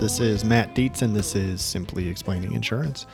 This 0.00 0.18
is 0.18 0.46
Matt 0.46 0.74
Dietz, 0.74 1.02
and 1.02 1.14
this 1.14 1.36
is 1.36 1.60
Simply 1.60 2.08
Explaining 2.08 2.54
Insurance. 2.54 3.04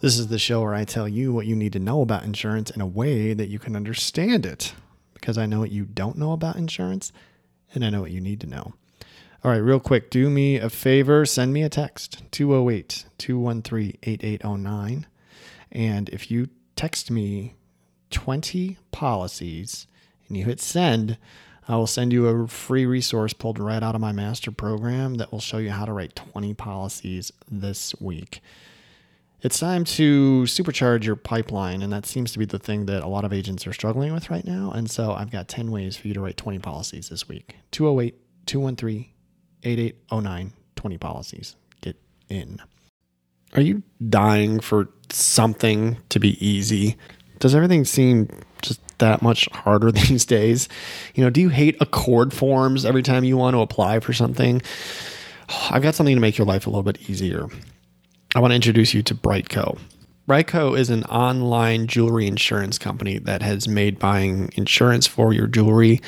This 0.00 0.18
is 0.18 0.28
the 0.28 0.38
show 0.38 0.62
where 0.62 0.74
I 0.74 0.84
tell 0.84 1.06
you 1.06 1.34
what 1.34 1.44
you 1.44 1.54
need 1.54 1.74
to 1.74 1.78
know 1.78 2.00
about 2.00 2.24
insurance 2.24 2.70
in 2.70 2.80
a 2.80 2.86
way 2.86 3.34
that 3.34 3.50
you 3.50 3.58
can 3.58 3.76
understand 3.76 4.46
it, 4.46 4.72
because 5.12 5.36
I 5.36 5.44
know 5.44 5.60
what 5.60 5.70
you 5.70 5.84
don't 5.84 6.16
know 6.16 6.32
about 6.32 6.56
insurance, 6.56 7.12
and 7.74 7.84
I 7.84 7.90
know 7.90 8.00
what 8.00 8.10
you 8.10 8.22
need 8.22 8.40
to 8.40 8.46
know. 8.46 8.72
All 9.44 9.50
right, 9.50 9.58
real 9.58 9.78
quick, 9.78 10.08
do 10.08 10.30
me 10.30 10.56
a 10.56 10.70
favor, 10.70 11.26
send 11.26 11.52
me 11.52 11.62
a 11.62 11.68
text 11.68 12.22
208 12.30 13.04
213 13.18 13.98
8809. 14.02 15.06
And 15.72 16.08
if 16.08 16.30
you 16.30 16.48
text 16.74 17.10
me 17.10 17.52
20 18.10 18.78
policies 18.92 19.86
and 20.26 20.38
you 20.38 20.46
hit 20.46 20.62
send, 20.62 21.18
I 21.66 21.76
will 21.76 21.86
send 21.86 22.12
you 22.12 22.26
a 22.26 22.46
free 22.46 22.84
resource 22.84 23.32
pulled 23.32 23.58
right 23.58 23.82
out 23.82 23.94
of 23.94 24.00
my 24.00 24.12
master 24.12 24.50
program 24.50 25.14
that 25.14 25.32
will 25.32 25.40
show 25.40 25.58
you 25.58 25.70
how 25.70 25.84
to 25.84 25.92
write 25.92 26.14
20 26.14 26.52
policies 26.54 27.32
this 27.50 27.94
week. 28.00 28.40
It's 29.40 29.58
time 29.58 29.84
to 29.84 30.44
supercharge 30.44 31.04
your 31.04 31.16
pipeline, 31.16 31.82
and 31.82 31.92
that 31.92 32.06
seems 32.06 32.32
to 32.32 32.38
be 32.38 32.46
the 32.46 32.58
thing 32.58 32.86
that 32.86 33.02
a 33.02 33.08
lot 33.08 33.24
of 33.24 33.32
agents 33.32 33.66
are 33.66 33.72
struggling 33.72 34.12
with 34.12 34.30
right 34.30 34.44
now. 34.44 34.72
And 34.72 34.90
so 34.90 35.12
I've 35.12 35.30
got 35.30 35.48
10 35.48 35.70
ways 35.70 35.96
for 35.96 36.08
you 36.08 36.14
to 36.14 36.20
write 36.20 36.36
20 36.36 36.58
policies 36.60 37.08
this 37.10 37.28
week 37.28 37.56
208 37.70 38.14
213 38.46 39.06
8809 39.62 40.52
20 40.76 40.98
policies. 40.98 41.56
Get 41.80 41.96
in. 42.28 42.60
Are 43.54 43.62
you 43.62 43.82
dying 44.06 44.60
for 44.60 44.88
something 45.10 45.96
to 46.08 46.18
be 46.18 46.44
easy? 46.46 46.96
Does 47.38 47.54
everything 47.54 47.84
seem 47.84 48.28
just 48.62 48.80
that 48.98 49.22
much 49.22 49.48
harder 49.52 49.92
these 49.92 50.24
days? 50.24 50.68
You 51.14 51.24
know, 51.24 51.30
do 51.30 51.40
you 51.40 51.48
hate 51.48 51.78
ACORD 51.80 52.32
forms 52.32 52.84
every 52.84 53.02
time 53.02 53.24
you 53.24 53.36
want 53.36 53.54
to 53.54 53.60
apply 53.60 54.00
for 54.00 54.12
something? 54.12 54.62
I've 55.70 55.82
got 55.82 55.94
something 55.94 56.14
to 56.14 56.20
make 56.20 56.38
your 56.38 56.46
life 56.46 56.66
a 56.66 56.70
little 56.70 56.82
bit 56.82 57.08
easier. 57.08 57.46
I 58.34 58.40
want 58.40 58.52
to 58.52 58.56
introduce 58.56 58.94
you 58.94 59.02
to 59.04 59.14
BriteCo. 59.14 59.78
BriteCo 60.26 60.78
is 60.78 60.88
an 60.88 61.04
online 61.04 61.86
jewelry 61.86 62.26
insurance 62.26 62.78
company 62.78 63.18
that 63.18 63.42
has 63.42 63.68
made 63.68 63.98
buying 63.98 64.50
insurance 64.54 65.06
for 65.06 65.34
your 65.34 65.46
jewelry 65.46 66.00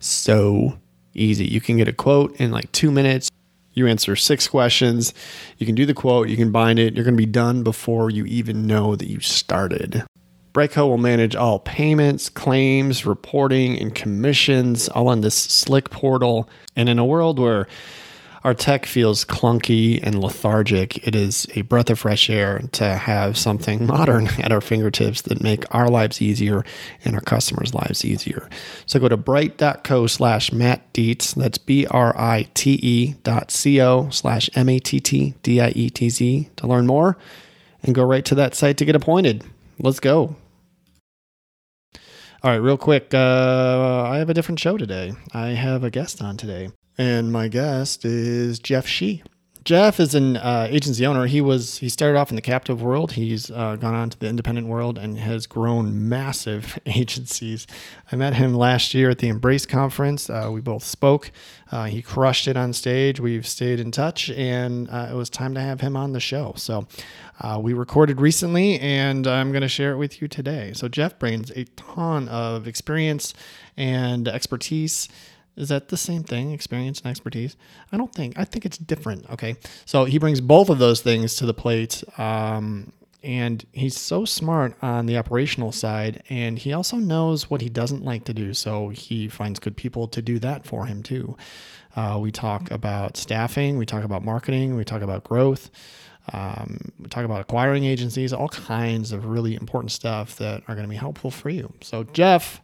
so 0.00 0.78
easy. 1.14 1.46
You 1.46 1.60
can 1.60 1.78
get 1.78 1.88
a 1.88 1.92
quote 1.92 2.36
in 2.36 2.50
like 2.50 2.70
two 2.72 2.90
minutes. 2.90 3.30
You 3.72 3.86
answer 3.86 4.14
six 4.16 4.46
questions. 4.46 5.14
You 5.58 5.66
can 5.66 5.74
do 5.74 5.86
the 5.86 5.94
quote, 5.94 6.28
you 6.28 6.36
can 6.36 6.52
bind 6.52 6.78
it. 6.78 6.94
You're 6.94 7.04
going 7.04 7.16
to 7.16 7.22
be 7.22 7.26
done 7.26 7.62
before 7.62 8.10
you 8.10 8.24
even 8.26 8.66
know 8.66 8.96
that 8.96 9.08
you 9.08 9.20
started. 9.20 10.04
BriteCo 10.54 10.88
will 10.88 10.98
manage 10.98 11.34
all 11.34 11.58
payments, 11.58 12.28
claims, 12.28 13.04
reporting, 13.04 13.76
and 13.76 13.92
commissions 13.92 14.88
all 14.88 15.08
on 15.08 15.20
this 15.20 15.34
slick 15.34 15.90
portal. 15.90 16.48
And 16.76 16.88
in 16.88 17.00
a 17.00 17.04
world 17.04 17.40
where 17.40 17.66
our 18.44 18.54
tech 18.54 18.86
feels 18.86 19.24
clunky 19.24 19.98
and 20.00 20.22
lethargic, 20.22 21.04
it 21.08 21.16
is 21.16 21.48
a 21.56 21.62
breath 21.62 21.90
of 21.90 21.98
fresh 21.98 22.30
air 22.30 22.60
to 22.70 22.84
have 22.84 23.36
something 23.36 23.84
modern 23.88 24.28
at 24.38 24.52
our 24.52 24.60
fingertips 24.60 25.22
that 25.22 25.42
make 25.42 25.64
our 25.74 25.88
lives 25.88 26.22
easier 26.22 26.62
and 27.04 27.16
our 27.16 27.20
customers' 27.20 27.74
lives 27.74 28.04
easier. 28.04 28.48
So 28.86 29.00
go 29.00 29.08
to 29.08 29.16
brite.co 29.16 30.06
slash 30.06 30.52
Matt 30.52 30.92
Dietz. 30.92 31.34
That's 31.34 31.58
B-R-I-T-E 31.58 33.14
dot 33.24 33.50
C-O 33.50 34.08
slash 34.10 34.48
M-A-T-T-D-I-E-T-Z 34.54 36.50
to 36.54 36.66
learn 36.68 36.86
more 36.86 37.16
and 37.82 37.92
go 37.92 38.04
right 38.04 38.24
to 38.26 38.36
that 38.36 38.54
site 38.54 38.76
to 38.76 38.84
get 38.84 38.94
appointed. 38.94 39.42
Let's 39.80 39.98
go. 39.98 40.36
All 42.44 42.50
right, 42.50 42.56
real 42.56 42.76
quick. 42.76 43.14
Uh, 43.14 44.04
I 44.06 44.18
have 44.18 44.28
a 44.28 44.34
different 44.34 44.60
show 44.60 44.76
today. 44.76 45.14
I 45.32 45.46
have 45.46 45.82
a 45.82 45.88
guest 45.88 46.20
on 46.20 46.36
today. 46.36 46.68
And 46.98 47.32
my 47.32 47.48
guest 47.48 48.04
is 48.04 48.58
Jeff 48.58 48.86
Shi. 48.86 49.22
Jeff 49.64 49.98
is 49.98 50.14
an 50.14 50.36
uh, 50.36 50.66
agency 50.68 51.06
owner. 51.06 51.24
He 51.26 51.40
was 51.40 51.78
he 51.78 51.88
started 51.88 52.18
off 52.18 52.28
in 52.28 52.36
the 52.36 52.42
captive 52.42 52.82
world. 52.82 53.12
He's 53.12 53.50
uh, 53.50 53.76
gone 53.76 53.94
on 53.94 54.10
to 54.10 54.18
the 54.18 54.28
independent 54.28 54.66
world 54.66 54.98
and 54.98 55.18
has 55.18 55.46
grown 55.46 56.06
massive 56.06 56.78
agencies. 56.86 57.66
I 58.12 58.16
met 58.16 58.34
him 58.34 58.54
last 58.54 58.92
year 58.92 59.08
at 59.08 59.20
the 59.20 59.28
Embrace 59.28 59.64
conference. 59.64 60.28
Uh, 60.28 60.50
we 60.52 60.60
both 60.60 60.84
spoke. 60.84 61.32
Uh, 61.72 61.84
he 61.84 62.02
crushed 62.02 62.46
it 62.46 62.58
on 62.58 62.74
stage. 62.74 63.20
We've 63.20 63.46
stayed 63.46 63.80
in 63.80 63.90
touch, 63.90 64.28
and 64.30 64.88
uh, 64.90 65.08
it 65.10 65.14
was 65.14 65.30
time 65.30 65.54
to 65.54 65.60
have 65.60 65.80
him 65.80 65.96
on 65.96 66.12
the 66.12 66.20
show. 66.20 66.52
So 66.56 66.86
uh, 67.40 67.58
we 67.60 67.72
recorded 67.72 68.20
recently, 68.20 68.78
and 68.80 69.26
I'm 69.26 69.50
going 69.50 69.62
to 69.62 69.68
share 69.68 69.92
it 69.92 69.96
with 69.96 70.20
you 70.20 70.28
today. 70.28 70.72
So 70.74 70.88
Jeff 70.88 71.18
brings 71.18 71.50
a 71.52 71.64
ton 71.64 72.28
of 72.28 72.68
experience 72.68 73.32
and 73.78 74.28
expertise 74.28 75.08
is 75.56 75.68
that 75.68 75.88
the 75.88 75.96
same 75.96 76.22
thing, 76.24 76.52
experience 76.52 77.00
and 77.00 77.10
expertise? 77.10 77.56
I 77.92 77.96
don't 77.96 78.12
think. 78.12 78.38
I 78.38 78.44
think 78.44 78.64
it's 78.66 78.78
different. 78.78 79.28
Okay. 79.30 79.56
So 79.84 80.04
he 80.04 80.18
brings 80.18 80.40
both 80.40 80.68
of 80.68 80.78
those 80.78 81.00
things 81.00 81.36
to 81.36 81.46
the 81.46 81.54
plate. 81.54 82.02
Um, 82.18 82.92
and 83.22 83.64
he's 83.72 83.98
so 83.98 84.26
smart 84.26 84.74
on 84.82 85.06
the 85.06 85.16
operational 85.16 85.72
side. 85.72 86.22
And 86.28 86.58
he 86.58 86.72
also 86.72 86.96
knows 86.96 87.48
what 87.48 87.62
he 87.62 87.70
doesn't 87.70 88.04
like 88.04 88.24
to 88.24 88.34
do. 88.34 88.52
So 88.52 88.90
he 88.90 89.28
finds 89.28 89.58
good 89.58 89.76
people 89.76 90.08
to 90.08 90.20
do 90.20 90.38
that 90.40 90.66
for 90.66 90.86
him, 90.86 91.02
too. 91.02 91.36
Uh, 91.96 92.18
we 92.20 92.30
talk 92.30 92.70
about 92.70 93.16
staffing, 93.16 93.78
we 93.78 93.86
talk 93.86 94.04
about 94.04 94.24
marketing, 94.24 94.76
we 94.76 94.84
talk 94.84 95.00
about 95.00 95.24
growth. 95.24 95.70
Um, 96.32 96.92
we 96.98 97.08
talk 97.08 97.24
about 97.24 97.40
acquiring 97.40 97.84
agencies, 97.84 98.32
all 98.32 98.48
kinds 98.48 99.12
of 99.12 99.26
really 99.26 99.54
important 99.54 99.92
stuff 99.92 100.36
that 100.36 100.62
are 100.66 100.74
going 100.74 100.86
to 100.86 100.90
be 100.90 100.96
helpful 100.96 101.30
for 101.30 101.50
you. 101.50 101.72
So, 101.82 102.04
Jeff, 102.04 102.62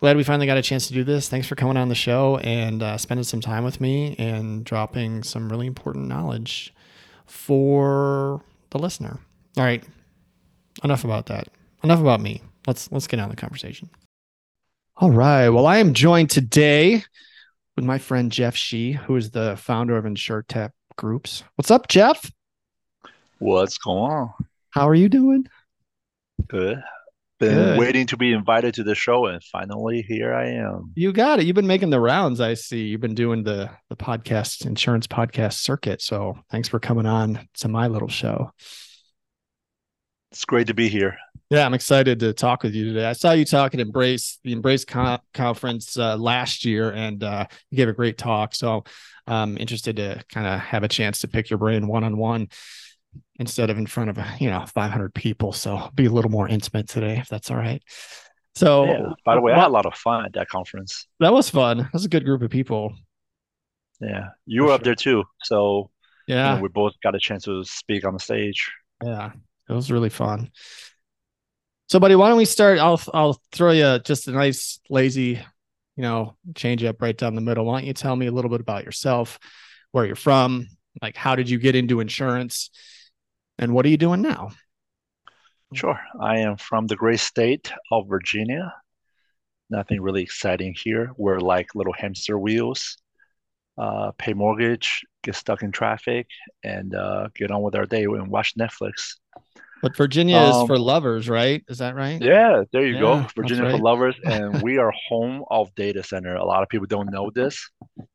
glad 0.00 0.16
we 0.16 0.24
finally 0.24 0.46
got 0.46 0.56
a 0.56 0.62
chance 0.62 0.86
to 0.88 0.94
do 0.94 1.04
this. 1.04 1.28
Thanks 1.28 1.46
for 1.46 1.54
coming 1.54 1.76
on 1.76 1.88
the 1.88 1.94
show 1.94 2.38
and 2.38 2.82
uh, 2.82 2.96
spending 2.96 3.24
some 3.24 3.40
time 3.40 3.64
with 3.64 3.80
me 3.80 4.14
and 4.18 4.64
dropping 4.64 5.22
some 5.22 5.48
really 5.48 5.66
important 5.66 6.06
knowledge 6.06 6.72
for 7.26 8.42
the 8.70 8.78
listener. 8.78 9.18
All 9.56 9.64
right, 9.64 9.84
enough 10.84 11.04
about 11.04 11.26
that. 11.26 11.48
Enough 11.82 12.00
about 12.00 12.20
me. 12.20 12.42
Let's 12.66 12.90
let's 12.92 13.06
get 13.06 13.20
on 13.20 13.28
the 13.28 13.36
conversation. 13.36 13.90
All 14.96 15.10
right. 15.10 15.48
Well, 15.48 15.66
I 15.66 15.78
am 15.78 15.94
joined 15.94 16.30
today 16.30 17.04
with 17.76 17.84
my 17.84 17.98
friend 17.98 18.32
Jeff 18.32 18.56
Shi, 18.56 18.92
who 18.92 19.16
is 19.16 19.30
the 19.30 19.56
founder 19.56 19.96
of 19.96 20.04
InsureTech 20.04 20.72
Groups. 20.96 21.44
What's 21.54 21.70
up, 21.70 21.86
Jeff? 21.88 22.32
What's 23.38 23.78
going 23.78 24.12
on? 24.12 24.34
How 24.70 24.88
are 24.88 24.96
you 24.96 25.08
doing? 25.08 25.46
Good 26.48 26.82
been 27.38 27.54
Good. 27.54 27.78
waiting 27.78 28.06
to 28.08 28.16
be 28.16 28.32
invited 28.32 28.74
to 28.74 28.84
the 28.84 28.94
show 28.94 29.26
and 29.26 29.42
finally 29.42 30.02
here 30.02 30.34
I 30.34 30.48
am. 30.50 30.92
You 30.94 31.12
got 31.12 31.38
it. 31.38 31.46
You've 31.46 31.56
been 31.56 31.66
making 31.66 31.90
the 31.90 32.00
rounds, 32.00 32.40
I 32.40 32.54
see. 32.54 32.84
You've 32.84 33.00
been 33.00 33.14
doing 33.14 33.44
the 33.44 33.70
the 33.88 33.96
podcast 33.96 34.66
insurance 34.66 35.06
podcast 35.06 35.54
circuit. 35.54 36.02
So 36.02 36.38
thanks 36.50 36.68
for 36.68 36.78
coming 36.78 37.06
on 37.06 37.48
to 37.58 37.68
my 37.68 37.86
little 37.86 38.08
show. 38.08 38.50
It's 40.32 40.44
great 40.44 40.66
to 40.66 40.74
be 40.74 40.88
here. 40.88 41.16
Yeah, 41.50 41.64
I'm 41.64 41.72
excited 41.72 42.20
to 42.20 42.34
talk 42.34 42.62
with 42.62 42.74
you 42.74 42.92
today. 42.92 43.06
I 43.06 43.14
saw 43.14 43.32
you 43.32 43.46
talk 43.46 43.72
at 43.72 43.80
Embrace, 43.80 44.38
the 44.44 44.52
Embrace 44.52 44.84
con- 44.84 45.20
conference 45.32 45.96
uh, 45.96 46.18
last 46.18 46.66
year, 46.66 46.90
and 46.90 47.24
uh, 47.24 47.46
you 47.70 47.76
gave 47.76 47.88
a 47.88 47.94
great 47.94 48.18
talk. 48.18 48.54
So 48.54 48.84
I'm 49.26 49.56
interested 49.56 49.96
to 49.96 50.22
kind 50.30 50.46
of 50.46 50.60
have 50.60 50.82
a 50.82 50.88
chance 50.88 51.20
to 51.20 51.28
pick 51.28 51.48
your 51.48 51.58
brain 51.58 51.86
one 51.86 52.04
on 52.04 52.18
one 52.18 52.48
instead 53.38 53.70
of 53.70 53.78
in 53.78 53.86
front 53.86 54.10
of 54.10 54.18
you 54.40 54.50
know 54.50 54.64
500 54.66 55.14
people. 55.14 55.52
So 55.52 55.90
be 55.94 56.06
a 56.06 56.10
little 56.10 56.30
more 56.30 56.48
intimate 56.48 56.88
today, 56.88 57.18
if 57.18 57.28
that's 57.28 57.50
all 57.50 57.56
right. 57.56 57.82
So, 58.54 58.86
yeah, 58.86 59.12
by 59.24 59.36
the 59.36 59.40
way, 59.40 59.52
I 59.52 59.60
had 59.60 59.68
a 59.68 59.70
lot 59.70 59.86
of 59.86 59.94
fun 59.94 60.24
at 60.24 60.32
that 60.32 60.48
conference. 60.48 61.06
That 61.20 61.32
was 61.32 61.48
fun. 61.48 61.78
That 61.78 61.92
was 61.92 62.04
a 62.04 62.08
good 62.08 62.24
group 62.24 62.42
of 62.42 62.50
people. 62.50 62.92
Yeah, 64.00 64.30
you 64.46 64.62
were 64.62 64.68
sure. 64.68 64.74
up 64.74 64.82
there 64.82 64.94
too. 64.94 65.24
So 65.42 65.90
yeah, 66.26 66.50
you 66.50 66.56
know, 66.56 66.62
we 66.62 66.68
both 66.68 66.94
got 67.02 67.14
a 67.14 67.20
chance 67.20 67.44
to 67.44 67.64
speak 67.64 68.04
on 68.04 68.14
the 68.14 68.20
stage. 68.20 68.70
Yeah, 69.04 69.32
it 69.68 69.72
was 69.72 69.92
really 69.92 70.10
fun. 70.10 70.50
So, 71.88 72.00
buddy, 72.00 72.16
why 72.16 72.28
don't 72.28 72.36
we 72.36 72.44
start? 72.44 72.78
I'll 72.78 73.00
I'll 73.14 73.40
throw 73.52 73.70
you 73.70 73.98
just 74.00 74.28
a 74.28 74.32
nice 74.32 74.80
lazy, 74.90 75.40
you 75.96 76.02
know, 76.02 76.36
change 76.54 76.84
up 76.84 77.00
right 77.00 77.16
down 77.16 77.34
the 77.34 77.40
middle. 77.40 77.64
Why 77.64 77.80
don't 77.80 77.86
you 77.86 77.94
tell 77.94 78.16
me 78.16 78.26
a 78.26 78.32
little 78.32 78.50
bit 78.50 78.60
about 78.60 78.84
yourself, 78.84 79.38
where 79.92 80.04
you're 80.04 80.16
from, 80.16 80.66
like 81.00 81.16
how 81.16 81.36
did 81.36 81.48
you 81.48 81.58
get 81.58 81.76
into 81.76 82.00
insurance, 82.00 82.70
and 83.58 83.74
what 83.74 83.84
are 83.86 83.88
you 83.88 83.96
doing 83.96 84.22
now? 84.22 84.50
Sure. 85.74 86.00
I 86.20 86.38
am 86.38 86.56
from 86.56 86.86
the 86.86 86.96
great 86.96 87.20
state 87.20 87.72
of 87.92 88.08
Virginia. 88.08 88.74
Nothing 89.70 90.00
really 90.00 90.22
exciting 90.22 90.74
here. 90.76 91.12
We're 91.16 91.40
like 91.40 91.74
little 91.74 91.92
hamster 91.92 92.38
wheels. 92.38 92.96
Uh, 93.76 94.10
pay 94.18 94.32
mortgage, 94.32 95.04
get 95.22 95.36
stuck 95.36 95.62
in 95.62 95.70
traffic, 95.70 96.26
and 96.64 96.96
uh, 96.96 97.28
get 97.36 97.52
on 97.52 97.62
with 97.62 97.76
our 97.76 97.86
day 97.86 98.04
and 98.04 98.28
watch 98.28 98.54
Netflix. 98.58 99.14
But 99.82 99.96
Virginia 99.96 100.36
um, 100.36 100.62
is 100.62 100.66
for 100.66 100.78
lovers, 100.78 101.28
right? 101.28 101.62
Is 101.68 101.78
that 101.78 101.94
right? 101.94 102.20
Yeah, 102.20 102.64
there 102.72 102.84
you 102.84 102.94
yeah, 102.94 103.00
go. 103.00 103.26
Virginia 103.36 103.64
right. 103.64 103.72
for 103.72 103.78
lovers, 103.78 104.16
and 104.24 104.62
we 104.62 104.78
are 104.78 104.92
home 105.08 105.44
of 105.48 105.72
data 105.76 106.02
center. 106.02 106.34
A 106.34 106.44
lot 106.44 106.64
of 106.64 106.68
people 106.68 106.88
don't 106.88 107.12
know 107.12 107.30
this 107.32 107.70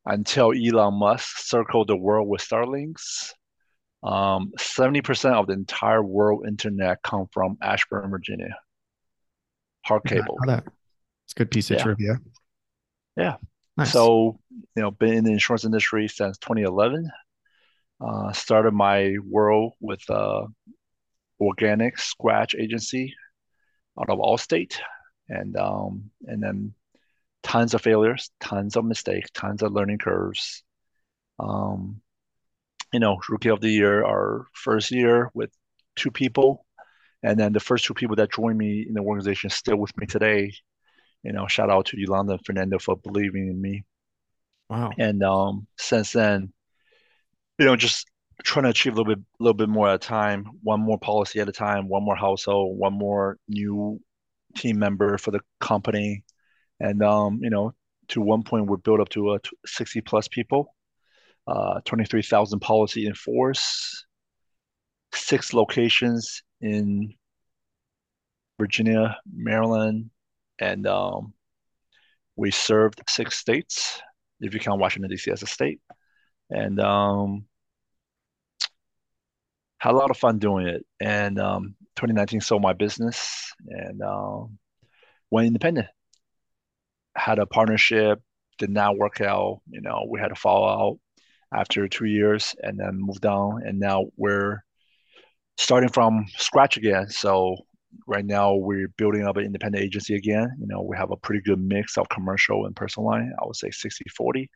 until 0.06 0.52
Elon 0.52 0.96
Musk 0.96 1.38
circled 1.38 1.88
the 1.88 1.96
world 1.96 2.28
with 2.28 2.42
Starlinks 2.42 3.32
um, 4.04 4.52
70% 4.60 5.34
of 5.34 5.48
the 5.48 5.54
entire 5.54 6.04
world 6.04 6.46
internet 6.48 7.02
come 7.04 7.28
from 7.32 7.58
Ashburn, 7.62 8.10
Virginia. 8.10 8.58
Hard 9.86 10.04
cable. 10.04 10.38
It's 10.48 11.34
a 11.34 11.36
good 11.36 11.52
piece 11.52 11.72
of 11.72 11.78
yeah. 11.78 11.84
trivia. 11.84 12.20
Yeah. 13.16 13.36
Nice. 13.78 13.92
So, 13.92 14.40
you 14.76 14.82
know, 14.82 14.92
been 14.92 15.14
in 15.14 15.24
the 15.24 15.32
insurance 15.32 15.66
industry 15.66 16.08
since 16.08 16.38
2011. 16.38 17.10
Uh, 18.00 18.34
started 18.34 18.74
my 18.74 19.16
world 19.26 19.74
with 19.80 20.08
uh, 20.10 20.46
organic 21.40 21.98
scratch 21.98 22.56
agency 22.56 23.16
out 24.00 24.10
of 24.10 24.20
Allstate, 24.20 24.78
and 25.30 25.56
um, 25.56 26.10
and 26.26 26.44
then 26.44 26.74
tons 27.44 27.74
of 27.74 27.82
failures, 27.82 28.30
tons 28.42 28.76
of 28.76 28.84
mistakes, 28.84 29.30
tons 29.34 29.62
of 29.62 29.72
learning 29.72 30.00
curves. 30.00 30.64
Um, 31.40 32.02
you 32.94 33.00
know, 33.00 33.20
rookie 33.28 33.50
of 33.50 33.60
the 33.60 33.70
year, 33.70 34.06
our 34.06 34.46
first 34.54 34.92
year 34.92 35.32
with 35.34 35.52
two 35.96 36.12
people, 36.12 36.66
and 37.24 37.40
then 37.40 37.52
the 37.52 37.60
first 37.60 37.86
two 37.86 37.94
people 37.94 38.16
that 38.18 38.32
joined 38.32 38.58
me 38.58 38.86
in 38.88 38.94
the 38.94 39.02
organization 39.02 39.50
still 39.50 39.78
with 39.78 39.96
me 39.98 40.06
today. 40.06 40.54
You 41.24 41.32
know, 41.32 41.48
shout 41.48 41.72
out 41.72 41.88
to 41.88 42.00
Yolanda 42.00 42.34
and 42.34 42.46
Fernando 42.46 42.80
for 42.80 42.96
believing 42.98 43.48
in 43.48 43.60
me. 43.60 43.84
Wow. 44.70 44.92
And 44.98 45.24
um, 45.24 45.68
since 45.78 46.12
then, 46.12 46.54
you 47.58 47.66
know, 47.66 47.76
just 47.76 48.08
trying 48.44 48.64
to 48.64 48.70
achieve 48.70 48.94
a 48.94 48.98
little 48.98 49.16
bit, 49.16 49.24
a 49.40 49.44
little 49.44 49.54
bit 49.54 49.70
more 49.70 49.90
at 49.90 49.96
a 49.96 50.00
time, 50.00 50.46
one 50.62 50.82
more 50.82 51.00
policy 51.00 51.40
at 51.40 51.50
a 51.50 51.54
time, 51.54 51.88
one 51.88 52.04
more 52.04 52.16
household, 52.16 52.78
one 52.78 52.94
more 52.94 53.38
new 53.48 54.00
team 54.56 54.80
member 54.80 55.18
for 55.18 55.32
the 55.32 55.40
company, 55.60 56.24
and 56.80 57.02
um, 57.02 57.40
you 57.42 57.50
know, 57.50 57.74
to 58.10 58.22
one 58.22 58.44
point 58.44 58.66
we're 58.66 58.78
built 58.78 59.00
up 59.00 59.10
to 59.10 59.30
uh, 59.30 59.40
60 59.66 60.02
plus 60.02 60.28
people, 60.28 60.76
uh, 61.48 61.82
23,000 61.86 62.60
policy 62.60 63.06
in 63.06 63.14
force, 63.14 64.06
six 65.14 65.54
locations 65.54 66.42
in 66.62 67.14
Virginia, 68.60 69.18
Maryland, 69.32 70.10
and 70.60 70.88
um, 70.88 71.34
we 72.36 72.52
served 72.52 73.02
six 73.10 73.38
states 73.38 74.02
if 74.40 74.54
you 74.54 74.60
count 74.60 74.80
Washington 74.80 75.10
D.C. 75.10 75.32
as 75.32 75.44
a 75.44 75.48
state, 75.48 75.80
and 76.50 76.80
um, 76.80 77.46
had 79.78 79.94
a 79.94 79.98
lot 79.98 80.12
of 80.12 80.18
fun 80.18 80.40
doing 80.40 80.68
it. 80.68 80.86
And 81.00 81.40
um, 81.40 81.76
2019 81.96 82.42
sold 82.42 82.62
my 82.62 82.74
business 82.74 83.54
and 83.68 84.02
um, 84.02 84.58
went 85.30 85.48
independent. 85.48 85.88
Had 87.16 87.40
a 87.40 87.46
partnership, 87.46 88.22
did 88.58 88.70
not 88.70 88.98
work 88.98 89.22
out. 89.22 89.62
You 89.70 89.82
know, 89.82 90.06
we 90.10 90.20
had 90.20 90.32
a 90.32 90.36
fall 90.36 90.68
out 90.68 91.00
after 91.56 91.88
two 91.88 92.06
years, 92.06 92.56
and 92.62 92.80
then 92.80 93.00
moved 93.00 93.26
on. 93.26 93.64
And 93.66 93.80
now 93.80 94.06
we're 94.18 94.64
starting 95.58 95.90
from 95.90 96.26
scratch 96.38 96.78
again. 96.78 97.10
So 97.10 97.58
right 98.08 98.26
now 98.26 98.56
we're 98.56 98.90
building 98.98 99.24
up 99.24 99.38
an 99.38 99.46
independent 99.46 99.84
agency 99.84 100.16
again. 100.16 100.56
You 100.60 100.68
know, 100.68 100.82
we 100.82 100.98
have 100.98 101.12
a 101.12 101.18
pretty 101.18 101.42
good 101.42 101.60
mix 101.60 101.98
of 101.98 102.10
commercial 102.10 102.66
and 102.66 102.76
personal 102.76 103.08
line. 103.08 103.32
I 103.42 103.46
would 103.46 103.56
say 103.56 103.72
60 103.72 104.06
40, 104.16 104.50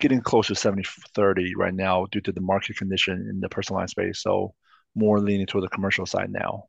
getting 0.00 0.20
close 0.20 0.48
to 0.48 0.54
70 0.54 0.84
30 1.14 1.54
right 1.56 1.74
now 1.74 2.06
due 2.10 2.20
to 2.20 2.32
the 2.32 2.40
market 2.40 2.76
condition 2.76 3.26
in 3.30 3.40
the 3.40 3.48
personal 3.48 3.78
line 3.80 3.88
space. 3.88 4.20
So 4.22 4.54
more 4.94 5.20
leaning 5.20 5.46
toward 5.46 5.64
the 5.64 5.68
commercial 5.68 6.06
side 6.06 6.30
now. 6.30 6.64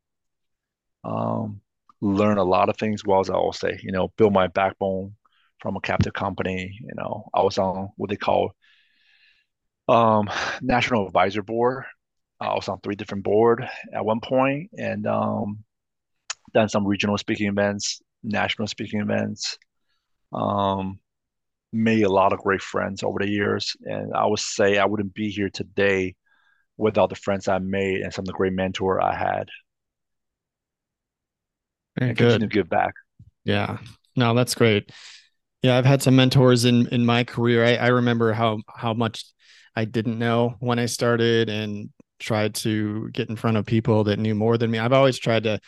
Um, 1.04 1.62
learn 2.02 2.38
a 2.38 2.44
lot 2.44 2.70
of 2.70 2.78
things 2.78 3.06
well 3.06 3.22
as 3.22 3.30
I 3.30 3.34
always 3.34 3.60
say, 3.60 3.80
you 3.82 3.92
know, 3.92 4.12
build 4.18 4.34
my 4.34 4.48
backbone 4.48 5.16
from 5.60 5.76
a 5.76 5.82
captive 5.82 6.14
company. 6.14 6.78
You 6.82 6.92
know, 6.96 7.30
I 7.34 7.42
was 7.42 7.58
on 7.58 7.90
what 7.96 8.10
they 8.10 8.16
call 8.16 8.54
um, 9.88 10.30
National 10.62 11.08
Advisor 11.08 11.42
Board 11.42 11.86
I 12.40 12.54
was 12.54 12.68
on 12.68 12.80
three 12.82 12.96
different 12.96 13.24
board 13.24 13.68
at 13.94 14.06
one 14.06 14.20
point 14.20 14.70
and 14.78 15.08
um, 15.08 15.64
done 16.54 16.70
some 16.70 16.86
regional 16.86 17.18
speaking 17.18 17.48
events, 17.48 18.02
national 18.24 18.68
speaking 18.68 19.02
events. 19.02 19.58
Um, 20.32 21.00
made 21.74 22.04
a 22.04 22.10
lot 22.12 22.34
of 22.34 22.40
great 22.40 22.62
friends 22.62 23.04
over 23.04 23.20
the 23.20 23.30
years, 23.30 23.76
and 23.82 24.14
I 24.14 24.26
would 24.26 24.40
say 24.40 24.78
I 24.78 24.86
wouldn't 24.86 25.14
be 25.14 25.30
here 25.30 25.50
today 25.50 26.16
without 26.78 27.10
the 27.10 27.16
friends 27.16 27.48
I 27.48 27.58
made 27.60 28.02
and 28.02 28.14
some 28.14 28.24
of 28.24 28.28
the 28.28 28.34
great 28.34 28.54
mentor 28.54 29.02
I 29.02 29.16
had. 29.16 29.50
Very 31.98 32.10
and 32.12 32.18
good. 32.18 32.26
Continue 32.26 32.50
to 32.50 32.54
give 32.54 32.70
back. 32.70 32.94
Yeah, 33.46 33.78
no, 34.16 34.34
that's 34.36 34.54
great. 34.54 34.92
Yeah, 35.64 35.78
I've 35.78 35.86
had 35.86 36.04
some 36.04 36.16
mentors 36.16 36.66
in 36.66 36.88
in 36.90 37.06
my 37.06 37.24
career. 37.24 37.66
I, 37.66 37.76
I 37.76 37.88
remember 37.88 38.34
how 38.34 38.60
how 38.68 38.94
much 38.94 39.24
I 39.78 39.86
didn't 39.86 40.18
know 40.18 40.56
when 40.60 40.80
I 40.80 40.88
started, 40.88 41.50
and 41.50 41.92
tried 42.20 42.56
to 42.56 43.10
get 43.12 43.30
in 43.30 43.36
front 43.36 43.58
of 43.58 43.66
people 43.66 44.06
that 44.06 44.20
knew 44.20 44.36
more 44.36 44.58
than 44.58 44.72
me. 44.72 44.80
I've 44.80 44.94
always 44.94 45.18
tried 45.18 45.44
to, 45.44 45.60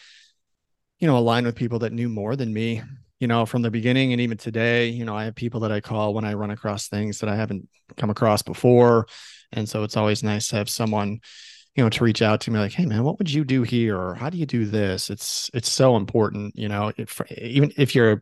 you 0.99 1.07
know, 1.07 1.17
align 1.17 1.45
with 1.45 1.55
people 1.55 1.79
that 1.79 1.93
knew 1.93 2.09
more 2.09 2.35
than 2.35 2.53
me, 2.53 2.81
you 3.19 3.27
know, 3.27 3.45
from 3.45 3.61
the 3.61 3.71
beginning 3.71 4.11
and 4.11 4.21
even 4.21 4.37
today, 4.37 4.87
you 4.87 5.05
know, 5.05 5.15
I 5.15 5.25
have 5.25 5.35
people 5.35 5.59
that 5.61 5.71
I 5.71 5.79
call 5.79 6.13
when 6.13 6.25
I 6.25 6.33
run 6.33 6.51
across 6.51 6.87
things 6.87 7.19
that 7.19 7.29
I 7.29 7.35
haven't 7.35 7.69
come 7.97 8.09
across 8.09 8.41
before. 8.41 9.07
And 9.51 9.67
so 9.67 9.83
it's 9.83 9.97
always 9.97 10.23
nice 10.23 10.47
to 10.49 10.55
have 10.55 10.69
someone, 10.69 11.19
you 11.75 11.83
know, 11.83 11.89
to 11.89 12.03
reach 12.03 12.21
out 12.21 12.41
to 12.41 12.51
me 12.51 12.59
like, 12.59 12.73
Hey 12.73 12.85
man, 12.85 13.03
what 13.03 13.19
would 13.19 13.31
you 13.31 13.43
do 13.43 13.63
here? 13.63 13.97
Or 13.97 14.15
how 14.15 14.29
do 14.29 14.37
you 14.37 14.45
do 14.45 14.65
this? 14.65 15.09
It's, 15.09 15.49
it's 15.53 15.71
so 15.71 15.95
important, 15.95 16.55
you 16.55 16.67
know, 16.67 16.91
if, 16.97 17.21
even 17.37 17.71
if 17.77 17.93
you're 17.93 18.21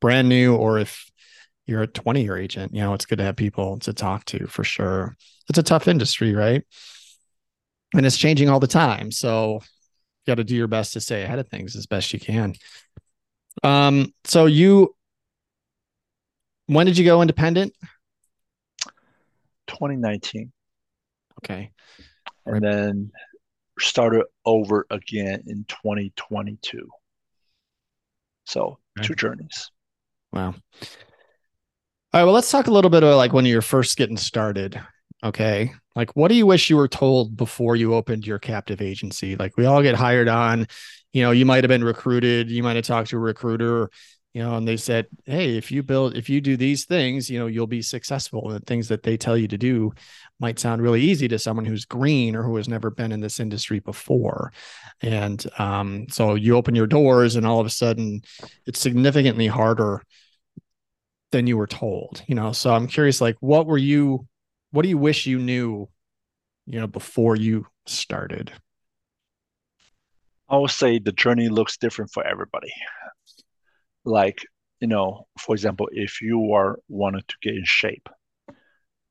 brand 0.00 0.28
new 0.28 0.56
or 0.56 0.78
if 0.78 1.11
you're 1.66 1.82
a 1.82 1.86
20 1.86 2.22
year 2.22 2.36
agent, 2.36 2.74
you 2.74 2.80
know, 2.80 2.94
it's 2.94 3.06
good 3.06 3.18
to 3.18 3.24
have 3.24 3.36
people 3.36 3.78
to 3.80 3.92
talk 3.92 4.24
to 4.26 4.46
for 4.46 4.64
sure. 4.64 5.16
It's 5.48 5.58
a 5.58 5.62
tough 5.62 5.88
industry, 5.88 6.34
right? 6.34 6.64
and 7.94 8.06
it's 8.06 8.16
changing 8.16 8.48
all 8.48 8.60
the 8.60 8.66
time. 8.66 9.10
So 9.10 9.54
you 9.54 10.30
got 10.30 10.36
to 10.36 10.44
do 10.44 10.56
your 10.56 10.68
best 10.68 10.92
to 10.94 11.00
stay 11.00 11.22
ahead 11.22 11.38
of 11.38 11.48
things 11.48 11.76
as 11.76 11.86
best 11.86 12.12
you 12.12 12.20
can. 12.20 12.54
Um, 13.62 14.12
so 14.24 14.46
you, 14.46 14.94
when 16.66 16.86
did 16.86 16.96
you 16.96 17.04
go 17.04 17.20
independent? 17.20 17.74
2019. 19.66 20.52
Okay. 21.44 21.70
And 22.46 22.54
right. 22.54 22.62
then 22.62 23.12
started 23.78 24.24
over 24.44 24.86
again 24.90 25.44
in 25.46 25.64
2022. 25.68 26.88
So 28.44 28.78
okay. 28.98 29.06
two 29.06 29.14
journeys. 29.14 29.70
Wow. 30.32 30.54
All 32.14 32.20
right. 32.20 32.24
Well, 32.24 32.34
let's 32.34 32.50
talk 32.50 32.66
a 32.66 32.70
little 32.70 32.90
bit 32.90 33.02
about 33.02 33.16
like 33.16 33.32
when 33.32 33.46
you're 33.46 33.62
first 33.62 33.96
getting 33.96 34.18
started. 34.18 34.78
Okay. 35.24 35.72
Like, 35.96 36.14
what 36.14 36.28
do 36.28 36.34
you 36.34 36.44
wish 36.44 36.68
you 36.68 36.76
were 36.76 36.88
told 36.88 37.36
before 37.38 37.74
you 37.74 37.94
opened 37.94 38.26
your 38.26 38.38
captive 38.38 38.82
agency? 38.82 39.34
Like, 39.36 39.56
we 39.56 39.64
all 39.64 39.82
get 39.82 39.94
hired 39.94 40.28
on, 40.28 40.66
you 41.14 41.22
know, 41.22 41.30
you 41.30 41.46
might 41.46 41.64
have 41.64 41.68
been 41.68 41.84
recruited, 41.84 42.50
you 42.50 42.62
might 42.62 42.76
have 42.76 42.84
talked 42.84 43.10
to 43.10 43.16
a 43.16 43.20
recruiter, 43.20 43.88
you 44.34 44.42
know, 44.42 44.56
and 44.56 44.68
they 44.68 44.76
said, 44.76 45.06
Hey, 45.24 45.56
if 45.56 45.72
you 45.72 45.82
build, 45.82 46.14
if 46.14 46.28
you 46.28 46.42
do 46.42 46.54
these 46.56 46.84
things, 46.84 47.30
you 47.30 47.38
know, 47.38 47.46
you'll 47.46 47.66
be 47.66 47.80
successful. 47.80 48.50
And 48.50 48.60
the 48.60 48.66
things 48.66 48.88
that 48.88 49.02
they 49.04 49.16
tell 49.16 49.36
you 49.36 49.48
to 49.48 49.56
do 49.56 49.92
might 50.38 50.58
sound 50.58 50.82
really 50.82 51.00
easy 51.00 51.28
to 51.28 51.38
someone 51.38 51.64
who's 51.64 51.86
green 51.86 52.36
or 52.36 52.42
who 52.42 52.56
has 52.56 52.68
never 52.68 52.90
been 52.90 53.12
in 53.12 53.20
this 53.20 53.40
industry 53.40 53.80
before. 53.80 54.52
And 55.00 55.42
um, 55.58 56.06
so 56.10 56.34
you 56.34 56.56
open 56.56 56.74
your 56.74 56.86
doors, 56.86 57.36
and 57.36 57.46
all 57.46 57.60
of 57.60 57.66
a 57.66 57.70
sudden 57.70 58.20
it's 58.66 58.80
significantly 58.80 59.46
harder 59.46 60.02
than 61.32 61.46
you 61.46 61.56
were 61.56 61.66
told, 61.66 62.22
you 62.26 62.34
know. 62.34 62.52
So 62.52 62.72
I'm 62.72 62.86
curious, 62.86 63.20
like, 63.20 63.36
what 63.40 63.66
were 63.66 63.78
you 63.78 64.26
what 64.72 64.82
do 64.82 64.88
you 64.88 64.98
wish 64.98 65.26
you 65.26 65.38
knew, 65.38 65.88
you 66.66 66.80
know, 66.80 66.86
before 66.86 67.36
you 67.36 67.66
started? 67.86 68.50
I 70.48 70.56
would 70.56 70.70
say 70.70 70.98
the 70.98 71.12
journey 71.12 71.48
looks 71.48 71.76
different 71.76 72.10
for 72.10 72.26
everybody. 72.26 72.72
Like, 74.04 74.44
you 74.80 74.88
know, 74.88 75.26
for 75.38 75.54
example, 75.54 75.88
if 75.92 76.20
you 76.22 76.52
are 76.54 76.78
wanting 76.88 77.22
to 77.28 77.36
get 77.42 77.54
in 77.54 77.64
shape, 77.64 78.08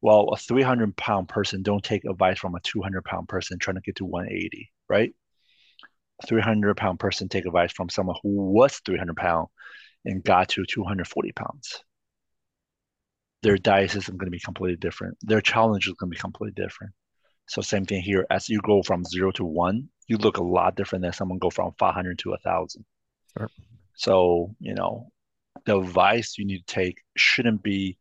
well, 0.02 0.30
a 0.30 0.38
300 0.38 0.98
pound 0.98 1.30
person 1.30 1.62
don't 1.62 1.84
take 1.84 2.06
advice 2.06 2.40
from 2.40 2.56
a 2.56 2.60
200 2.62 3.06
pound 3.06 3.30
person 3.30 3.60
trying 3.60 3.76
to 3.76 3.82
get 3.82 3.98
to 3.98 4.06
180, 4.06 4.72
right? 4.90 5.14
A 6.24 6.28
300 6.28 6.76
pound 6.76 7.00
person 7.00 7.30
take 7.30 7.46
advice 7.46 7.72
from 7.72 7.90
someone 7.90 8.18
who 8.24 8.52
was 8.52 8.82
300 8.84 9.16
pound 9.16 9.48
and 10.06 10.24
got 10.24 10.50
to 10.50 10.66
240 10.66 11.32
pounds 11.34 11.84
their 13.44 13.58
diet 13.58 13.96
is 13.96 14.08
going 14.08 14.20
to 14.20 14.32
be 14.32 14.40
completely 14.40 14.78
different. 14.78 15.18
Their 15.22 15.42
challenge 15.42 15.88
is 15.88 15.94
going 15.94 16.12
to 16.12 16.16
be 16.16 16.20
completely 16.20 16.62
different. 16.62 16.94
So 17.48 17.62
same 17.62 17.86
thing 17.86 18.02
here. 18.02 18.26
As 18.30 18.50
you 18.50 18.62
go 18.62 18.84
from 18.84 19.04
zero 19.04 19.32
to 19.32 19.46
one, 19.46 19.90
you 20.08 20.18
look 20.18 20.38
a 20.38 20.44
lot 20.44 20.76
different 20.76 21.04
than 21.04 21.14
someone 21.14 21.40
go 21.40 21.50
from 21.50 21.72
500 21.78 22.20
to 22.20 22.34
a 22.34 22.38
thousand. 22.38 22.86
Sure. 23.38 23.50
So, 23.96 24.56
you 24.60 24.74
know, 24.74 25.12
the 25.66 25.78
advice 25.78 26.38
you 26.38 26.46
need 26.46 26.66
to 26.66 26.74
take 26.74 27.02
shouldn't 27.18 27.64
be 27.64 27.98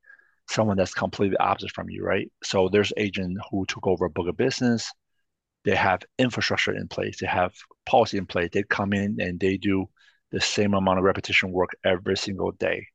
someone 0.48 0.76
that's 0.76 0.94
completely 0.94 1.36
opposite 1.38 1.72
from 1.72 1.88
you, 1.88 2.04
right? 2.04 2.30
So 2.42 2.68
there's 2.68 2.92
agent 2.96 3.38
who 3.50 3.64
took 3.66 3.86
over 3.86 4.04
a 4.04 4.10
book 4.10 4.28
of 4.28 4.36
business. 4.36 4.90
They 5.64 5.76
have 5.76 6.02
infrastructure 6.18 6.74
in 6.74 6.88
place. 6.88 7.20
They 7.20 7.26
have 7.26 7.52
policy 7.86 8.18
in 8.18 8.26
place. 8.26 8.50
They 8.52 8.62
come 8.64 8.92
in 8.92 9.20
and 9.20 9.38
they 9.38 9.56
do 9.56 9.88
the 10.32 10.40
same 10.40 10.74
amount 10.74 10.98
of 10.98 11.04
repetition 11.04 11.50
work 11.52 11.70
every 11.84 12.16
single 12.16 12.52
day 12.52 12.86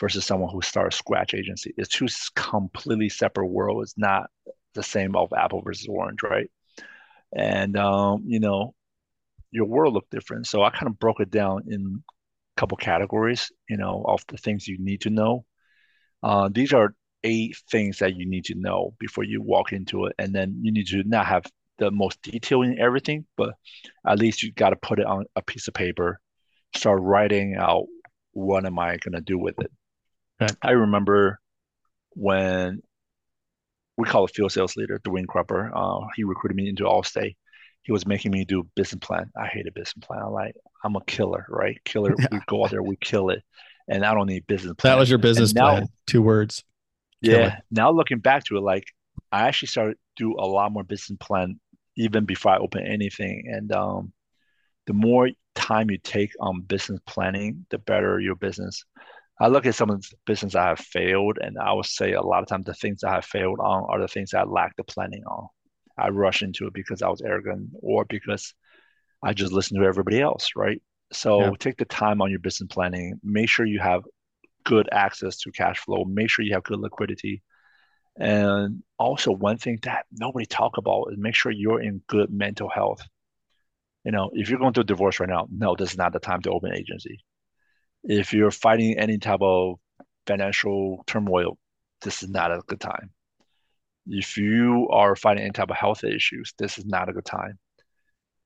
versus 0.00 0.24
someone 0.24 0.52
who 0.52 0.62
starts 0.62 0.96
scratch 0.96 1.34
agency. 1.34 1.74
It's 1.76 1.88
two 1.88 2.08
completely 2.34 3.08
separate 3.08 3.48
worlds. 3.48 3.90
It's 3.90 3.98
not 3.98 4.30
the 4.74 4.82
same 4.82 5.16
of 5.16 5.32
apple 5.36 5.62
versus 5.62 5.86
orange, 5.88 6.22
right? 6.22 6.50
And 7.34 7.76
um, 7.76 8.24
you 8.26 8.40
know, 8.40 8.74
your 9.50 9.66
world 9.66 9.94
looked 9.94 10.10
different. 10.10 10.46
So 10.46 10.62
I 10.62 10.70
kind 10.70 10.88
of 10.88 10.98
broke 10.98 11.20
it 11.20 11.30
down 11.30 11.64
in 11.68 12.02
a 12.56 12.60
couple 12.60 12.76
categories, 12.76 13.50
you 13.68 13.76
know, 13.76 14.04
of 14.06 14.24
the 14.28 14.38
things 14.38 14.66
you 14.66 14.78
need 14.78 15.02
to 15.02 15.10
know. 15.10 15.44
Uh, 16.22 16.48
these 16.52 16.72
are 16.72 16.94
eight 17.24 17.56
things 17.70 17.98
that 17.98 18.16
you 18.16 18.28
need 18.28 18.46
to 18.46 18.54
know 18.54 18.94
before 18.98 19.24
you 19.24 19.40
walk 19.42 19.72
into 19.72 20.06
it. 20.06 20.14
And 20.18 20.34
then 20.34 20.58
you 20.62 20.72
need 20.72 20.86
to 20.88 21.02
not 21.04 21.26
have 21.26 21.44
the 21.78 21.90
most 21.90 22.20
detail 22.22 22.62
in 22.62 22.78
everything, 22.78 23.26
but 23.36 23.54
at 24.06 24.18
least 24.18 24.42
you 24.42 24.52
got 24.52 24.70
to 24.70 24.76
put 24.76 24.98
it 24.98 25.06
on 25.06 25.24
a 25.36 25.42
piece 25.42 25.68
of 25.68 25.74
paper, 25.74 26.20
start 26.74 27.00
writing 27.02 27.56
out 27.56 27.84
what 28.32 28.64
am 28.64 28.78
I 28.78 28.96
going 28.96 29.12
to 29.12 29.20
do 29.20 29.38
with 29.38 29.58
it. 29.60 29.70
Okay. 30.42 30.54
I 30.62 30.72
remember 30.72 31.40
when 32.14 32.82
we 33.96 34.06
call 34.06 34.24
a 34.24 34.28
field 34.28 34.52
sales 34.52 34.76
leader, 34.76 35.00
Dwayne 35.04 35.26
Crupper. 35.26 35.70
Uh, 35.74 36.06
he 36.16 36.24
recruited 36.24 36.56
me 36.56 36.68
into 36.68 36.84
Allstate. 36.84 37.36
He 37.82 37.92
was 37.92 38.06
making 38.06 38.30
me 38.30 38.44
do 38.44 38.68
business 38.74 39.00
plan. 39.04 39.30
I 39.36 39.46
hate 39.46 39.66
a 39.66 39.72
business 39.72 40.04
plan. 40.04 40.22
I'm 40.22 40.32
like, 40.32 40.54
I'm 40.84 40.96
a 40.96 41.04
killer, 41.04 41.46
right? 41.48 41.78
Killer. 41.84 42.14
Yeah. 42.18 42.28
We 42.30 42.40
go 42.46 42.64
out 42.64 42.70
there, 42.70 42.82
we 42.82 42.96
kill 42.96 43.30
it, 43.30 43.42
and 43.88 44.04
I 44.04 44.14
don't 44.14 44.28
need 44.28 44.46
business 44.46 44.74
plan. 44.78 44.92
That 44.92 44.98
was 45.00 45.10
your 45.10 45.18
business 45.18 45.52
plan. 45.52 45.88
Two 46.06 46.22
words. 46.22 46.64
Yeah. 47.20 47.58
Now 47.70 47.90
looking 47.90 48.18
back 48.18 48.44
to 48.44 48.56
it, 48.56 48.62
like 48.62 48.84
I 49.30 49.48
actually 49.48 49.68
started 49.68 49.94
to 49.94 50.24
do 50.24 50.36
a 50.38 50.46
lot 50.46 50.72
more 50.72 50.84
business 50.84 51.16
plan 51.20 51.58
even 51.96 52.24
before 52.24 52.52
I 52.52 52.58
open 52.58 52.86
anything, 52.86 53.44
and 53.52 53.70
um, 53.72 54.12
the 54.86 54.94
more 54.94 55.30
time 55.54 55.90
you 55.90 55.98
take 55.98 56.32
on 56.40 56.62
business 56.62 57.00
planning, 57.06 57.66
the 57.70 57.78
better 57.78 58.18
your 58.18 58.34
business. 58.34 58.84
I 59.42 59.48
look 59.48 59.66
at 59.66 59.74
some 59.74 59.90
of 59.90 60.00
the 60.02 60.16
business 60.24 60.54
I 60.54 60.68
have 60.68 60.78
failed, 60.78 61.38
and 61.40 61.58
I 61.58 61.72
would 61.72 61.86
say 61.86 62.12
a 62.12 62.22
lot 62.22 62.44
of 62.44 62.48
times 62.48 62.64
the 62.64 62.74
things 62.74 63.02
I 63.02 63.14
have 63.16 63.24
failed 63.24 63.58
on 63.58 63.84
are 63.88 64.00
the 64.00 64.06
things 64.06 64.34
I 64.34 64.44
lack 64.44 64.76
the 64.76 64.84
planning 64.84 65.24
on. 65.24 65.48
I 65.98 66.10
rush 66.10 66.44
into 66.44 66.68
it 66.68 66.74
because 66.74 67.02
I 67.02 67.08
was 67.08 67.22
arrogant 67.22 67.70
or 67.82 68.04
because 68.04 68.54
I 69.20 69.32
just 69.32 69.52
listened 69.52 69.80
to 69.80 69.86
everybody 69.86 70.20
else, 70.20 70.50
right? 70.54 70.80
So 71.12 71.40
yeah. 71.40 71.50
take 71.58 71.76
the 71.76 71.84
time 71.86 72.22
on 72.22 72.30
your 72.30 72.38
business 72.38 72.68
planning. 72.70 73.18
Make 73.24 73.48
sure 73.48 73.66
you 73.66 73.80
have 73.80 74.04
good 74.64 74.88
access 74.92 75.38
to 75.38 75.50
cash 75.50 75.80
flow. 75.80 76.04
Make 76.04 76.30
sure 76.30 76.44
you 76.44 76.54
have 76.54 76.62
good 76.62 76.78
liquidity. 76.78 77.42
And 78.16 78.84
also 78.96 79.32
one 79.32 79.58
thing 79.58 79.80
that 79.82 80.06
nobody 80.12 80.46
talk 80.46 80.78
about 80.78 81.08
is 81.10 81.18
make 81.18 81.34
sure 81.34 81.50
you're 81.50 81.82
in 81.82 82.00
good 82.06 82.30
mental 82.30 82.68
health. 82.68 83.02
You 84.04 84.12
know, 84.12 84.30
if 84.34 84.48
you're 84.48 84.60
going 84.60 84.72
through 84.72 84.82
a 84.82 84.84
divorce 84.84 85.18
right 85.18 85.28
now, 85.28 85.48
no, 85.50 85.74
this 85.74 85.90
is 85.90 85.98
not 85.98 86.12
the 86.12 86.20
time 86.20 86.42
to 86.42 86.50
open 86.50 86.76
agency. 86.76 87.18
If 88.04 88.32
you're 88.32 88.50
fighting 88.50 88.98
any 88.98 89.18
type 89.18 89.40
of 89.42 89.76
financial 90.26 91.04
turmoil, 91.06 91.58
this 92.02 92.22
is 92.22 92.28
not 92.28 92.52
a 92.52 92.60
good 92.66 92.80
time. 92.80 93.10
If 94.06 94.36
you 94.36 94.88
are 94.90 95.14
fighting 95.14 95.44
any 95.44 95.52
type 95.52 95.70
of 95.70 95.76
health 95.76 96.02
issues, 96.02 96.52
this 96.58 96.78
is 96.78 96.84
not 96.84 97.08
a 97.08 97.12
good 97.12 97.24
time. 97.24 97.58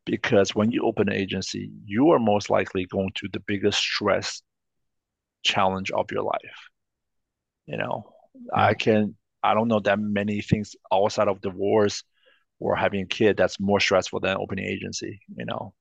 Because 0.05 0.55
when 0.55 0.71
you 0.71 0.83
open 0.85 1.09
an 1.09 1.17
agency, 1.17 1.71
you 1.85 2.11
are 2.11 2.19
most 2.19 2.51
likely 2.51 2.87
going 2.87 3.11
to 3.17 3.29
the 3.33 3.41
biggest 3.41 3.79
stress 3.79 4.43
challenge 5.43 5.91
of 5.91 6.11
your 6.13 6.23
life. 6.23 6.69
You 7.67 7.79
know, 7.79 8.13
yeah. 8.35 8.67
I 8.67 8.75
can 8.75 9.17
I 9.43 9.55
don't 9.55 9.69
know 9.69 9.81
that 9.81 9.99
many 9.99 10.41
things 10.43 10.77
outside 10.93 11.29
of 11.29 11.41
divorce 11.41 12.03
or 12.59 12.77
having 12.77 13.03
a 13.03 13.07
kid 13.07 13.37
that's 13.37 13.61
more 13.61 13.81
stressful 13.81 14.21
than 14.21 14.37
opening 14.37 14.67
an 14.67 14.71
agency, 14.71 15.21
you 15.37 15.45
know. 15.45 15.75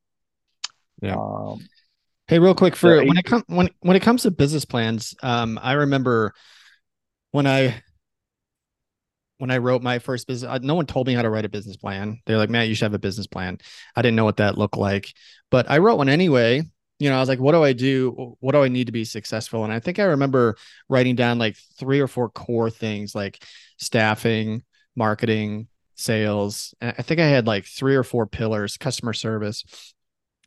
Yeah. 1.02 1.16
Um, 1.16 1.60
hey, 2.28 2.40
real 2.40 2.56
quick 2.56 2.76
for 2.76 3.04
when 3.04 3.18
it 3.18 3.26
comes 3.26 3.44
when 3.48 3.70
when 3.80 3.96
it 3.96 4.02
comes 4.02 4.24
to 4.24 4.32
business 4.32 4.66
plans, 4.66 5.16
um, 5.24 5.60
I 5.62 5.74
remember 5.74 6.34
when 7.32 7.48
I 7.48 7.82
when 9.38 9.52
I 9.52 9.58
wrote 9.58 9.82
my 9.84 10.00
first 10.00 10.28
business, 10.28 10.50
uh, 10.50 10.60
no 10.62 10.76
one 10.76 10.86
told 10.86 11.08
me 11.08 11.14
how 11.14 11.22
to 11.22 11.30
write 11.30 11.46
a 11.46 11.50
business 11.50 11.76
plan. 11.76 12.20
They're 12.26 12.38
like, 12.38 12.50
Matt, 12.50 12.70
you 12.70 12.76
should 12.76 12.86
have 12.86 12.94
a 12.94 13.00
business 13.00 13.28
plan. 13.28 13.58
I 13.96 14.02
didn't 14.02 14.16
know 14.16 14.24
what 14.24 14.38
that 14.38 14.58
looked 14.58 14.78
like, 14.78 15.14
but 15.52 15.70
I 15.70 15.80
wrote 15.80 15.98
one 15.98 16.10
anyway. 16.10 16.64
You 17.00 17.10
know, 17.10 17.18
I 17.18 17.20
was 17.20 17.28
like, 17.28 17.40
what 17.40 17.52
do 17.52 17.62
I 17.62 17.74
do? 17.74 18.38
What 18.40 18.54
do 18.54 18.64
I 18.64 18.70
need 18.70 18.86
to 18.86 18.94
be 18.94 19.04
successful? 19.04 19.66
And 19.66 19.74
I 19.74 19.82
think 19.82 20.00
I 20.00 20.04
remember 20.04 20.56
writing 20.88 21.16
down 21.16 21.38
like 21.38 21.58
three 21.78 22.00
or 22.00 22.08
four 22.08 22.30
core 22.30 22.70
things 22.70 23.14
like 23.14 23.44
staffing, 23.78 24.64
marketing, 24.96 25.68
sales. 25.96 26.74
And 26.80 26.96
I 26.98 27.02
think 27.02 27.20
I 27.20 27.28
had 27.28 27.48
like 27.48 27.66
three 27.66 27.96
or 27.96 28.04
four 28.04 28.28
pillars, 28.28 28.78
customer 28.78 29.12
service. 29.12 29.94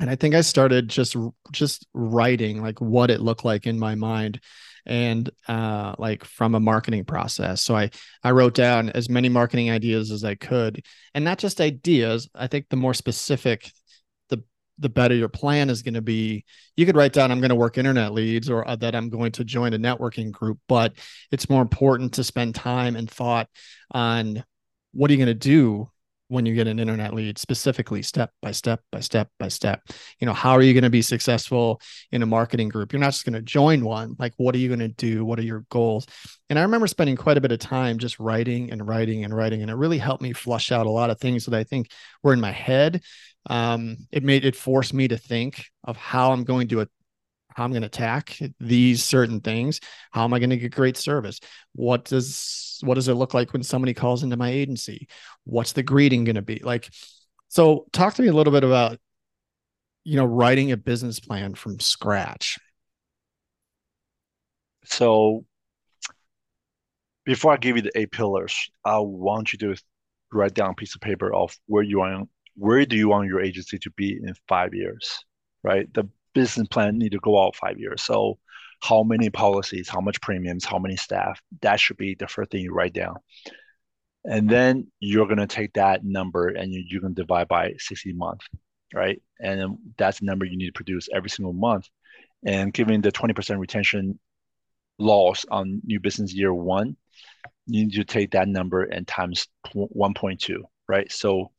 And 0.00 0.08
I 0.08 0.16
think 0.16 0.34
I 0.34 0.42
started 0.42 0.88
just 0.88 1.16
just 1.52 1.86
writing 1.92 2.62
like 2.62 2.80
what 2.80 3.10
it 3.10 3.20
looked 3.20 3.44
like 3.44 3.66
in 3.66 3.78
my 3.78 3.94
mind 3.94 4.40
and 4.86 5.28
uh, 5.48 5.94
like 5.98 6.24
from 6.24 6.54
a 6.54 6.60
marketing 6.60 7.04
process. 7.04 7.62
So 7.62 7.76
I 7.76 7.90
I 8.22 8.30
wrote 8.30 8.54
down 8.54 8.90
as 8.90 9.08
many 9.08 9.28
marketing 9.28 9.70
ideas 9.70 10.10
as 10.10 10.24
I 10.24 10.34
could, 10.34 10.84
and 11.14 11.24
not 11.24 11.38
just 11.38 11.60
ideas. 11.60 12.28
I 12.34 12.46
think 12.46 12.66
the 12.68 12.76
more 12.76 12.94
specific, 12.94 13.70
the 14.28 14.42
the 14.78 14.88
better 14.88 15.14
your 15.14 15.28
plan 15.28 15.68
is 15.70 15.82
going 15.82 15.94
to 15.94 16.02
be. 16.02 16.44
You 16.76 16.86
could 16.86 16.96
write 16.96 17.12
down 17.12 17.30
I'm 17.30 17.40
going 17.40 17.50
to 17.50 17.54
work 17.56 17.76
internet 17.76 18.12
leads 18.12 18.48
or 18.48 18.66
uh, 18.66 18.76
that 18.76 18.94
I'm 18.94 19.10
going 19.10 19.32
to 19.32 19.44
join 19.44 19.74
a 19.74 19.78
networking 19.78 20.30
group, 20.30 20.58
but 20.68 20.94
it's 21.30 21.50
more 21.50 21.62
important 21.62 22.14
to 22.14 22.24
spend 22.24 22.54
time 22.54 22.96
and 22.96 23.10
thought 23.10 23.48
on 23.90 24.44
what 24.92 25.10
are 25.10 25.14
you 25.14 25.18
going 25.18 25.26
to 25.26 25.34
do 25.34 25.90
when 26.28 26.46
you 26.46 26.54
get 26.54 26.66
an 26.66 26.78
internet 26.78 27.14
lead 27.14 27.38
specifically 27.38 28.02
step 28.02 28.30
by 28.40 28.52
step 28.52 28.80
by 28.92 29.00
step 29.00 29.28
by 29.38 29.48
step. 29.48 29.82
You 30.20 30.26
know 30.26 30.32
how 30.32 30.52
are 30.52 30.62
you 30.62 30.72
going 30.72 30.84
to 30.84 30.90
be 30.90 31.02
successful 31.02 31.80
in 32.12 32.22
a 32.22 32.26
marketing 32.26 32.68
group? 32.68 32.92
You're 32.92 33.00
not 33.00 33.12
just 33.12 33.24
going 33.24 33.34
to 33.34 33.42
join 33.42 33.84
one. 33.84 34.14
Like 34.18 34.34
what 34.36 34.54
are 34.54 34.58
you 34.58 34.68
going 34.68 34.78
to 34.80 34.88
do? 34.88 35.24
What 35.24 35.38
are 35.38 35.42
your 35.42 35.64
goals? 35.70 36.06
And 36.50 36.58
i 36.58 36.62
remember 36.62 36.86
spending 36.86 37.16
quite 37.16 37.36
a 37.36 37.40
bit 37.40 37.52
of 37.52 37.58
time 37.58 37.98
just 37.98 38.18
writing 38.18 38.70
and 38.70 38.86
writing 38.86 39.24
and 39.24 39.34
writing 39.34 39.62
and 39.62 39.70
it 39.70 39.74
really 39.74 39.98
helped 39.98 40.22
me 40.22 40.32
flush 40.32 40.72
out 40.72 40.86
a 40.86 40.90
lot 40.90 41.10
of 41.10 41.20
things 41.20 41.44
that 41.44 41.54
i 41.54 41.64
think 41.64 41.90
were 42.22 42.32
in 42.32 42.40
my 42.40 42.52
head. 42.52 43.02
Um, 43.50 43.96
it 44.12 44.22
made 44.22 44.44
it 44.44 44.56
forced 44.56 44.92
me 44.92 45.08
to 45.08 45.16
think 45.16 45.64
of 45.84 45.96
how 45.96 46.32
i'm 46.32 46.44
going 46.44 46.68
to 46.68 46.80
how 47.58 47.64
I'm 47.64 47.72
going 47.72 47.82
to 47.82 47.86
attack 47.86 48.38
these 48.60 49.02
certain 49.02 49.40
things. 49.40 49.80
How 50.12 50.22
am 50.22 50.32
I 50.32 50.38
going 50.38 50.50
to 50.50 50.56
get 50.56 50.72
great 50.72 50.96
service? 50.96 51.40
What 51.74 52.04
does 52.04 52.78
what 52.84 52.94
does 52.94 53.08
it 53.08 53.14
look 53.14 53.34
like 53.34 53.52
when 53.52 53.64
somebody 53.64 53.94
calls 53.94 54.22
into 54.22 54.36
my 54.36 54.50
agency? 54.50 55.08
What's 55.44 55.72
the 55.72 55.82
greeting 55.82 56.22
going 56.22 56.36
to 56.36 56.42
be 56.42 56.60
like? 56.62 56.88
So, 57.48 57.86
talk 57.92 58.14
to 58.14 58.22
me 58.22 58.28
a 58.28 58.32
little 58.32 58.52
bit 58.52 58.62
about 58.62 58.98
you 60.04 60.16
know 60.16 60.24
writing 60.24 60.70
a 60.70 60.76
business 60.76 61.18
plan 61.18 61.54
from 61.54 61.80
scratch. 61.80 62.58
So, 64.84 65.44
before 67.24 67.52
I 67.52 67.56
give 67.56 67.74
you 67.74 67.82
the 67.82 67.98
eight 67.98 68.12
pillars, 68.12 68.70
I 68.84 69.00
want 69.00 69.52
you 69.52 69.58
to 69.58 69.74
write 70.32 70.54
down 70.54 70.70
a 70.70 70.74
piece 70.74 70.94
of 70.94 71.00
paper 71.00 71.34
of 71.34 71.58
where 71.66 71.82
you 71.82 71.98
want 71.98 72.30
where 72.54 72.86
do 72.86 72.96
you 72.96 73.08
want 73.08 73.26
your 73.26 73.40
agency 73.40 73.78
to 73.78 73.90
be 73.90 74.12
in 74.12 74.34
five 74.48 74.74
years, 74.74 75.24
right? 75.64 75.92
The 75.92 76.08
business 76.38 76.68
plan 76.68 76.98
need 76.98 77.12
to 77.12 77.18
go 77.18 77.42
out 77.42 77.56
five 77.56 77.80
years. 77.80 78.02
So 78.02 78.38
how 78.80 79.02
many 79.02 79.28
policies, 79.28 79.88
how 79.88 80.00
much 80.00 80.20
premiums, 80.20 80.64
how 80.64 80.78
many 80.78 80.94
staff, 80.94 81.40
that 81.62 81.80
should 81.80 81.96
be 81.96 82.14
the 82.14 82.28
first 82.28 82.52
thing 82.52 82.62
you 82.62 82.72
write 82.72 82.92
down. 82.92 83.16
And 84.24 84.48
then 84.48 84.86
you're 85.00 85.26
going 85.26 85.38
to 85.38 85.48
take 85.48 85.72
that 85.72 86.04
number 86.04 86.48
and 86.48 86.72
you, 86.72 86.84
you're 86.86 87.00
going 87.00 87.16
to 87.16 87.22
divide 87.22 87.48
by 87.48 87.72
60 87.78 88.12
months, 88.12 88.46
right? 88.94 89.20
And 89.40 89.78
that's 89.96 90.20
the 90.20 90.26
number 90.26 90.44
you 90.44 90.56
need 90.56 90.66
to 90.66 90.72
produce 90.72 91.08
every 91.12 91.30
single 91.30 91.52
month. 91.52 91.88
And 92.46 92.72
given 92.72 93.00
the 93.00 93.10
20% 93.10 93.58
retention 93.58 94.20
loss 95.00 95.44
on 95.50 95.80
new 95.84 95.98
business 95.98 96.32
year 96.32 96.54
one, 96.54 96.96
you 97.66 97.86
need 97.86 97.94
to 97.94 98.04
take 98.04 98.30
that 98.32 98.46
number 98.46 98.84
and 98.84 99.08
times 99.08 99.48
1.2, 99.74 100.58
right? 100.88 101.10
So 101.10 101.50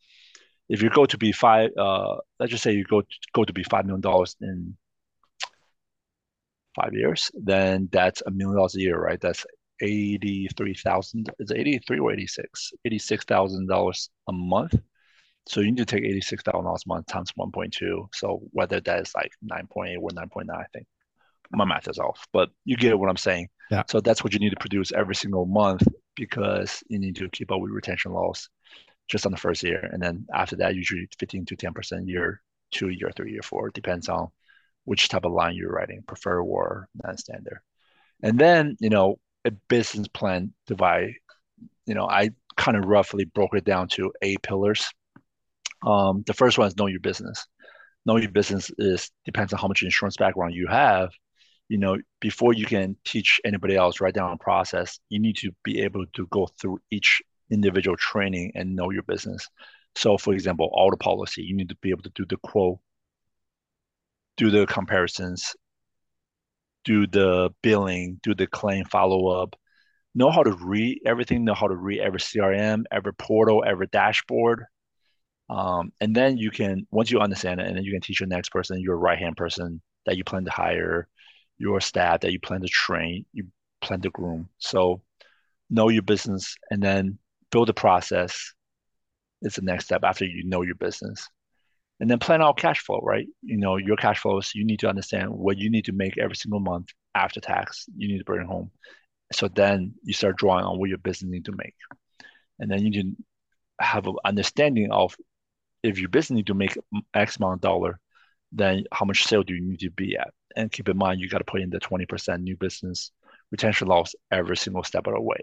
if 0.70 0.84
you 0.84 0.90
go 0.90 1.06
to 1.06 1.18
be 1.18 1.32
five, 1.32 1.72
uh, 1.78 2.18
let's 2.40 2.52
just 2.52 2.64
say 2.64 2.72
you 2.72 2.84
go 2.84 3.02
to, 3.02 3.08
go 3.34 3.44
to 3.44 3.54
be 3.54 3.64
five 3.64 3.86
million 3.86 4.02
dollars 4.02 4.36
in 4.40 4.78
five 6.76 6.94
years, 6.94 7.32
then 7.34 7.90
that's 7.92 8.22
a 8.26 8.32
million 8.32 8.56
dollars 8.56 8.76
a 8.76 8.80
year, 8.80 9.00
right? 9.00 9.20
That's 9.20 9.46
eighty 9.82 10.48
three 10.56 10.76
thousand. 10.76 11.30
Is 11.40 11.52
it 11.52 11.58
eighty 11.58 11.80
three 11.80 12.00
or 12.00 12.14
eighty 12.14 12.28
six? 12.28 12.72
Eighty 12.86 13.00
six 13.00 13.26
thousand 13.26 13.68
dollars 13.68 14.10
a 14.28 14.32
month. 14.32 14.76
So 15.48 15.62
you 15.62 15.72
need 15.72 15.78
to 15.78 15.86
take 15.86 16.04
eighty 16.04 16.22
six 16.22 16.44
thousand 16.44 16.66
dollars 16.66 16.84
a 16.86 16.90
month 16.90 17.08
times 17.08 17.32
one 17.36 17.52
point 17.52 17.74
two. 17.74 18.08
So 18.14 18.42
whether 18.52 18.80
that 18.80 19.02
is 19.02 19.12
like 19.16 19.32
nine 19.42 19.68
point 19.68 19.90
eight 19.90 19.98
or 19.98 20.12
nine 20.14 20.30
point 20.30 20.48
nine, 20.48 20.60
I 20.60 20.66
think 20.72 20.86
my 21.52 21.66
math 21.66 21.88
is 21.88 21.98
off, 21.98 22.28
but 22.32 22.50
you 22.64 22.78
get 22.78 22.98
what 22.98 23.10
I'm 23.10 23.18
saying. 23.18 23.50
Yeah. 23.72 23.84
So 23.88 24.02
that's 24.02 24.24
what 24.24 24.34
you 24.34 24.40
need 24.40 24.52
to 24.52 24.56
produce 24.60 24.92
every 24.92 25.16
single 25.16 25.46
month 25.48 25.88
because 26.16 26.84
you 26.90 27.00
need 27.00 27.16
to 27.16 27.30
keep 27.30 27.52
up 27.52 27.60
with 27.60 27.72
retention 27.72 28.12
loss 28.12 28.50
just 29.10 29.25
on 29.25 29.32
the 29.32 29.38
first 29.38 29.63
year. 29.63 29.89
And 29.92 30.01
then 30.01 30.25
after 30.34 30.56
that, 30.58 30.75
usually 30.75 31.10
15 31.20 31.46
to 31.46 31.58
10% 31.58 32.08
year 32.08 32.42
two, 32.72 32.89
year 32.89 33.12
three, 33.16 33.32
year 33.32 33.42
four, 33.42 33.70
depends 33.72 34.08
on 34.10 34.30
which 34.86 35.10
type 35.10 35.25
of 35.25 35.32
line 35.32 35.56
you're 35.56 35.72
writing, 35.72 36.04
prefer 36.08 36.42
or 36.42 36.88
non-standard. 37.04 37.60
And 38.22 38.39
then, 38.39 38.78
you 38.80 38.89
know, 38.89 39.20
a 39.46 39.51
business 39.51 40.08
plan 40.08 40.54
divide, 40.68 41.13
you 41.86 41.96
know, 41.96 42.08
I 42.08 42.32
kind 42.58 42.78
of 42.78 42.86
roughly 42.86 43.25
broke 43.25 43.56
it 43.56 43.66
down 43.66 43.88
to 43.89 44.12
eight 44.22 44.42
pillars. 44.44 44.89
Um, 45.86 46.24
the 46.28 46.34
first 46.34 46.58
one 46.58 46.68
is 46.68 46.78
know 46.78 46.88
your 46.88 47.00
business. 47.00 47.46
Know 48.06 48.18
your 48.18 48.32
business 48.32 48.72
is 48.78 49.10
depends 49.25 49.54
on 49.54 49.60
how 49.60 49.68
much 49.68 49.84
insurance 49.84 50.18
background 50.18 50.54
you 50.54 50.68
have. 50.68 51.10
You 51.70 51.78
know, 51.78 51.98
before 52.20 52.54
you 52.54 52.66
can 52.66 52.98
teach 53.06 53.39
anybody 53.46 53.75
else, 53.75 54.01
write 54.01 54.16
down 54.16 54.34
a 54.34 54.38
process, 54.38 55.00
you 55.10 55.20
need 55.20 55.38
to 55.38 55.51
be 55.63 55.82
able 55.82 56.06
to 56.16 56.28
go 56.28 56.50
through 56.60 56.80
each 56.92 57.22
individual 57.51 57.98
training 57.98 58.51
and 58.56 58.75
know 58.75 58.89
your 58.91 59.03
business. 59.03 59.48
So, 59.96 60.18
for 60.18 60.34
example, 60.34 60.70
auto 60.72 60.98
policy, 60.98 61.44
you 61.44 61.56
need 61.56 61.70
to 61.70 61.75
be 61.82 61.89
able 61.89 62.03
to 62.03 62.12
do 62.15 62.25
the 62.25 62.38
quote, 62.38 62.79
do 64.38 64.50
the 64.50 64.65
comparisons, 64.68 65.56
do 66.86 67.08
the 67.08 67.50
billing, 67.62 68.20
do 68.24 68.34
the 68.34 68.48
claim 68.48 68.86
follow 68.86 69.27
up, 69.27 69.56
know 70.15 70.32
how 70.32 70.44
to 70.44 70.51
read 70.51 71.01
everything, 71.06 71.44
know 71.44 71.53
how 71.53 71.68
to 71.68 71.75
read 71.75 72.00
every 72.00 72.20
CRM, 72.20 72.84
every 72.91 73.13
portal, 73.13 73.63
every 73.65 73.88
dashboard. 73.88 74.65
Um, 75.50 75.91
and 76.00 76.15
then 76.15 76.38
you 76.38 76.51
can, 76.51 76.88
once 76.91 77.12
you 77.12 77.20
understand 77.20 77.60
it, 77.60 77.68
and 77.68 77.75
then 77.75 77.84
you 77.84 77.91
can 77.91 78.01
teach 78.01 78.20
your 78.20 78.27
next 78.27 78.50
person, 78.50 78.79
your 78.79 78.98
right 78.98 79.18
hand 79.18 79.36
person 79.36 79.82
that 80.06 80.15
you 80.15 80.24
plan 80.24 80.46
to 80.46 80.51
hire, 80.51 81.08
your 81.58 81.82
staff 81.82 82.22
that 82.22 82.32
you 82.32 82.39
plan 82.39 82.62
to 82.62 82.68
train, 82.68 83.25
you 83.34 83.48
plan 83.82 84.01
to 84.01 84.10
groom. 84.10 84.50
So 84.60 85.01
know 85.70 85.89
your 85.89 86.03
business 86.03 86.56
and 86.72 86.82
then 86.82 87.20
build 87.51 87.70
a 87.70 87.74
process 87.74 88.53
is 89.41 89.56
the 89.56 89.62
next 89.62 89.86
step 89.86 90.03
after 90.03 90.25
you 90.25 90.44
know 90.46 90.62
your 90.62 90.75
business. 90.75 91.27
And 92.00 92.10
then 92.10 92.20
plan 92.20 92.41
out 92.41 92.58
cash 92.58 92.79
flow, 92.79 93.01
right? 93.03 93.27
You 93.41 93.58
know, 93.58 93.75
your 93.75 93.98
cash 93.98 94.20
flows, 94.20 94.51
you 94.56 94.65
need 94.65 94.79
to 94.79 94.89
understand 94.89 95.32
what 95.32 95.58
you 95.58 95.70
need 95.70 95.86
to 95.86 95.91
make 95.91 96.18
every 96.18 96.36
single 96.36 96.62
month 96.62 96.88
after 97.13 97.41
tax, 97.41 97.86
you 97.98 98.08
need 98.08 98.20
to 98.20 98.24
bring 98.24 98.48
home. 98.48 98.72
So 99.34 99.48
then 99.48 99.96
you 100.03 100.13
start 100.13 100.38
drawing 100.38 100.65
on 100.65 100.79
what 100.79 100.89
your 100.89 100.98
business 100.98 101.29
need 101.29 101.46
to 101.46 101.56
make. 101.56 101.75
And 102.60 102.72
then 102.72 102.86
you 102.86 103.03
to 103.03 103.15
have 103.79 104.08
an 104.08 104.15
understanding 104.25 104.91
of 104.91 105.15
if 105.84 106.00
your 106.00 106.10
business 106.10 106.38
need 106.38 106.48
to 106.48 106.53
make 106.53 106.77
X 107.13 107.38
amount 107.38 107.56
of 107.56 107.62
dollar, 107.62 108.00
then 108.51 108.86
how 108.91 109.06
much 109.06 109.24
sale 109.24 109.44
do 109.44 109.53
you 109.53 109.62
need 109.62 109.79
to 109.79 109.91
be 109.91 110.18
at? 110.18 110.34
And 110.56 110.72
keep 110.72 110.89
in 110.89 110.98
mind, 110.98 111.20
you 111.20 111.29
got 111.29 111.38
to 111.39 111.44
put 111.44 111.62
in 111.62 111.70
the 111.70 111.79
20% 111.79 112.41
new 112.41 112.58
business 112.58 113.12
retention 113.51 113.88
loss 113.88 114.15
every 114.32 114.58
single 114.58 114.84
step 114.84 115.08
of 115.08 115.13
the 115.13 115.22
way. 115.22 115.39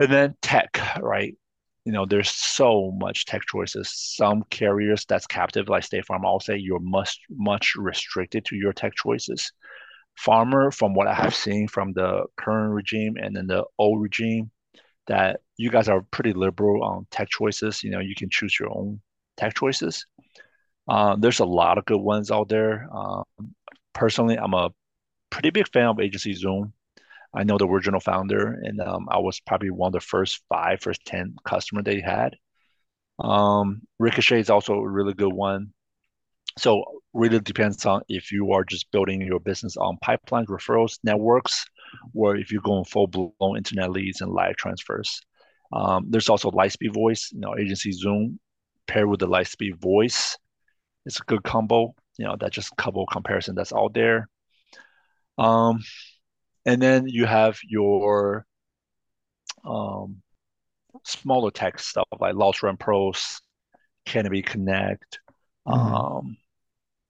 And 0.00 0.10
then 0.12 0.34
tech, 0.42 0.78
right? 1.00 1.34
You 1.84 1.92
know, 1.92 2.06
there's 2.06 2.30
so 2.30 2.92
much 2.92 3.26
tech 3.26 3.42
choices. 3.46 3.92
Some 3.94 4.44
carriers 4.50 5.04
that's 5.06 5.26
captive, 5.26 5.68
like 5.68 5.84
State 5.84 6.06
Farm, 6.06 6.24
I'll 6.26 6.40
say 6.40 6.56
you're 6.56 6.80
much, 6.80 7.20
much 7.30 7.74
restricted 7.76 8.44
to 8.46 8.56
your 8.56 8.72
tech 8.72 8.94
choices. 8.94 9.52
Farmer, 10.16 10.70
from 10.70 10.94
what 10.94 11.08
I 11.08 11.14
have 11.14 11.34
seen 11.34 11.68
from 11.68 11.92
the 11.92 12.24
current 12.36 12.72
regime 12.72 13.16
and 13.20 13.36
then 13.36 13.46
the 13.46 13.64
old 13.78 14.00
regime, 14.02 14.50
that 15.06 15.40
you 15.56 15.70
guys 15.70 15.88
are 15.88 16.02
pretty 16.10 16.32
liberal 16.32 16.84
on 16.84 17.06
tech 17.10 17.28
choices. 17.30 17.82
You 17.82 17.90
know, 17.90 18.00
you 18.00 18.14
can 18.14 18.30
choose 18.30 18.58
your 18.58 18.70
own 18.70 19.00
tech 19.36 19.54
choices. 19.54 20.06
Uh, 20.88 21.16
there's 21.16 21.40
a 21.40 21.46
lot 21.46 21.78
of 21.78 21.86
good 21.86 22.00
ones 22.00 22.30
out 22.30 22.48
there. 22.48 22.88
Um, 22.92 23.24
personally, 23.94 24.38
I'm 24.38 24.54
a 24.54 24.70
pretty 25.30 25.50
big 25.50 25.68
fan 25.72 25.86
of 25.86 26.00
Agency 26.00 26.34
Zoom. 26.34 26.73
I 27.34 27.44
know 27.44 27.58
the 27.58 27.66
original 27.66 28.00
founder, 28.00 28.60
and 28.62 28.80
um, 28.80 29.08
I 29.10 29.18
was 29.18 29.40
probably 29.40 29.70
one 29.70 29.88
of 29.88 29.92
the 29.94 30.00
first 30.00 30.42
five, 30.48 30.80
first 30.80 31.04
ten 31.04 31.34
customer 31.44 31.82
they 31.82 32.00
had. 32.00 32.36
Um, 33.18 33.82
Ricochet 33.98 34.40
is 34.40 34.50
also 34.50 34.74
a 34.74 34.88
really 34.88 35.14
good 35.14 35.32
one. 35.32 35.72
So 36.58 36.84
really 37.12 37.40
depends 37.40 37.84
on 37.86 38.02
if 38.08 38.30
you 38.30 38.52
are 38.52 38.64
just 38.64 38.90
building 38.92 39.20
your 39.20 39.40
business 39.40 39.76
on 39.76 39.98
pipeline 40.00 40.46
referrals 40.46 40.98
networks, 41.02 41.64
or 42.14 42.36
if 42.36 42.52
you're 42.52 42.62
going 42.62 42.84
full 42.84 43.06
blown 43.06 43.56
internet 43.56 43.90
leads 43.90 44.20
and 44.20 44.32
live 44.32 44.56
transfers. 44.56 45.20
Um, 45.72 46.06
there's 46.08 46.28
also 46.28 46.50
Lightspeed 46.50 46.94
Voice, 46.94 47.30
you 47.32 47.40
know, 47.40 47.56
agency 47.58 47.90
Zoom 47.90 48.38
paired 48.86 49.08
with 49.08 49.20
the 49.20 49.26
Lightspeed 49.26 49.80
Voice. 49.80 50.38
It's 51.06 51.20
a 51.20 51.24
good 51.24 51.42
combo. 51.42 51.94
You 52.18 52.26
know, 52.26 52.36
that's 52.38 52.54
just 52.54 52.76
couple 52.76 53.06
comparison 53.06 53.56
that's 53.56 53.72
out 53.72 53.92
there. 53.94 54.28
Um, 55.36 55.80
and 56.66 56.80
then 56.80 57.06
you 57.06 57.26
have 57.26 57.58
your 57.66 58.46
um, 59.64 60.22
smaller 61.04 61.50
tech 61.50 61.78
stuff 61.78 62.06
like 62.18 62.34
Loss 62.34 62.62
Run 62.62 62.76
Pros, 62.76 63.40
Canopy 64.06 64.42
Connect. 64.42 65.20
Mm-hmm. 65.66 65.94
Um, 65.94 66.36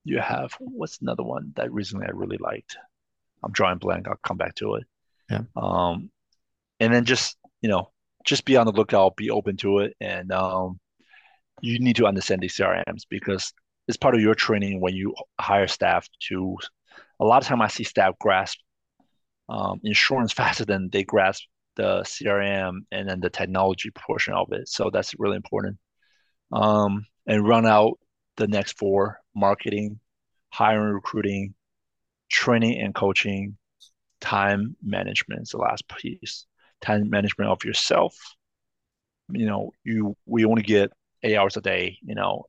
you 0.04 0.18
have 0.18 0.52
what's 0.60 1.00
another 1.00 1.22
one 1.22 1.52
that 1.56 1.72
recently 1.72 2.06
I 2.06 2.10
really 2.12 2.38
liked? 2.38 2.76
I'm 3.42 3.52
drawing 3.52 3.78
blank. 3.78 4.08
I'll 4.08 4.18
come 4.22 4.36
back 4.36 4.54
to 4.56 4.74
it. 4.76 4.84
Yeah. 5.30 5.42
Um, 5.56 6.10
and 6.80 6.92
then 6.92 7.04
just 7.04 7.36
you 7.62 7.68
know, 7.68 7.90
just 8.24 8.44
be 8.44 8.56
on 8.56 8.66
the 8.66 8.72
lookout, 8.72 9.16
be 9.16 9.30
open 9.30 9.56
to 9.58 9.78
it, 9.78 9.96
and 10.00 10.30
um, 10.32 10.78
you 11.60 11.78
need 11.78 11.96
to 11.96 12.06
understand 12.06 12.42
these 12.42 12.56
CRMs 12.56 13.02
because 13.08 13.52
it's 13.88 13.96
part 13.96 14.14
of 14.14 14.20
your 14.20 14.34
training 14.34 14.80
when 14.80 14.94
you 14.94 15.14
hire 15.40 15.68
staff 15.68 16.08
to. 16.28 16.56
A 17.20 17.24
lot 17.24 17.42
of 17.42 17.48
time 17.48 17.62
I 17.62 17.68
see 17.68 17.84
staff 17.84 18.18
grasp 18.18 18.58
um, 19.48 19.80
insurance 19.84 20.32
faster 20.40 20.64
than 20.64 20.88
they 20.90 21.04
grasp 21.04 21.44
the 21.76 22.02
CRM 22.02 22.80
and 22.92 23.08
then 23.08 23.20
the 23.20 23.30
technology 23.30 23.90
portion 23.90 24.34
of 24.34 24.52
it. 24.52 24.68
So 24.68 24.90
that's 24.90 25.14
really 25.18 25.36
important. 25.36 25.78
Um, 26.52 27.06
and 27.26 27.46
run 27.46 27.66
out 27.66 27.98
the 28.36 28.46
next 28.46 28.78
four 28.78 29.20
marketing, 29.34 29.98
hiring, 30.50 30.94
recruiting, 30.94 31.54
training 32.30 32.80
and 32.80 32.94
coaching, 32.94 33.56
time 34.20 34.76
management 34.82 35.42
is 35.42 35.50
the 35.50 35.58
last 35.58 35.86
piece. 35.88 36.46
Time 36.80 37.10
management 37.10 37.50
of 37.50 37.64
yourself. 37.64 38.16
You 39.30 39.46
know, 39.46 39.72
you 39.84 40.16
we 40.26 40.44
only 40.44 40.62
get 40.62 40.92
eight 41.22 41.36
hours 41.36 41.56
a 41.56 41.60
day, 41.60 41.98
you 42.02 42.14
know, 42.14 42.44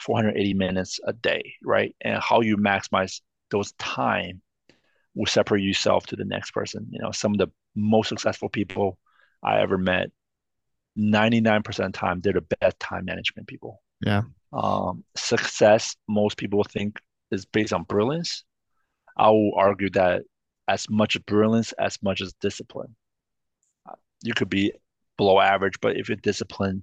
480 0.00 0.54
minutes 0.54 1.00
a 1.04 1.12
day, 1.12 1.54
right? 1.62 1.94
And 2.00 2.22
how 2.22 2.40
you 2.40 2.56
maximize 2.56 3.20
those 3.50 3.72
time 3.72 4.42
will 5.14 5.26
separate 5.26 5.62
yourself 5.62 6.06
to 6.06 6.16
the 6.16 6.24
next 6.24 6.52
person. 6.52 6.86
You 6.90 7.00
know, 7.00 7.12
some 7.12 7.32
of 7.32 7.38
the 7.38 7.48
most 7.74 8.08
successful 8.08 8.48
people 8.48 8.98
I 9.42 9.60
ever 9.60 9.78
met, 9.78 10.10
99% 10.98 11.66
of 11.66 11.76
the 11.76 11.90
time, 11.90 12.20
they're 12.20 12.32
the 12.32 12.56
best 12.60 12.78
time 12.80 13.04
management 13.04 13.48
people. 13.48 13.82
Yeah. 14.00 14.22
Um, 14.52 15.04
success, 15.16 15.96
most 16.08 16.36
people 16.36 16.64
think, 16.64 17.00
is 17.30 17.44
based 17.44 17.72
on 17.72 17.84
brilliance. 17.84 18.44
I 19.16 19.30
will 19.30 19.52
argue 19.56 19.90
that 19.90 20.22
as 20.68 20.88
much 20.88 21.24
brilliance 21.26 21.72
as 21.72 21.98
much 22.02 22.20
as 22.20 22.32
discipline. 22.34 22.94
You 24.22 24.34
could 24.34 24.48
be 24.48 24.72
below 25.18 25.40
average, 25.40 25.80
but 25.80 25.96
if 25.96 26.08
you're 26.08 26.16
disciplined 26.16 26.82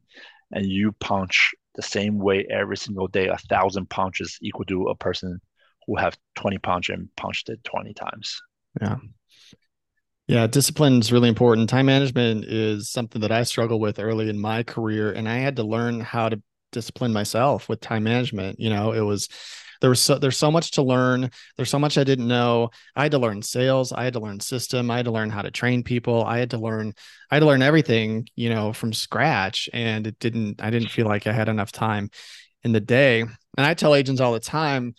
and 0.52 0.66
you 0.66 0.92
punch 0.94 1.54
the 1.76 1.82
same 1.82 2.20
way 2.20 2.46
every 2.50 2.78
single 2.78 3.08
day, 3.08 3.28
a 3.28 3.38
thousand 3.38 3.90
punches 3.90 4.38
equal 4.42 4.66
to 4.66 4.88
a 4.88 4.96
person 4.96 5.42
who 5.88 5.98
have 5.98 6.18
20 6.36 6.58
punch 6.60 6.90
and 6.90 7.10
punched 7.16 7.50
it 7.50 7.64
20 7.64 7.94
times. 7.94 8.42
Yeah. 8.82 8.98
Yeah, 10.28 10.48
discipline 10.48 11.00
is 11.00 11.12
really 11.12 11.28
important. 11.28 11.70
Time 11.70 11.88
management 11.88 12.46
is 12.46 12.90
something 12.90 13.22
that 13.22 13.34
I 13.34 13.44
struggle 13.44 13.80
with 13.80 14.00
early 14.00 14.30
in 14.30 14.40
my 14.40 14.64
career, 14.64 15.12
and 15.12 15.28
I 15.28 15.38
had 15.38 15.58
to 15.58 15.64
learn 15.64 16.00
how 16.00 16.30
to 16.30 16.42
discipline 16.72 17.12
myself 17.12 17.68
with 17.68 17.82
time 17.82 18.04
management. 18.04 18.58
You 18.60 18.70
know, 18.70 18.94
it 18.94 19.02
was 19.02 19.28
there 19.82 19.90
was 19.90 20.00
so 20.00 20.18
there's 20.18 20.38
so 20.38 20.52
much 20.52 20.72
to 20.72 20.84
learn. 20.84 21.30
There's 21.58 21.70
so 21.70 21.80
much 21.80 21.98
I 21.98 22.04
didn't 22.04 22.28
know. 22.28 22.70
I 22.96 23.04
had 23.04 23.12
to 23.12 23.20
learn 23.20 23.42
sales. 23.42 23.92
I 23.92 24.04
had 24.04 24.14
to 24.14 24.20
learn 24.20 24.40
system. 24.40 24.90
I 24.90 24.98
had 24.98 25.06
to 25.06 25.12
learn 25.12 25.32
how 25.32 25.42
to 25.42 25.52
train 25.52 25.84
people. 25.84 26.24
I 26.24 26.38
had 26.38 26.52
to 26.52 26.60
learn. 26.60 26.94
I 27.30 27.36
had 27.36 27.40
to 27.42 27.48
learn 27.48 27.64
everything, 27.64 28.28
you 28.36 28.52
know, 28.52 28.74
from 28.74 28.94
scratch. 28.94 29.70
And 29.74 30.08
it 30.08 30.20
didn't. 30.20 30.62
I 30.62 30.70
didn't 30.70 30.92
feel 30.92 31.08
like 31.08 31.28
I 31.28 31.34
had 31.34 31.50
enough 31.50 31.72
time 31.72 32.10
in 32.64 32.72
the 32.72 32.80
day. 32.80 33.22
And 33.22 33.32
I 33.58 33.74
tell 33.74 33.96
agents 33.96 34.22
all 34.22 34.34
the 34.34 34.40
time, 34.40 34.94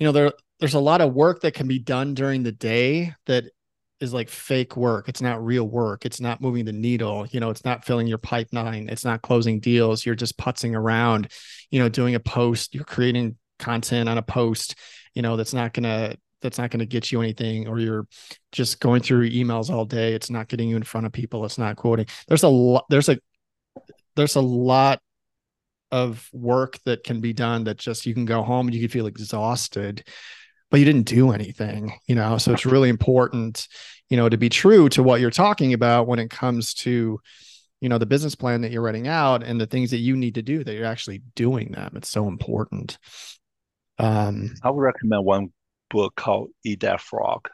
you 0.00 0.06
know, 0.06 0.12
there 0.12 0.32
there's 0.58 0.74
a 0.74 0.80
lot 0.80 1.00
of 1.00 1.14
work 1.14 1.42
that 1.42 1.54
can 1.54 1.68
be 1.68 1.78
done 1.78 2.14
during 2.14 2.42
the 2.42 2.52
day 2.52 3.14
that 3.26 3.44
is 4.00 4.12
like 4.12 4.28
fake 4.28 4.76
work. 4.76 5.08
It's 5.08 5.22
not 5.22 5.44
real 5.44 5.68
work. 5.68 6.04
It's 6.04 6.20
not 6.20 6.40
moving 6.40 6.64
the 6.64 6.72
needle. 6.72 7.26
You 7.30 7.38
know, 7.38 7.50
it's 7.50 7.64
not 7.64 7.84
filling 7.84 8.06
your 8.06 8.18
pipeline. 8.18 8.88
It's 8.88 9.04
not 9.04 9.22
closing 9.22 9.60
deals. 9.60 10.04
You're 10.04 10.14
just 10.14 10.38
putzing 10.38 10.74
around, 10.74 11.30
you 11.70 11.78
know, 11.78 11.88
doing 11.88 12.14
a 12.14 12.20
post. 12.20 12.74
You're 12.74 12.84
creating 12.84 13.36
content 13.58 14.08
on 14.08 14.18
a 14.18 14.22
post, 14.22 14.74
you 15.14 15.22
know, 15.22 15.36
that's 15.36 15.54
not 15.54 15.72
gonna 15.72 16.16
that's 16.40 16.58
not 16.58 16.70
going 16.70 16.80
to 16.80 16.86
get 16.86 17.12
you 17.12 17.20
anything 17.20 17.68
or 17.68 17.78
you're 17.78 18.06
just 18.50 18.80
going 18.80 19.02
through 19.02 19.28
emails 19.28 19.68
all 19.68 19.84
day 19.84 20.14
it's 20.14 20.30
not 20.30 20.48
getting 20.48 20.70
you 20.70 20.76
in 20.76 20.82
front 20.82 21.06
of 21.06 21.12
people 21.12 21.44
it's 21.44 21.58
not 21.58 21.76
quoting 21.76 22.06
there's 22.28 22.42
a 22.42 22.48
lot 22.48 22.86
there's 22.88 23.10
a 23.10 23.18
there's 24.16 24.36
a 24.36 24.40
lot 24.40 25.00
of 25.92 26.28
work 26.32 26.78
that 26.84 27.04
can 27.04 27.20
be 27.20 27.32
done 27.32 27.64
that 27.64 27.78
just 27.78 28.06
you 28.06 28.14
can 28.14 28.24
go 28.24 28.42
home 28.42 28.66
and 28.66 28.74
you 28.74 28.80
can 28.80 28.90
feel 28.90 29.06
exhausted 29.06 30.06
but 30.70 30.78
you 30.78 30.86
didn't 30.86 31.06
do 31.06 31.32
anything 31.32 31.92
you 32.06 32.14
know? 32.14 32.38
So 32.38 32.52
it's 32.52 32.66
really 32.66 32.88
important 32.88 33.66
you 34.10 34.16
know 34.16 34.28
to 34.28 34.36
be 34.36 34.48
true 34.48 34.88
to 34.90 35.02
what 35.02 35.20
you're 35.20 35.30
talking 35.30 35.72
about 35.72 36.06
when 36.06 36.18
it 36.18 36.30
comes 36.30 36.74
to 36.74 37.20
you 37.80 37.88
know 37.88 37.98
the 37.98 38.06
business 38.06 38.34
plan 38.34 38.60
that 38.60 38.70
you're 38.70 38.82
writing 38.82 39.08
out 39.08 39.42
and 39.42 39.60
the 39.60 39.66
things 39.66 39.90
that 39.90 39.98
you 39.98 40.16
need 40.16 40.34
to 40.34 40.42
do 40.42 40.62
that 40.62 40.74
you're 40.74 40.84
actually 40.84 41.22
doing 41.34 41.72
them. 41.72 41.92
It's 41.96 42.10
so 42.10 42.28
important. 42.28 42.98
Um 43.98 44.54
i 44.62 44.70
would 44.70 44.80
recommend 44.80 45.24
one 45.24 45.52
book 45.88 46.14
called 46.16 46.50
eat 46.64 46.80
that 46.80 47.00
frog. 47.00 47.48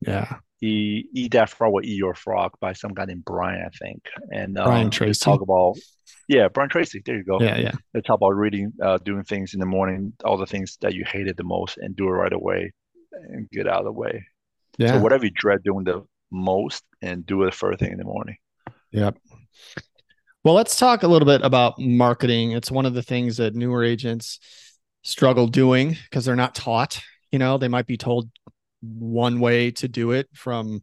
Yeah. 0.00 0.36
Eat, 0.62 1.06
eat 1.14 1.32
that 1.32 1.48
frog 1.48 1.72
or 1.72 1.82
eat 1.82 1.96
your 1.96 2.14
frog 2.14 2.52
by 2.60 2.74
some 2.74 2.92
guy 2.92 3.06
named 3.06 3.24
brian 3.24 3.62
i 3.64 3.70
think. 3.76 4.02
And 4.32 4.58
um, 4.58 4.64
brian 4.64 4.90
tracy. 4.90 5.24
talk 5.24 5.40
about 5.40 5.76
yeah, 6.30 6.46
Brian 6.46 6.70
Tracy. 6.70 7.02
There 7.04 7.16
you 7.16 7.24
go. 7.24 7.40
Yeah, 7.40 7.58
yeah. 7.58 7.72
It's 7.92 8.08
about 8.08 8.36
reading, 8.36 8.72
uh, 8.80 8.98
doing 8.98 9.24
things 9.24 9.52
in 9.52 9.58
the 9.58 9.66
morning, 9.66 10.12
all 10.24 10.36
the 10.36 10.46
things 10.46 10.78
that 10.80 10.94
you 10.94 11.04
hated 11.04 11.36
the 11.36 11.42
most, 11.42 11.76
and 11.76 11.96
do 11.96 12.06
it 12.06 12.12
right 12.12 12.32
away, 12.32 12.72
and 13.10 13.50
get 13.50 13.66
out 13.66 13.80
of 13.80 13.86
the 13.86 13.92
way. 13.92 14.24
Yeah. 14.78 14.92
So 14.92 15.00
whatever 15.00 15.24
you 15.24 15.32
dread 15.34 15.64
doing 15.64 15.82
the 15.82 16.06
most, 16.30 16.84
and 17.02 17.26
do 17.26 17.42
it 17.42 17.52
first 17.52 17.80
thing 17.80 17.90
in 17.90 17.98
the 17.98 18.04
morning. 18.04 18.36
Yep. 18.92 19.18
Well, 20.44 20.54
let's 20.54 20.78
talk 20.78 21.02
a 21.02 21.08
little 21.08 21.26
bit 21.26 21.42
about 21.42 21.80
marketing. 21.80 22.52
It's 22.52 22.70
one 22.70 22.86
of 22.86 22.94
the 22.94 23.02
things 23.02 23.38
that 23.38 23.56
newer 23.56 23.82
agents 23.82 24.38
struggle 25.02 25.48
doing 25.48 25.96
because 26.04 26.24
they're 26.24 26.36
not 26.36 26.54
taught. 26.54 27.02
You 27.32 27.40
know, 27.40 27.58
they 27.58 27.66
might 27.66 27.88
be 27.88 27.96
told 27.96 28.30
one 28.82 29.40
way 29.40 29.72
to 29.72 29.88
do 29.88 30.12
it 30.12 30.28
from 30.32 30.82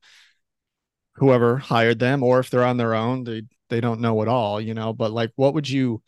whoever 1.15 1.57
hired 1.57 1.99
them 1.99 2.21
or 2.21 2.39
if 2.39 2.49
they're 2.49 2.63
on 2.63 2.77
their 2.77 2.93
own 2.93 3.23
they 3.23 3.41
they 3.69 3.81
don't 3.81 4.01
know 4.01 4.21
at 4.21 4.27
all 4.27 4.59
you 4.59 4.73
know 4.73 4.93
but 4.93 5.11
like 5.11 5.31
what 5.35 5.53
would 5.53 5.69
you 5.69 6.01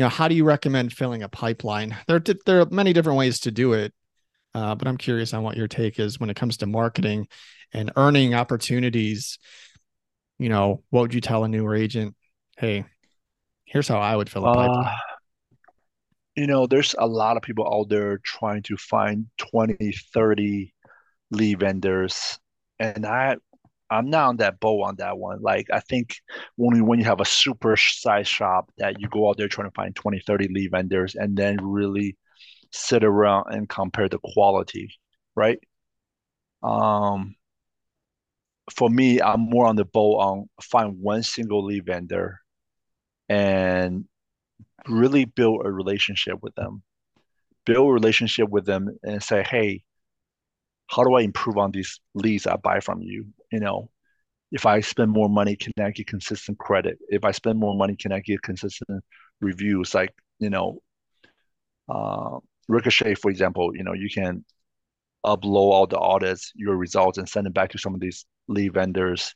you 0.00 0.04
know 0.04 0.08
how 0.08 0.28
do 0.28 0.34
you 0.34 0.44
recommend 0.44 0.94
filling 0.94 1.22
a 1.22 1.28
pipeline? 1.28 1.94
There 2.08 2.22
there 2.46 2.60
are 2.62 2.66
many 2.70 2.94
different 2.94 3.18
ways 3.18 3.40
to 3.40 3.50
do 3.50 3.74
it 3.74 3.92
uh, 4.54 4.74
but 4.74 4.88
i'm 4.88 4.96
curious 4.96 5.34
on 5.34 5.42
what 5.42 5.58
your 5.58 5.68
take 5.68 6.00
is 6.00 6.18
when 6.18 6.30
it 6.30 6.36
comes 6.36 6.56
to 6.58 6.66
marketing 6.66 7.28
and 7.74 7.92
earning 7.96 8.32
opportunities. 8.32 9.38
You 10.38 10.48
know 10.48 10.82
what 10.88 11.02
would 11.02 11.14
you 11.14 11.20
tell 11.20 11.44
a 11.44 11.48
newer 11.48 11.74
agent 11.74 12.16
hey 12.56 12.86
here's 13.66 13.88
how 13.88 13.98
i 13.98 14.16
would 14.16 14.30
fill 14.30 14.46
a 14.46 14.54
pipeline 14.54 14.86
uh, 14.86 14.96
you 16.34 16.46
know 16.46 16.66
there's 16.66 16.94
a 16.98 17.06
lot 17.06 17.36
of 17.36 17.42
people 17.42 17.70
out 17.70 17.90
there 17.90 18.18
trying 18.24 18.62
to 18.62 18.76
find 18.78 19.26
20 19.36 19.92
30 20.14 20.74
lead 21.30 21.60
vendors 21.60 22.38
and 22.78 23.04
i 23.04 23.36
I'm 23.90 24.08
not 24.10 24.28
on 24.28 24.36
that 24.38 24.60
boat 24.60 24.82
on 24.82 24.96
that 24.96 25.18
one. 25.18 25.40
Like 25.42 25.66
I 25.72 25.80
think 25.80 26.16
when 26.56 26.86
when 26.86 26.98
you 26.98 27.04
have 27.06 27.20
a 27.20 27.24
super 27.24 27.76
size 27.76 28.28
shop 28.28 28.70
that 28.78 29.00
you 29.00 29.08
go 29.08 29.28
out 29.28 29.36
there 29.36 29.48
trying 29.48 29.68
to 29.68 29.74
find 29.74 29.94
20, 29.94 30.20
30 30.20 30.48
lead 30.48 30.70
vendors 30.72 31.14
and 31.16 31.36
then 31.36 31.58
really 31.62 32.16
sit 32.72 33.04
around 33.04 33.46
and 33.52 33.68
compare 33.68 34.08
the 34.08 34.18
quality, 34.20 34.90
right? 35.36 35.58
Um 36.62 37.36
for 38.76 38.88
me, 38.88 39.20
I'm 39.20 39.40
more 39.40 39.66
on 39.66 39.76
the 39.76 39.84
boat 39.84 40.16
on 40.18 40.48
find 40.62 40.98
one 41.00 41.22
single 41.22 41.64
lead 41.64 41.86
vendor 41.86 42.40
and 43.28 44.06
really 44.88 45.24
build 45.26 45.66
a 45.66 45.72
relationship 45.72 46.42
with 46.42 46.54
them. 46.56 46.82
Build 47.66 47.90
a 47.90 47.92
relationship 47.92 48.50
with 48.50 48.66
them 48.66 48.98
and 49.02 49.22
say, 49.22 49.42
hey, 49.42 49.84
how 50.88 51.04
do 51.04 51.14
I 51.14 51.22
improve 51.22 51.56
on 51.56 51.70
these 51.70 52.00
leads 52.14 52.46
I 52.46 52.56
buy 52.56 52.80
from 52.80 53.00
you? 53.02 53.26
You 53.50 53.60
know, 53.60 53.90
if 54.52 54.66
I 54.66 54.80
spend 54.80 55.10
more 55.10 55.28
money, 55.28 55.56
can 55.56 55.72
I 55.80 55.90
get 55.90 56.06
consistent 56.06 56.58
credit? 56.58 56.98
If 57.08 57.24
I 57.24 57.30
spend 57.30 57.58
more 57.58 57.74
money, 57.76 57.96
can 57.96 58.12
I 58.12 58.20
get 58.20 58.42
consistent 58.42 59.04
reviews? 59.40 59.94
Like, 59.94 60.12
you 60.38 60.50
know, 60.50 60.80
uh, 61.88 62.38
Ricochet, 62.68 63.14
for 63.16 63.30
example, 63.30 63.74
you 63.74 63.82
know, 63.82 63.94
you 63.94 64.08
can 64.08 64.44
upload 65.24 65.70
all 65.72 65.86
the 65.86 65.98
audits, 65.98 66.52
your 66.54 66.76
results, 66.76 67.18
and 67.18 67.28
send 67.28 67.46
it 67.46 67.54
back 67.54 67.70
to 67.70 67.78
some 67.78 67.94
of 67.94 68.00
these 68.00 68.24
lead 68.48 68.74
vendors, 68.74 69.34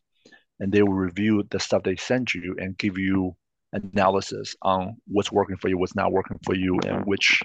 and 0.60 0.72
they 0.72 0.82
will 0.82 0.92
review 0.92 1.44
the 1.50 1.60
stuff 1.60 1.82
they 1.82 1.96
send 1.96 2.32
you 2.32 2.56
and 2.58 2.78
give 2.78 2.96
you 2.98 3.36
analysis 3.72 4.54
on 4.62 4.96
what's 5.06 5.32
working 5.32 5.56
for 5.56 5.68
you, 5.68 5.76
what's 5.76 5.96
not 5.96 6.12
working 6.12 6.38
for 6.44 6.54
you, 6.54 6.78
and 6.86 7.04
which 7.06 7.42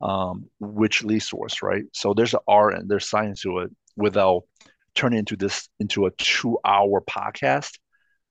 um, 0.00 0.46
which 0.58 1.04
lead 1.04 1.20
source, 1.20 1.62
right? 1.62 1.84
So 1.92 2.14
there's 2.14 2.34
an 2.34 2.40
art 2.48 2.74
and 2.74 2.88
there's 2.88 3.08
science 3.08 3.42
to 3.42 3.58
it 3.60 3.70
without 3.96 4.44
turning 4.94 5.20
into 5.20 5.36
this 5.36 5.68
into 5.78 6.06
a 6.06 6.10
two 6.12 6.58
hour 6.64 7.00
podcast. 7.00 7.78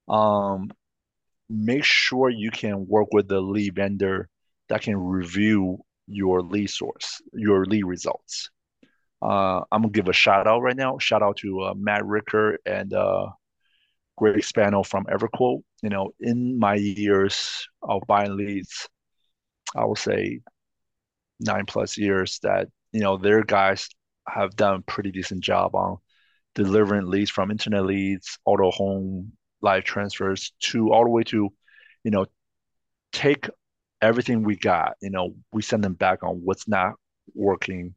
Um, 0.08 0.69
make 1.50 1.84
sure 1.84 2.30
you 2.30 2.52
can 2.52 2.88
work 2.88 3.08
with 3.12 3.28
the 3.28 3.41
lead 3.41 3.76
vendor 3.76 4.30
that 4.69 4.82
can 4.82 4.98
review 4.98 5.80
your 6.08 6.41
lead 6.41 6.69
source, 6.69 7.22
your 7.34 7.65
lead 7.65 7.86
results. 7.86 8.50
Uh, 9.22 9.62
I'm 9.72 9.82
gonna 9.82 9.89
give 9.89 10.08
a 10.08 10.13
shout 10.13 10.48
out 10.48 10.62
right 10.62 10.76
now. 10.76 10.98
Shout 10.98 11.22
out 11.22 11.38
to 11.38 11.62
uh, 11.62 11.74
Matt 11.76 12.06
Ricker 12.06 12.58
and 12.65 12.93
uh, 12.93 13.28
Greg 14.17 14.43
Spano 14.43 14.84
from 14.84 15.06
EverQuote. 15.06 15.62
You 15.84 15.89
know, 15.89 16.12
in 16.19 16.58
my 16.58 16.76
years 16.76 17.67
of 17.82 18.04
buying 18.08 18.36
leads, 18.38 18.88
I 19.76 19.86
will 19.86 19.95
say 19.95 20.41
nine 21.39 21.65
plus 21.65 21.98
years 21.98 22.39
that 22.43 22.67
you 22.91 23.02
know 23.02 23.17
their 23.17 23.43
guys 23.43 23.89
have 24.28 24.56
done 24.56 24.76
a 24.76 24.82
pretty 24.82 25.12
decent 25.12 25.43
job 25.43 25.76
on 25.76 25.98
delivering 26.56 27.08
leads 27.08 27.30
from 27.30 27.52
internet 27.52 27.86
leads, 27.86 28.38
auto 28.46 28.72
home, 28.72 29.32
live 29.62 29.84
transfers 29.84 30.54
to 30.60 30.92
all 30.92 31.04
the 31.04 31.10
way 31.10 31.24
to, 31.24 31.50
you 32.04 32.12
know, 32.12 32.26
take 33.12 33.50
everything 34.02 34.44
we 34.44 34.56
got, 34.56 34.94
you 35.02 35.10
know, 35.10 35.36
we 35.52 35.62
send 35.62 35.84
them 35.84 35.94
back 35.94 36.24
on 36.24 36.42
what's 36.44 36.68
not 36.68 36.94
working, 37.34 37.94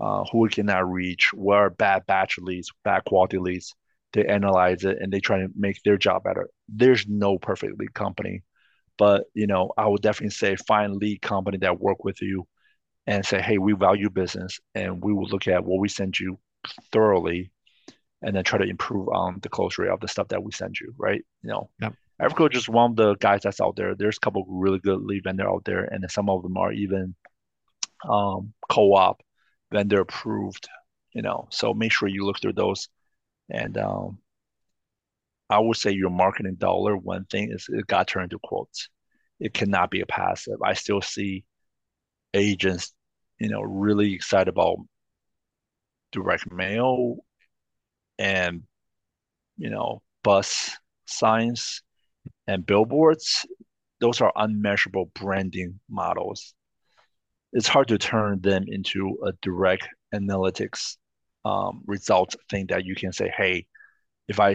uh, 0.00 0.24
who 0.30 0.38
we 0.40 0.48
cannot 0.48 0.90
reach, 0.90 1.30
where 1.34 1.58
are 1.58 1.70
bad 1.70 2.04
batch 2.06 2.38
leads, 2.38 2.70
bad 2.84 3.04
quality 3.04 3.38
leads. 3.38 3.74
They 4.12 4.24
analyze 4.24 4.84
it 4.84 4.98
and 5.00 5.12
they 5.12 5.20
try 5.20 5.38
to 5.38 5.48
make 5.54 5.82
their 5.82 5.98
job 5.98 6.24
better. 6.24 6.48
There's 6.68 7.06
no 7.06 7.38
perfect 7.38 7.78
lead 7.78 7.94
company, 7.94 8.42
but 8.96 9.24
you 9.34 9.46
know, 9.46 9.72
I 9.76 9.86
would 9.86 10.02
definitely 10.02 10.30
say 10.30 10.56
find 10.56 10.96
lead 10.96 11.20
company 11.20 11.58
that 11.58 11.80
work 11.80 12.04
with 12.04 12.20
you 12.22 12.46
and 13.06 13.24
say, 13.24 13.40
hey, 13.40 13.58
we 13.58 13.72
value 13.72 14.10
business 14.10 14.60
and 14.74 15.02
we 15.02 15.12
will 15.12 15.28
look 15.28 15.48
at 15.48 15.64
what 15.64 15.80
we 15.80 15.88
send 15.88 16.18
you 16.18 16.38
thoroughly 16.92 17.50
and 18.22 18.34
then 18.34 18.44
try 18.44 18.58
to 18.58 18.68
improve 18.68 19.08
on 19.08 19.38
the 19.42 19.48
close 19.48 19.78
rate 19.78 19.90
of 19.90 20.00
the 20.00 20.08
stuff 20.08 20.28
that 20.28 20.42
we 20.42 20.52
send 20.52 20.78
you, 20.80 20.92
right? 20.98 21.24
You 21.42 21.50
know, 21.50 21.70
yeah. 21.80 21.90
EverQuote 22.20 22.52
just 22.52 22.68
one 22.68 22.90
of 22.90 22.96
the 22.96 23.14
guys 23.16 23.42
that's 23.42 23.60
out 23.60 23.76
there. 23.76 23.94
There's 23.94 24.16
a 24.16 24.20
couple 24.20 24.44
really 24.48 24.80
good 24.80 25.00
lead 25.02 25.24
vendor 25.24 25.48
out 25.48 25.64
there, 25.64 25.84
and 25.84 26.04
some 26.10 26.28
of 26.28 26.42
them 26.42 26.56
are 26.56 26.72
even 26.72 27.14
um, 28.08 28.52
co-op 28.68 29.22
vendor 29.70 30.00
approved. 30.00 30.68
You 31.14 31.22
know, 31.22 31.48
so 31.50 31.74
make 31.74 31.92
sure 31.92 32.08
you 32.08 32.24
look 32.24 32.40
through 32.40 32.54
those. 32.54 32.88
And 33.50 33.78
um, 33.78 34.18
I 35.48 35.58
would 35.58 35.76
say 35.76 35.92
your 35.92 36.10
marketing 36.10 36.56
dollar, 36.56 36.96
one 36.96 37.24
thing 37.24 37.50
is 37.52 37.66
it 37.68 37.86
got 37.86 38.08
turned 38.08 38.24
into 38.24 38.38
quotes. 38.42 38.88
It 39.40 39.54
cannot 39.54 39.90
be 39.90 40.00
a 40.00 40.06
passive. 40.06 40.60
I 40.62 40.74
still 40.74 41.00
see 41.00 41.44
agents, 42.34 42.92
you 43.38 43.48
know, 43.48 43.62
really 43.62 44.12
excited 44.12 44.48
about 44.48 44.78
direct 46.12 46.50
mail 46.50 47.18
and 48.18 48.62
you 49.56 49.70
know 49.70 50.02
bus 50.22 50.76
signs 51.06 51.82
and 52.46 52.66
billboards 52.66 53.46
those 54.00 54.20
are 54.20 54.32
unmeasurable 54.36 55.10
branding 55.14 55.80
models. 55.90 56.54
It's 57.52 57.68
hard 57.68 57.88
to 57.88 57.98
turn 57.98 58.40
them 58.40 58.64
into 58.68 59.18
a 59.26 59.32
direct 59.42 59.88
analytics 60.14 60.96
um, 61.44 61.82
result 61.86 62.36
thing 62.50 62.66
that 62.68 62.84
you 62.84 62.94
can 62.94 63.12
say 63.12 63.32
hey 63.34 63.66
if 64.26 64.40
i 64.40 64.54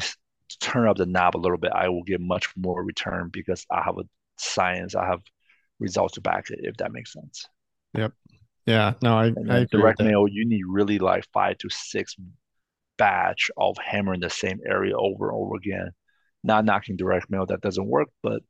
turn 0.59 0.87
up 0.87 0.97
the 0.97 1.05
knob 1.05 1.35
a 1.35 1.39
little 1.39 1.57
bit 1.57 1.71
i 1.73 1.87
will 1.89 2.03
get 2.03 2.19
much 2.19 2.47
more 2.55 2.83
return 2.83 3.29
because 3.31 3.65
i 3.71 3.81
have 3.81 3.97
a 3.97 4.03
science 4.37 4.93
i 4.93 5.05
have 5.05 5.21
results 5.79 6.15
to 6.15 6.21
back 6.21 6.49
it 6.49 6.59
if 6.61 6.75
that 6.77 6.91
makes 6.91 7.13
sense. 7.13 7.45
Yep. 7.95 8.13
Yeah. 8.65 8.93
No 9.01 9.15
i, 9.15 9.33
I 9.49 9.65
direct 9.71 10.01
mail 10.01 10.27
you 10.27 10.47
need 10.47 10.63
really 10.67 10.99
like 10.99 11.25
five 11.33 11.57
to 11.59 11.69
six 11.69 12.15
batch 12.97 13.51
of 13.57 13.77
hammering 13.77 14.19
the 14.19 14.29
same 14.29 14.59
area 14.65 14.97
over 14.97 15.29
and 15.29 15.37
over 15.37 15.55
again. 15.55 15.91
Not 16.43 16.65
knocking 16.65 16.97
direct 16.97 17.29
mail 17.29 17.45
that 17.45 17.61
doesn't 17.61 17.87
work, 17.87 18.09
but 18.21 18.41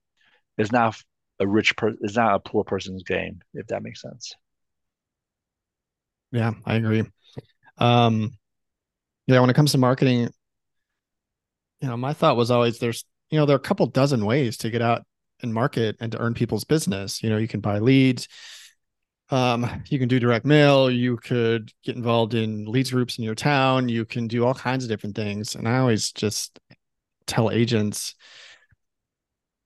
it's 0.57 0.71
not 0.71 0.95
a 1.39 1.47
rich 1.47 1.75
person. 1.75 1.99
It's 2.01 2.15
not 2.15 2.35
a 2.35 2.39
poor 2.39 2.63
person's 2.63 3.03
game, 3.03 3.41
if 3.53 3.67
that 3.67 3.83
makes 3.83 4.01
sense. 4.01 4.35
Yeah, 6.31 6.53
I 6.65 6.75
agree. 6.75 7.03
Um, 7.77 8.31
yeah, 9.27 9.39
when 9.39 9.49
it 9.49 9.55
comes 9.55 9.71
to 9.71 9.77
marketing, 9.77 10.29
you 11.81 11.87
know, 11.87 11.97
my 11.97 12.13
thought 12.13 12.37
was 12.37 12.51
always 12.51 12.79
there's, 12.79 13.05
you 13.29 13.37
know, 13.37 13.45
there 13.45 13.55
are 13.55 13.57
a 13.57 13.61
couple 13.61 13.85
dozen 13.87 14.25
ways 14.25 14.57
to 14.57 14.69
get 14.69 14.81
out 14.81 15.03
and 15.41 15.53
market 15.53 15.97
and 15.99 16.11
to 16.11 16.19
earn 16.19 16.33
people's 16.33 16.63
business. 16.63 17.21
You 17.21 17.29
know, 17.29 17.37
you 17.37 17.47
can 17.47 17.59
buy 17.59 17.79
leads, 17.79 18.27
um, 19.29 19.83
you 19.87 19.99
can 19.99 20.07
do 20.07 20.19
direct 20.19 20.45
mail. 20.45 20.91
You 20.91 21.17
could 21.17 21.71
get 21.83 21.95
involved 21.95 22.33
in 22.33 22.65
leads 22.65 22.91
groups 22.91 23.17
in 23.17 23.23
your 23.23 23.35
town. 23.35 23.89
You 23.89 24.05
can 24.05 24.27
do 24.27 24.45
all 24.45 24.53
kinds 24.53 24.83
of 24.83 24.89
different 24.89 25.15
things. 25.15 25.55
And 25.55 25.67
I 25.67 25.77
always 25.77 26.11
just 26.11 26.59
tell 27.25 27.49
agents, 27.49 28.15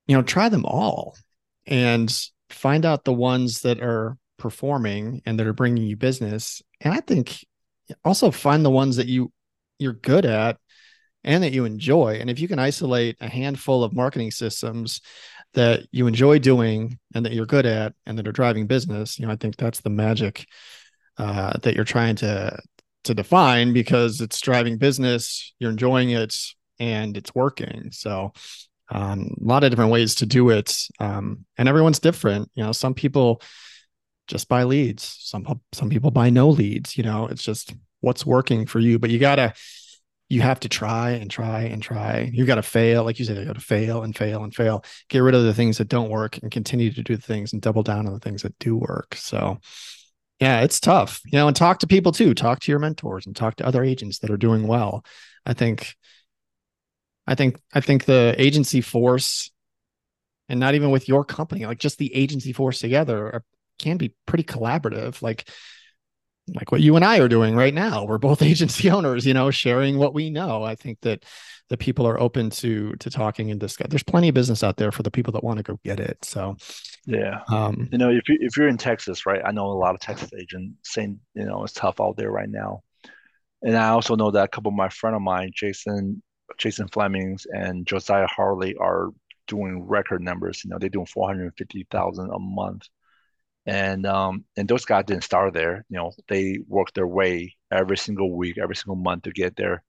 you 0.07 0.15
know, 0.15 0.23
try 0.23 0.49
them 0.49 0.65
all 0.65 1.15
and 1.65 2.15
find 2.49 2.85
out 2.85 3.03
the 3.03 3.13
ones 3.13 3.61
that 3.61 3.81
are 3.81 4.17
performing 4.37 5.21
and 5.25 5.39
that 5.39 5.47
are 5.47 5.53
bringing 5.53 5.83
you 5.83 5.97
business. 5.97 6.61
And 6.81 6.93
I 6.93 7.01
think 7.01 7.45
also 8.05 8.31
find 8.31 8.63
the 8.63 8.69
ones 8.69 8.97
that 8.97 9.07
you 9.07 9.31
you're 9.79 9.93
good 9.93 10.25
at 10.25 10.57
and 11.23 11.43
that 11.43 11.53
you 11.53 11.65
enjoy. 11.65 12.17
And 12.19 12.29
if 12.29 12.39
you 12.39 12.47
can 12.47 12.59
isolate 12.59 13.17
a 13.19 13.27
handful 13.27 13.83
of 13.83 13.93
marketing 13.93 14.31
systems 14.31 15.01
that 15.53 15.87
you 15.91 16.07
enjoy 16.07 16.39
doing 16.39 16.99
and 17.13 17.25
that 17.25 17.33
you're 17.33 17.45
good 17.45 17.65
at 17.65 17.93
and 18.05 18.17
that 18.17 18.27
are 18.27 18.31
driving 18.33 18.67
business, 18.67 19.17
you 19.17 19.25
know, 19.25 19.31
I 19.31 19.37
think 19.37 19.55
that's 19.55 19.81
the 19.81 19.89
magic 19.89 20.45
uh, 21.17 21.53
that 21.63 21.75
you're 21.75 21.85
trying 21.85 22.15
to 22.17 22.59
to 23.05 23.13
define 23.13 23.73
because 23.73 24.21
it's 24.21 24.41
driving 24.41 24.77
business, 24.77 25.53
you're 25.59 25.71
enjoying 25.71 26.11
it, 26.11 26.35
and 26.79 27.17
it's 27.17 27.33
working. 27.33 27.89
So 27.91 28.33
um, 28.89 29.31
a 29.41 29.43
lot 29.43 29.63
of 29.63 29.69
different 29.71 29.91
ways 29.91 30.15
to 30.15 30.25
do 30.25 30.49
it, 30.49 30.75
um, 30.99 31.45
and 31.57 31.67
everyone's 31.67 31.99
different. 31.99 32.51
You 32.55 32.63
know, 32.63 32.71
some 32.71 32.93
people 32.93 33.41
just 34.27 34.47
buy 34.47 34.63
leads, 34.63 35.17
some 35.21 35.45
some 35.73 35.89
people 35.89 36.11
buy 36.11 36.29
no 36.29 36.49
leads. 36.49 36.97
You 36.97 37.03
know, 37.03 37.27
it's 37.27 37.43
just 37.43 37.73
what's 38.01 38.25
working 38.25 38.65
for 38.65 38.79
you. 38.79 38.99
But 38.99 39.09
you 39.09 39.19
gotta 39.19 39.53
you 40.29 40.41
have 40.41 40.59
to 40.59 40.69
try 40.69 41.11
and 41.11 41.31
try 41.31 41.61
and 41.61 41.81
try. 41.81 42.29
You've 42.33 42.47
got 42.47 42.55
to 42.55 42.61
fail, 42.61 43.03
like 43.03 43.17
you 43.17 43.25
said, 43.25 43.37
you 43.37 43.45
got 43.45 43.55
to 43.55 43.61
fail 43.61 44.03
and 44.03 44.15
fail 44.15 44.43
and 44.43 44.53
fail. 44.53 44.83
Get 45.09 45.19
rid 45.19 45.35
of 45.35 45.43
the 45.43 45.53
things 45.53 45.77
that 45.77 45.87
don't 45.87 46.09
work 46.09 46.37
and 46.41 46.51
continue 46.51 46.91
to 46.91 47.03
do 47.03 47.15
the 47.15 47.21
things 47.21 47.53
and 47.53 47.61
double 47.61 47.83
down 47.83 48.07
on 48.07 48.13
the 48.13 48.19
things 48.19 48.41
that 48.41 48.57
do 48.59 48.75
work. 48.75 49.15
So, 49.15 49.59
yeah, 50.39 50.61
it's 50.61 50.79
tough, 50.79 51.21
you 51.25 51.37
know, 51.37 51.47
and 51.47 51.55
talk 51.55 51.79
to 51.79 51.87
people 51.87 52.11
too. 52.11 52.33
Talk 52.33 52.59
to 52.61 52.71
your 52.71 52.79
mentors 52.79 53.25
and 53.25 53.35
talk 53.35 53.55
to 53.55 53.65
other 53.65 53.83
agents 53.83 54.19
that 54.19 54.29
are 54.29 54.37
doing 54.37 54.67
well. 54.67 55.05
I 55.45 55.53
think 55.53 55.95
I 57.25 57.35
think 57.35 57.59
I 57.73 57.81
think 57.81 58.05
the 58.05 58.35
agency 58.37 58.81
force 58.81 59.49
and 60.49 60.59
not 60.59 60.75
even 60.75 60.91
with 60.91 61.07
your 61.07 61.25
company, 61.25 61.65
like 61.65 61.79
just 61.79 61.97
the 61.97 62.13
agency 62.15 62.53
force 62.53 62.79
together 62.79 63.25
are, 63.27 63.43
can 63.79 63.97
be 63.97 64.13
pretty 64.25 64.43
collaborative. 64.43 65.21
Like 65.21 65.49
like 66.53 66.71
what 66.71 66.81
you 66.81 66.95
and 66.95 67.03
I 67.03 67.19
are 67.19 67.27
doing 67.27 67.55
right 67.55 67.73
now. 67.73 68.05
We're 68.05 68.17
both 68.17 68.41
agency 68.53 68.89
owners, 68.89 69.25
you 69.25 69.33
know, 69.33 69.51
sharing 69.51 69.97
what 69.97 70.13
we 70.13 70.29
know. 70.29 70.63
I 70.63 70.75
think 70.75 71.01
that 71.01 71.25
the 71.69 71.77
people 71.77 72.07
are 72.07 72.19
open 72.19 72.49
to 72.49 72.93
to 72.93 73.09
talking 73.09 73.51
and 73.51 73.59
discuss. 73.59 73.87
There's 73.89 74.03
plenty 74.03 74.29
of 74.29 74.35
business 74.35 74.63
out 74.63 74.77
there 74.77 74.91
for 74.91 75.03
the 75.03 75.11
people 75.11 75.33
that 75.33 75.43
want 75.43 75.57
to 75.57 75.63
go 75.63 75.79
get 75.83 75.99
it. 75.99 76.23
So, 76.23 76.55
yeah, 77.05 77.41
um, 77.51 77.89
you 77.91 77.97
know, 77.97 78.09
if 78.09 78.27
you 78.29 78.37
if 78.39 78.55
you're 78.55 78.69
in 78.69 78.77
Texas, 78.77 79.25
right? 79.25 79.41
I 79.43 79.51
know 79.51 79.67
a 79.67 79.73
lot 79.73 79.95
of 79.95 80.01
Texas 80.01 80.31
agents 80.39 80.77
saying, 80.83 81.19
you 81.33 81.45
know, 81.45 81.63
it's 81.63 81.73
tough 81.73 81.99
out 81.99 82.15
there 82.17 82.31
right 82.31 82.49
now. 82.49 82.83
And 83.61 83.75
I 83.75 83.89
also 83.89 84.15
know 84.15 84.31
that 84.31 84.45
a 84.45 84.47
couple 84.47 84.69
of 84.69 84.75
my 84.75 84.89
friend 84.89 85.15
of 85.15 85.21
mine, 85.21 85.51
Jason 85.53 86.21
Jason 86.57 86.87
Flemings 86.87 87.45
and 87.51 87.85
Josiah 87.85 88.27
Harley, 88.27 88.75
are 88.75 89.09
doing 89.47 89.83
record 89.83 90.21
numbers. 90.21 90.63
You 90.63 90.69
know, 90.69 90.77
they're 90.79 90.89
doing 90.89 91.05
four 91.05 91.27
hundred 91.27 91.53
fifty 91.57 91.85
thousand 91.89 92.29
a 92.31 92.39
month 92.39 92.83
and 93.67 94.05
um, 94.05 94.45
and 94.55 94.67
those 94.67 94.85
guys 94.85 95.05
didn't 95.05 95.25
start 95.25 95.53
there. 95.53 95.85
You 95.89 95.97
know, 95.97 96.13
they 96.29 96.59
worked 96.67 96.95
their 96.95 97.07
way 97.07 97.55
every 97.71 97.97
single 97.97 98.35
week, 98.35 98.57
every 98.57 98.75
single 98.75 98.95
month 98.95 99.23
to 99.23 99.31
get 99.31 99.57
there. 99.57 99.83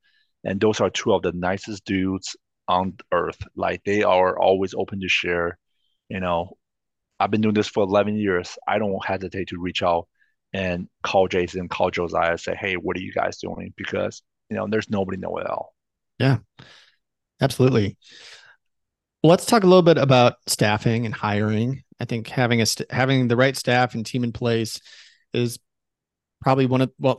And 0.44 0.60
those 0.60 0.80
are 0.80 0.90
two 0.90 1.14
of 1.14 1.22
the 1.22 1.32
nicest 1.32 1.84
dudes 1.84 2.36
on 2.66 2.96
earth. 3.12 3.38
Like 3.56 3.82
they 3.84 4.02
are 4.02 4.38
always 4.38 4.74
open 4.74 5.00
to 5.00 5.08
share. 5.08 5.58
You 6.08 6.20
know, 6.20 6.56
I've 7.20 7.30
been 7.30 7.40
doing 7.40 7.54
this 7.54 7.68
for 7.68 7.84
11 7.84 8.16
years. 8.16 8.58
I 8.66 8.78
don't 8.78 9.04
hesitate 9.04 9.48
to 9.48 9.60
reach 9.60 9.82
out 9.82 10.08
and 10.52 10.88
call 11.02 11.28
Jason, 11.28 11.68
call 11.68 11.90
Josiah, 11.90 12.38
say, 12.38 12.56
hey, 12.56 12.74
what 12.74 12.96
are 12.96 13.00
you 13.00 13.12
guys 13.12 13.38
doing? 13.38 13.72
Because 13.76 14.22
you 14.50 14.56
know, 14.56 14.66
there's 14.68 14.90
nobody 14.90 15.18
know 15.18 15.36
it 15.38 15.46
all. 15.46 15.74
Yeah, 16.18 16.38
absolutely. 17.40 17.96
let's 19.22 19.46
talk 19.46 19.62
a 19.62 19.66
little 19.66 19.82
bit 19.82 19.98
about 19.98 20.34
staffing 20.46 21.06
and 21.06 21.14
hiring. 21.14 21.84
I 22.00 22.04
think 22.04 22.28
having 22.28 22.60
a 22.60 22.66
st- 22.66 22.90
having 22.90 23.28
the 23.28 23.36
right 23.36 23.56
staff 23.56 23.94
and 23.94 24.04
team 24.04 24.24
in 24.24 24.32
place 24.32 24.80
is 25.32 25.58
probably 26.40 26.66
one 26.66 26.82
of 26.82 26.92
well 26.98 27.18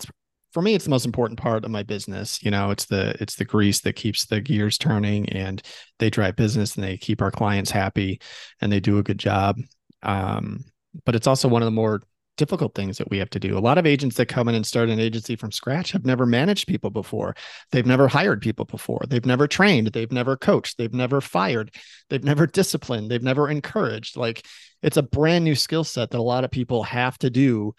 for 0.53 0.61
me 0.61 0.73
it's 0.73 0.85
the 0.85 0.89
most 0.89 1.05
important 1.05 1.39
part 1.39 1.65
of 1.65 1.71
my 1.71 1.83
business 1.83 2.41
you 2.41 2.49
know 2.49 2.71
it's 2.71 2.85
the 2.85 3.15
it's 3.21 3.35
the 3.35 3.45
grease 3.45 3.81
that 3.81 3.93
keeps 3.93 4.25
the 4.25 4.41
gears 4.41 4.77
turning 4.77 5.29
and 5.29 5.61
they 5.99 6.09
drive 6.09 6.35
business 6.35 6.75
and 6.75 6.83
they 6.83 6.97
keep 6.97 7.21
our 7.21 7.31
clients 7.31 7.69
happy 7.69 8.19
and 8.61 8.71
they 8.71 8.79
do 8.79 8.97
a 8.97 9.03
good 9.03 9.19
job 9.19 9.57
um, 10.01 10.63
but 11.05 11.15
it's 11.15 11.27
also 11.27 11.47
one 11.47 11.61
of 11.61 11.67
the 11.67 11.71
more 11.71 12.01
difficult 12.39 12.73
things 12.73 12.97
that 12.97 13.09
we 13.09 13.17
have 13.17 13.29
to 13.29 13.39
do. 13.39 13.57
A 13.57 13.59
lot 13.59 13.77
of 13.77 13.85
agents 13.85 14.15
that 14.15 14.27
come 14.27 14.47
in 14.47 14.55
and 14.55 14.65
start 14.65 14.87
an 14.87 14.99
agency 14.99 15.35
from 15.35 15.51
scratch 15.51 15.91
have 15.91 16.05
never 16.05 16.25
managed 16.25 16.67
people 16.67 16.89
before. 16.89 17.35
They've 17.71 17.85
never 17.85 18.07
hired 18.07 18.41
people 18.41 18.63
before. 18.63 19.01
They've 19.09 19.25
never 19.25 19.45
trained. 19.45 19.87
They've 19.87 20.11
never 20.11 20.37
coached. 20.37 20.77
They've 20.77 20.93
never 20.93 21.19
fired. 21.19 21.75
They've 22.09 22.23
never 22.23 22.47
disciplined. 22.47 23.11
They've 23.11 23.21
never 23.21 23.49
encouraged. 23.49 24.15
Like 24.15 24.45
it's 24.81 24.97
a 24.97 25.03
brand 25.03 25.43
new 25.43 25.55
skill 25.55 25.83
set 25.83 26.11
that 26.11 26.19
a 26.19 26.21
lot 26.21 26.43
of 26.43 26.51
people 26.51 26.83
have 26.83 27.17
to 27.19 27.29
do 27.29 27.73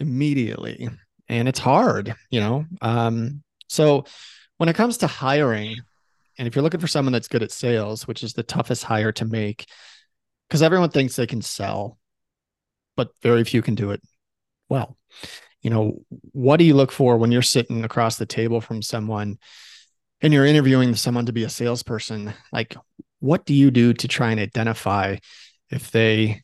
immediately. 0.00 0.88
And 1.28 1.48
it's 1.48 1.58
hard, 1.58 2.14
you 2.30 2.40
know? 2.40 2.64
Um, 2.80 3.42
so 3.68 4.04
when 4.58 4.68
it 4.68 4.76
comes 4.76 4.98
to 4.98 5.06
hiring, 5.06 5.76
and 6.38 6.46
if 6.46 6.54
you're 6.54 6.62
looking 6.62 6.80
for 6.80 6.86
someone 6.86 7.12
that's 7.12 7.28
good 7.28 7.42
at 7.42 7.50
sales, 7.50 8.06
which 8.06 8.22
is 8.22 8.32
the 8.32 8.42
toughest 8.42 8.84
hire 8.84 9.12
to 9.12 9.24
make, 9.24 9.66
because 10.48 10.62
everyone 10.62 10.90
thinks 10.90 11.16
they 11.16 11.26
can 11.26 11.42
sell 11.42 11.98
but 12.96 13.10
very 13.22 13.44
few 13.44 13.62
can 13.62 13.74
do 13.74 13.90
it 13.90 14.02
well. 14.68 14.96
You 15.62 15.70
know, 15.70 16.02
what 16.32 16.56
do 16.56 16.64
you 16.64 16.74
look 16.74 16.90
for 16.90 17.16
when 17.16 17.30
you're 17.30 17.42
sitting 17.42 17.84
across 17.84 18.16
the 18.16 18.26
table 18.26 18.60
from 18.60 18.82
someone 18.82 19.38
and 20.20 20.32
you're 20.32 20.46
interviewing 20.46 20.94
someone 20.94 21.26
to 21.26 21.32
be 21.32 21.44
a 21.44 21.48
salesperson? 21.48 22.32
Like, 22.52 22.76
what 23.20 23.44
do 23.44 23.54
you 23.54 23.70
do 23.70 23.92
to 23.92 24.08
try 24.08 24.30
and 24.30 24.40
identify 24.40 25.16
if 25.70 25.90
they 25.90 26.42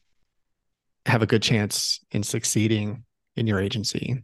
have 1.07 1.23
a 1.23 1.27
good 1.27 1.43
chance 1.43 2.01
in 2.11 2.23
succeeding 2.23 3.05
in 3.37 3.47
your 3.47 3.61
agency? 3.61 4.23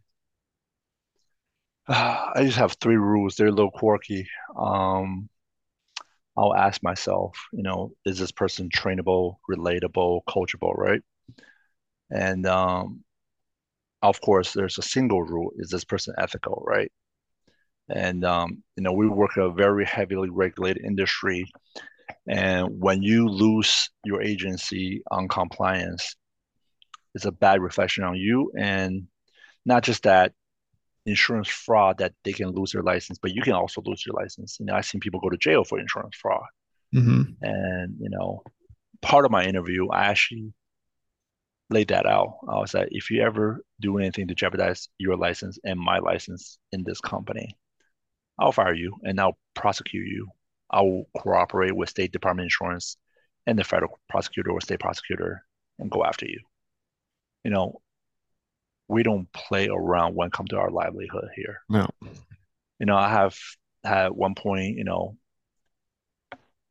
I 1.89 2.43
just 2.43 2.59
have 2.59 2.75
three 2.75 2.97
rules. 2.97 3.37
They're 3.37 3.49
a 3.49 3.53
little 3.53 3.71
quirky. 3.71 4.29
Um, 4.57 5.29
I'll 6.37 6.55
ask 6.55 6.83
myself, 6.83 7.37
you 7.53 7.65
know, 7.65 7.93
is 8.05 8.19
this 8.19 8.31
person 8.31 8.69
trainable, 8.69 9.37
relatable, 9.51 10.21
coachable, 10.29 10.77
right? 10.77 11.03
And 12.11 12.47
um, 12.47 13.03
of 14.03 14.21
course, 14.21 14.53
there's 14.53 14.79
a 14.79 14.83
single 14.83 15.23
rule: 15.23 15.51
is 15.57 15.71
this 15.71 15.85
person 15.85 16.15
ethical, 16.19 16.63
right? 16.65 16.93
And 17.89 18.25
um, 18.25 18.63
you 18.77 18.85
know, 18.85 18.93
we 18.93 19.09
work 19.09 19.37
a 19.37 19.51
very 19.51 19.85
heavily 19.85 20.31
regulated 20.31 20.85
industry, 20.85 21.45
and 22.29 22.81
when 22.81 23.03
you 23.03 23.29
lose 23.29 23.91
your 24.05 24.23
agency 24.23 25.03
on 25.11 25.27
compliance, 25.27 26.15
it's 27.19 27.27
a 27.27 27.33
bad 27.33 27.61
reflection 27.61 28.05
on 28.05 28.15
you. 28.15 28.53
And 28.57 29.09
not 29.67 29.83
just 29.83 30.05
that, 30.05 30.33
insurance 31.05 31.49
fraud 31.49 31.99
that 31.99 32.13
they 32.23 32.33
can 32.33 32.51
lose 32.51 32.73
their 32.73 32.83
license, 32.83 33.19
but 33.19 33.35
you 33.35 33.43
can 33.43 33.55
also 33.55 33.83
lose 33.85 34.05
your 34.07 34.15
license. 34.15 34.59
You 34.61 34.67
know, 34.67 34.75
I've 34.75 34.85
seen 34.85 35.01
people 35.01 35.21
go 35.21 35.31
to 35.31 35.37
jail 35.37 35.65
for 35.65 35.81
insurance 35.81 36.15
fraud. 36.17 36.45
Mm-hmm. 36.95 37.33
And 37.43 37.97
you 37.99 38.11
know, 38.11 38.43
part 39.03 39.25
of 39.25 39.31
my 39.31 39.45
interview, 39.45 39.89
I 39.89 40.05
actually 40.05 40.53
laid 41.71 41.89
that 41.89 42.07
out. 42.07 42.39
I 42.49 42.59
was 42.59 42.75
like, 42.75 42.89
if 42.91 43.11
you 43.11 43.23
ever 43.23 43.63
do 43.81 43.99
anything 43.99 44.29
to 44.29 44.35
jeopardize 44.35 44.89
your 44.99 45.17
license 45.17 45.59
and 45.65 45.81
my 45.81 45.99
license 45.99 46.59
in 46.73 46.85
this 46.85 47.01
company, 47.01 47.57
I'll 48.39 48.53
fire 48.53 48.75
you 48.75 48.95
and 49.03 49.21
I'll 49.21 49.39
prosecute 49.55 50.07
you. 50.07 50.29
I 50.71 50.83
will 50.83 51.09
cooperate 51.17 51.75
with 51.75 51.89
State 51.89 52.13
Department 52.13 52.45
Insurance 52.45 52.97
and 53.47 53.59
the 53.59 53.65
federal 53.65 53.99
prosecutor 54.09 54.51
or 54.51 54.61
state 54.61 54.81
prosecutor 54.81 55.43
and 55.79 55.91
go 55.91 56.05
after 56.05 56.27
you. 56.27 56.41
You 57.45 57.51
know, 57.51 57.81
we 58.89 59.03
don't 59.03 59.31
play 59.33 59.69
around 59.69 60.15
when 60.15 60.29
it 60.29 60.33
comes 60.33 60.51
to 60.51 60.59
our 60.59 60.71
livelihood 60.71 61.29
here. 61.37 61.61
No. 61.69 61.89
You 62.81 62.87
know, 62.87 62.97
I 62.97 63.09
have 63.09 63.37
had 63.85 64.09
one 64.11 64.35
point, 64.35 64.77
you 64.77 64.85
know, 64.85 65.17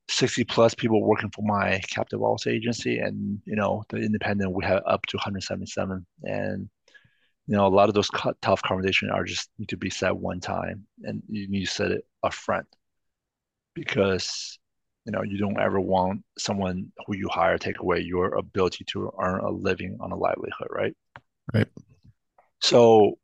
60 0.10 0.46
plus 0.46 0.74
people 0.74 1.04
working 1.04 1.30
for 1.30 1.44
my 1.44 1.82
captive 1.90 2.20
policy 2.20 2.52
agency 2.52 3.00
and 3.00 3.42
you 3.46 3.56
know 3.56 3.84
the 3.90 3.98
independent 3.98 4.54
we 4.54 4.64
have 4.64 4.82
up 4.88 5.06
to 5.08 5.18
177 5.18 6.06
and 6.24 6.70
you 7.46 7.56
know 7.56 7.68
a 7.68 7.70
lot 7.70 7.90
of 7.90 7.96
those 7.96 8.10
tough 8.42 8.62
conversations 8.62 9.12
are 9.14 9.26
just 9.26 9.50
need 9.60 9.68
to 9.68 9.78
be 9.78 9.90
said 9.90 10.12
one 10.12 10.40
time 10.40 10.86
and 11.04 11.22
you 11.28 11.50
need 11.50 11.66
to 11.66 11.72
set 11.72 11.92
it 11.92 12.06
up 12.24 12.34
front 12.34 12.66
because 13.74 14.58
you 15.08 15.14
know 15.14 15.24
you 15.24 15.38
don't 15.40 15.60
ever 15.60 15.80
want 15.80 16.22
someone 16.38 16.92
who 17.08 17.16
you 17.16 17.30
hire 17.30 17.58
take 17.58 17.80
away 17.80 18.00
your 18.02 18.36
ability 18.36 18.84
to 18.86 19.12
earn 19.20 19.40
a 19.40 19.50
living 19.50 19.98
on 20.02 20.12
a 20.12 20.18
livelihood 20.18 20.68
right 20.70 20.96
right 21.54 21.68
so 22.62 23.18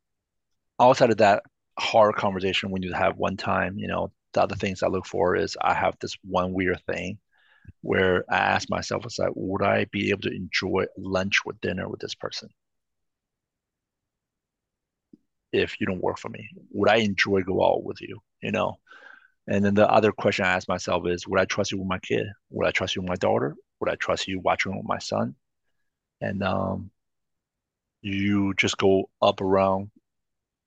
outside 0.80 1.10
of 1.10 1.18
that 1.18 1.42
hard 1.78 2.16
conversation 2.16 2.72
need 2.72 2.88
to 2.88 2.96
have 2.96 3.18
one 3.18 3.36
time 3.36 3.78
you 3.78 3.86
know 3.86 4.10
the 4.34 4.42
other 4.42 4.56
things 4.56 4.82
I 4.82 4.88
look 4.88 5.06
for 5.06 5.36
is 5.36 5.56
I 5.62 5.74
have 5.74 5.94
this 6.00 6.16
one 6.24 6.52
weird 6.52 6.82
thing 6.86 7.18
where 7.82 8.24
I 8.28 8.36
ask 8.36 8.68
myself, 8.68 9.06
"Is 9.06 9.18
like, 9.18 9.30
would 9.34 9.62
I 9.62 9.86
be 9.86 10.10
able 10.10 10.22
to 10.22 10.34
enjoy 10.34 10.86
lunch 10.98 11.40
or 11.46 11.52
dinner 11.62 11.88
with 11.88 12.00
this 12.00 12.14
person 12.14 12.48
if 15.52 15.80
you 15.80 15.86
don't 15.86 16.02
work 16.02 16.18
for 16.18 16.30
me? 16.30 16.48
Would 16.72 16.90
I 16.90 16.96
enjoy 16.96 17.42
go 17.42 17.64
out 17.64 17.84
with 17.84 18.00
you? 18.00 18.20
You 18.42 18.52
know." 18.52 18.78
And 19.46 19.64
then 19.64 19.74
the 19.74 19.90
other 19.90 20.12
question 20.12 20.44
I 20.44 20.52
ask 20.52 20.68
myself 20.68 21.06
is, 21.06 21.28
would 21.28 21.40
I 21.40 21.44
trust 21.44 21.72
you 21.72 21.78
with 21.78 21.88
my 21.88 21.98
kid? 21.98 22.26
Would 22.50 22.66
I 22.66 22.70
trust 22.70 22.96
you 22.96 23.02
with 23.02 23.10
my 23.10 23.16
daughter? 23.16 23.54
Would 23.80 23.90
I 23.90 23.96
trust 23.96 24.26
you 24.26 24.40
watching 24.40 24.74
with 24.76 24.86
my 24.86 24.98
son? 24.98 25.34
And 26.20 26.42
um, 26.42 26.90
you 28.00 28.54
just 28.54 28.78
go 28.78 29.10
up 29.20 29.40
around, 29.42 29.90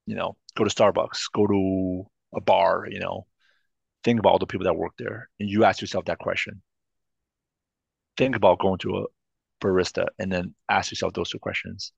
you 0.05 0.15
know, 0.15 0.35
go 0.55 0.63
to 0.63 0.69
Starbucks, 0.69 1.31
go 1.33 1.47
to 1.47 2.07
a 2.35 2.41
bar, 2.41 2.87
you 2.89 2.99
know, 2.99 3.25
think 4.07 4.19
about 4.19 4.29
all 4.29 4.39
the 4.39 4.45
people 4.45 4.63
that 4.63 4.77
work 4.77 4.93
there 4.97 5.29
and 5.39 5.49
you 5.49 5.65
ask 5.65 5.81
yourself 5.81 6.05
that 6.05 6.17
question 6.19 6.61
think 8.15 8.37
about 8.37 8.59
going 8.59 8.77
to 8.77 8.99
a 8.99 9.05
barista 9.61 10.05
and 10.17 10.31
then 10.31 10.53
ask 10.69 10.91
yourself 10.91 11.11
those 11.13 11.29
two 11.29 11.39
questions 11.39 11.91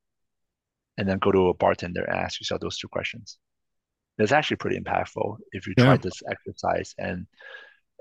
and 0.97 1.07
then 1.07 1.19
go 1.19 1.31
to 1.31 1.49
a 1.49 1.53
bartender 1.53 2.03
and 2.03 2.17
ask 2.17 2.39
yourself 2.41 2.61
those 2.61 2.79
two 2.79 2.87
questions 2.87 3.37
it's 4.19 4.31
actually 4.31 4.57
pretty 4.57 4.79
impactful 4.79 5.37
if 5.51 5.65
you 5.65 5.73
yeah. 5.77 5.85
try 5.85 5.97
this 5.97 6.21
exercise 6.29 6.93
and 6.97 7.25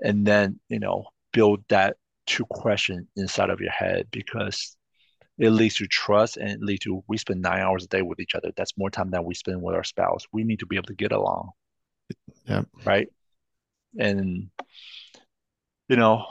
and 0.01 0.25
then 0.25 0.59
you 0.69 0.79
know 0.79 1.05
build 1.31 1.63
that 1.69 1.95
two 2.27 2.45
question 2.45 3.07
inside 3.15 3.49
of 3.49 3.59
your 3.59 3.71
head 3.71 4.07
because 4.11 4.75
it 5.37 5.51
leads 5.51 5.75
to 5.75 5.87
trust 5.87 6.37
and 6.37 6.49
it 6.49 6.61
leads 6.61 6.83
to 6.83 7.03
we 7.07 7.17
spend 7.17 7.41
nine 7.41 7.61
hours 7.61 7.85
a 7.85 7.87
day 7.87 8.01
with 8.01 8.19
each 8.19 8.35
other. 8.35 8.51
That's 8.55 8.77
more 8.77 8.89
time 8.89 9.09
than 9.09 9.23
we 9.23 9.33
spend 9.33 9.61
with 9.61 9.73
our 9.73 9.85
spouse. 9.85 10.25
We 10.33 10.43
need 10.43 10.59
to 10.59 10.65
be 10.65 10.75
able 10.75 10.87
to 10.87 10.95
get 10.95 11.13
along. 11.13 11.51
Yeah 12.45 12.63
right? 12.85 13.07
And 13.97 14.49
you 15.87 15.95
know 15.95 16.25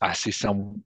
i 0.00 0.12
see 0.12 0.32
some 0.32 0.82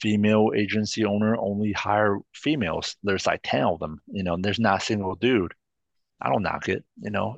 female 0.00 0.50
agency 0.56 1.04
owner 1.04 1.36
only 1.36 1.70
hire 1.72 2.18
females. 2.34 2.96
There's 3.04 3.26
like 3.26 3.40
10 3.44 3.62
of 3.64 3.78
them 3.78 4.00
you 4.08 4.22
know 4.22 4.36
there's 4.40 4.58
not 4.58 4.82
a 4.82 4.84
single 4.84 5.14
dude 5.14 5.54
i 6.22 6.28
don't 6.28 6.42
knock 6.42 6.68
it 6.68 6.84
you 7.00 7.10
know 7.10 7.36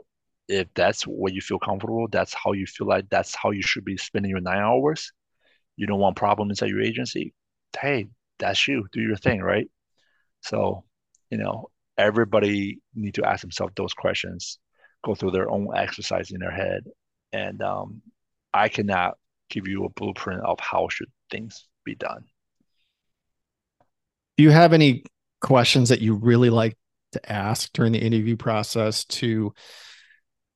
if 0.49 0.68
that's 0.75 1.07
what 1.07 1.33
you 1.33 1.40
feel 1.40 1.59
comfortable, 1.59 2.07
that's 2.11 2.35
how 2.35 2.53
you 2.53 2.66
feel 2.66 2.87
like 2.87 3.09
that's 3.09 3.35
how 3.35 3.51
you 3.51 3.62
should 3.62 3.85
be 3.85 3.97
spending 3.97 4.31
your 4.31 4.40
nine 4.40 4.59
hours. 4.59 5.12
You 5.77 5.87
don't 5.87 5.99
want 5.99 6.16
problems 6.16 6.51
inside 6.51 6.70
your 6.70 6.83
agency. 6.83 7.35
Hey, 7.79 8.09
that's 8.38 8.68
you. 8.68 8.87
Do 8.92 9.01
your 9.01 9.16
thing, 9.16 9.40
right? 9.40 9.68
So, 10.42 10.85
you 11.31 11.38
know, 11.38 11.70
everybody 11.97 12.81
need 12.94 13.14
to 13.14 13.25
ask 13.25 13.40
themselves 13.40 13.73
those 13.77 13.94
questions, 13.94 14.59
go 15.05 15.14
through 15.14 15.31
their 15.31 15.51
own 15.51 15.68
exercise 15.75 16.31
in 16.31 16.40
their 16.40 16.51
head, 16.51 16.85
and 17.33 17.62
um, 17.62 18.03
I 18.53 18.68
cannot 18.68 19.16
give 19.49 19.66
you 19.66 19.85
a 19.85 19.90
blueprint 19.90 20.42
of 20.42 20.61
how 20.61 20.88
should 20.88 21.11
things 21.31 21.66
be 21.85 21.94
done. 21.94 22.25
Do 24.37 24.44
you 24.44 24.51
have 24.51 24.73
any 24.73 25.05
questions 25.40 25.88
that 25.88 26.01
you 26.01 26.14
really 26.14 26.51
like 26.51 26.77
to 27.14 27.33
ask 27.33 27.72
during 27.72 27.92
the 27.92 27.98
interview 27.98 28.37
process 28.37 29.05
to 29.07 29.53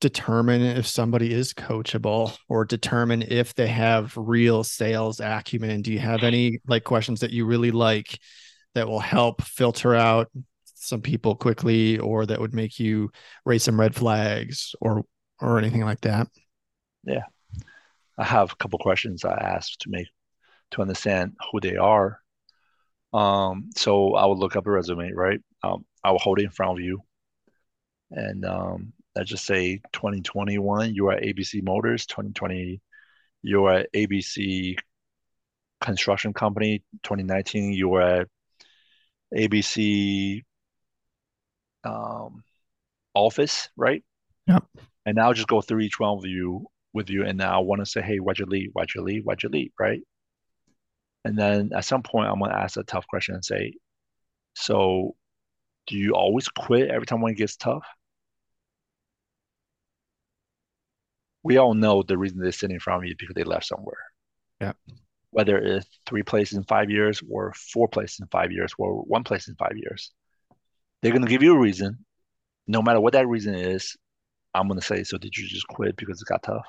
determine 0.01 0.63
if 0.63 0.87
somebody 0.87 1.33
is 1.33 1.53
coachable 1.53 2.37
or 2.49 2.65
determine 2.65 3.23
if 3.23 3.55
they 3.55 3.67
have 3.67 4.17
real 4.17 4.63
sales 4.63 5.21
acumen? 5.21 5.83
Do 5.83 5.93
you 5.93 5.99
have 5.99 6.23
any 6.23 6.61
like 6.69 6.85
questions 6.85 7.21
that 7.21 7.33
you 7.33 7.47
really 7.47 7.71
like 7.71 8.19
that 8.75 8.87
will 8.87 9.01
help 9.01 9.43
filter 9.43 9.95
out 9.95 10.31
some 10.65 11.01
people 11.01 11.35
quickly 11.35 11.99
or 11.99 12.27
that 12.27 12.41
would 12.41 12.55
make 12.55 12.79
you 12.79 13.11
raise 13.45 13.65
some 13.65 13.81
red 13.81 13.95
flags 13.95 14.75
or 14.81 15.05
or 15.41 15.59
anything 15.59 15.85
like 15.85 16.01
that? 16.03 16.29
Yeah. 17.05 17.25
I 18.17 18.25
have 18.25 18.53
a 18.53 18.57
couple 18.57 18.79
questions 18.79 19.25
I 19.25 19.35
asked 19.35 19.81
to 19.81 19.91
make 19.91 20.09
to 20.73 20.83
understand 20.83 21.37
who 21.51 21.61
they 21.61 21.77
are. 21.77 22.21
Um, 23.13 23.71
so 23.77 24.15
I 24.15 24.27
would 24.27 24.39
look 24.39 24.57
up 24.57 24.67
a 24.67 24.71
resume, 24.71 25.13
right? 25.13 25.41
Um, 25.63 25.87
I 26.05 26.11
will 26.11 26.19
hold 26.19 26.39
it 26.39 26.45
in 26.45 26.51
front 26.51 26.79
of 26.79 26.85
you. 26.85 27.03
And 28.11 28.45
um, 28.45 28.93
let's 29.15 29.31
just 29.31 29.45
say 29.45 29.81
2021, 29.93 30.95
you 30.95 31.09
are 31.09 31.17
ABC 31.17 31.63
Motors, 31.63 32.07
2020, 32.07 32.81
you 33.43 33.65
are 33.67 33.85
ABC 33.95 34.77
Construction 35.81 36.33
Company, 36.33 36.83
2019, 37.03 37.73
you 37.73 37.95
are 37.95 38.27
ABC 39.35 40.43
um, 41.85 42.43
Office, 43.15 43.69
right? 43.77 44.03
Yep. 44.47 44.65
And 45.07 45.17
now 45.17 45.33
just 45.33 45.49
go 45.49 45.61
through 45.61 45.81
each 45.81 46.01
one 46.01 46.19
of 46.19 46.27
you 46.27 46.67
with 46.93 47.11
you, 47.11 47.25
and 47.25 47.39
now 47.39 47.59
I 47.59 47.63
want 47.63 47.81
to 47.81 47.87
say, 47.87 48.01
hey, 48.01 48.19
why'd 48.19 48.39
you 48.39 48.47
leave? 48.47 48.71
Why'd 48.73 48.95
you 48.95 49.03
leave? 49.03 49.25
Why'd 49.25 49.43
you 49.43 49.49
leave? 49.49 49.73
Right? 49.79 50.01
And 51.25 51.37
then 51.37 51.71
at 51.75 51.85
some 51.85 52.03
point, 52.03 52.29
I'm 52.29 52.41
gonna 52.41 52.55
ask 52.55 52.77
a 52.77 52.83
tough 52.83 53.07
question 53.07 53.35
and 53.35 53.45
say, 53.45 53.75
so 54.55 55.15
do 55.89 55.97
you 55.97 56.13
always 56.13 56.49
quit 56.49 56.91
every 56.91 57.07
time 57.07 57.21
when 57.21 57.33
it 57.33 57.39
gets 57.39 57.57
tough? 57.57 57.85
We 61.43 61.57
all 61.57 61.75
know 61.75 62.03
the 62.03 62.19
reason 62.19 62.39
they're 62.39 62.53
sitting 62.53 62.75
in 62.75 62.81
front 62.81 63.03
of 63.03 63.09
you 63.09 63.15
because 63.19 63.35
they 63.35 63.45
left 63.45 63.67
somewhere. 63.67 64.05
Yeah. 64.61 64.73
Whether 65.31 65.57
it's 65.59 65.89
three 66.07 66.23
places 66.23 66.59
in 66.59 66.65
five 66.65 66.91
years 66.91 67.23
or 67.31 67.55
four 67.55 67.89
places 67.89 68.21
in 68.21 68.27
five 68.29 68.53
years 68.53 68.73
or 68.79 69.03
one 69.03 69.25
place 69.25 69.49
in 69.49 69.55
five 69.55 69.77
years. 69.77 70.13
They're 71.01 71.13
gonna 71.13 71.27
give 71.27 71.43
you 71.43 71.55
a 71.55 71.59
reason. 71.59 72.05
No 72.67 72.83
matter 72.83 73.01
what 73.01 73.15
that 73.15 73.29
reason 73.29 73.55
is, 73.55 73.97
I'm 74.55 74.69
gonna 74.69 74.83
say, 74.83 75.05
so 75.05 75.17
did 75.17 75.37
you 75.37 75.47
just 75.49 75.69
quit 75.69 75.97
because 75.97 76.21
it 76.21 76.29
got 76.29 76.43
tough? 76.43 76.67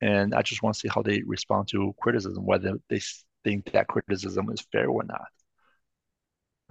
And 0.00 0.34
I 0.34 0.42
just 0.42 0.62
want 0.62 0.74
to 0.74 0.80
see 0.80 0.88
how 0.92 1.02
they 1.02 1.22
respond 1.24 1.68
to 1.68 1.94
criticism, 2.00 2.44
whether 2.44 2.74
they 2.88 3.00
think 3.44 3.72
that 3.72 3.88
criticism 3.88 4.50
is 4.50 4.66
fair 4.72 4.88
or 4.88 5.04
not. 5.04 5.26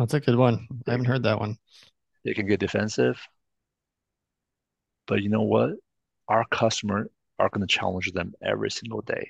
That's 0.02 0.16
a 0.16 0.20
good 0.20 0.36
one. 0.36 0.68
I 0.88 0.92
haven't 0.92 1.06
heard 1.06 1.24
that 1.24 1.40
one. 1.40 1.58
They 2.26 2.34
can 2.34 2.48
get 2.48 2.60
defensive. 2.60 3.20
But 5.06 5.22
you 5.22 5.30
know 5.30 5.44
what? 5.44 5.74
Our 6.28 6.44
customer 6.50 7.08
are 7.38 7.50
going 7.50 7.62
to 7.62 7.68
challenge 7.68 8.12
them 8.12 8.34
every 8.44 8.72
single 8.72 9.02
day. 9.02 9.30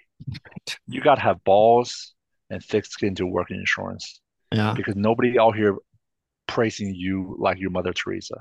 You 0.88 1.01
got 1.01 1.15
to 1.15 1.21
have 1.21 1.43
balls 1.43 2.13
and 2.49 2.63
thick 2.63 2.86
skin 2.86 3.15
to 3.15 3.25
work 3.25 3.51
in 3.51 3.57
insurance. 3.57 4.21
Yeah. 4.53 4.73
Because 4.73 4.95
nobody 4.95 5.38
out 5.38 5.57
here 5.57 5.75
praising 6.47 6.95
you 6.95 7.36
like 7.38 7.60
your 7.60 7.71
mother 7.71 7.91
Teresa. 7.91 8.38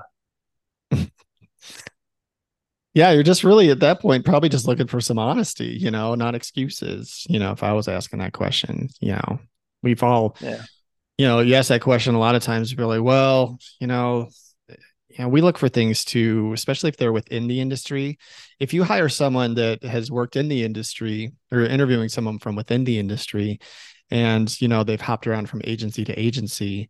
yeah, 2.93 3.11
you're 3.11 3.23
just 3.23 3.43
really 3.43 3.71
at 3.71 3.81
that 3.81 3.99
point 3.99 4.23
probably 4.23 4.47
just 4.47 4.67
looking 4.67 4.87
for 4.87 5.01
some 5.01 5.19
honesty, 5.19 5.77
you 5.79 5.91
know, 5.91 6.15
not 6.15 6.35
excuses. 6.35 7.25
You 7.29 7.39
know, 7.39 7.51
if 7.51 7.61
I 7.61 7.73
was 7.73 7.89
asking 7.89 8.19
that 8.19 8.31
question, 8.31 8.87
you 9.01 9.11
know, 9.11 9.39
we've 9.83 10.01
all, 10.01 10.37
yeah. 10.39 10.61
You 11.17 11.27
know, 11.27 11.39
you 11.39 11.55
ask 11.55 11.69
that 11.69 11.81
question 11.81 12.15
a 12.15 12.19
lot 12.19 12.35
of 12.35 12.43
times, 12.43 12.75
like, 12.75 13.01
well, 13.01 13.59
you 13.79 13.87
know, 13.87 14.29
you 14.69 15.19
know, 15.19 15.27
we 15.27 15.41
look 15.41 15.57
for 15.57 15.69
things 15.69 16.05
to, 16.05 16.53
especially 16.53 16.89
if 16.89 16.97
they're 16.97 17.11
within 17.11 17.47
the 17.47 17.59
industry. 17.59 18.17
If 18.59 18.73
you 18.73 18.83
hire 18.83 19.09
someone 19.09 19.55
that 19.55 19.83
has 19.83 20.09
worked 20.09 20.35
in 20.35 20.47
the 20.47 20.63
industry 20.63 21.33
or 21.51 21.61
interviewing 21.61 22.09
someone 22.09 22.39
from 22.39 22.55
within 22.55 22.85
the 22.85 22.97
industry 22.97 23.59
and, 24.09 24.59
you 24.61 24.67
know, 24.67 24.83
they've 24.83 25.01
hopped 25.01 25.27
around 25.27 25.49
from 25.49 25.61
agency 25.65 26.05
to 26.05 26.19
agency, 26.19 26.89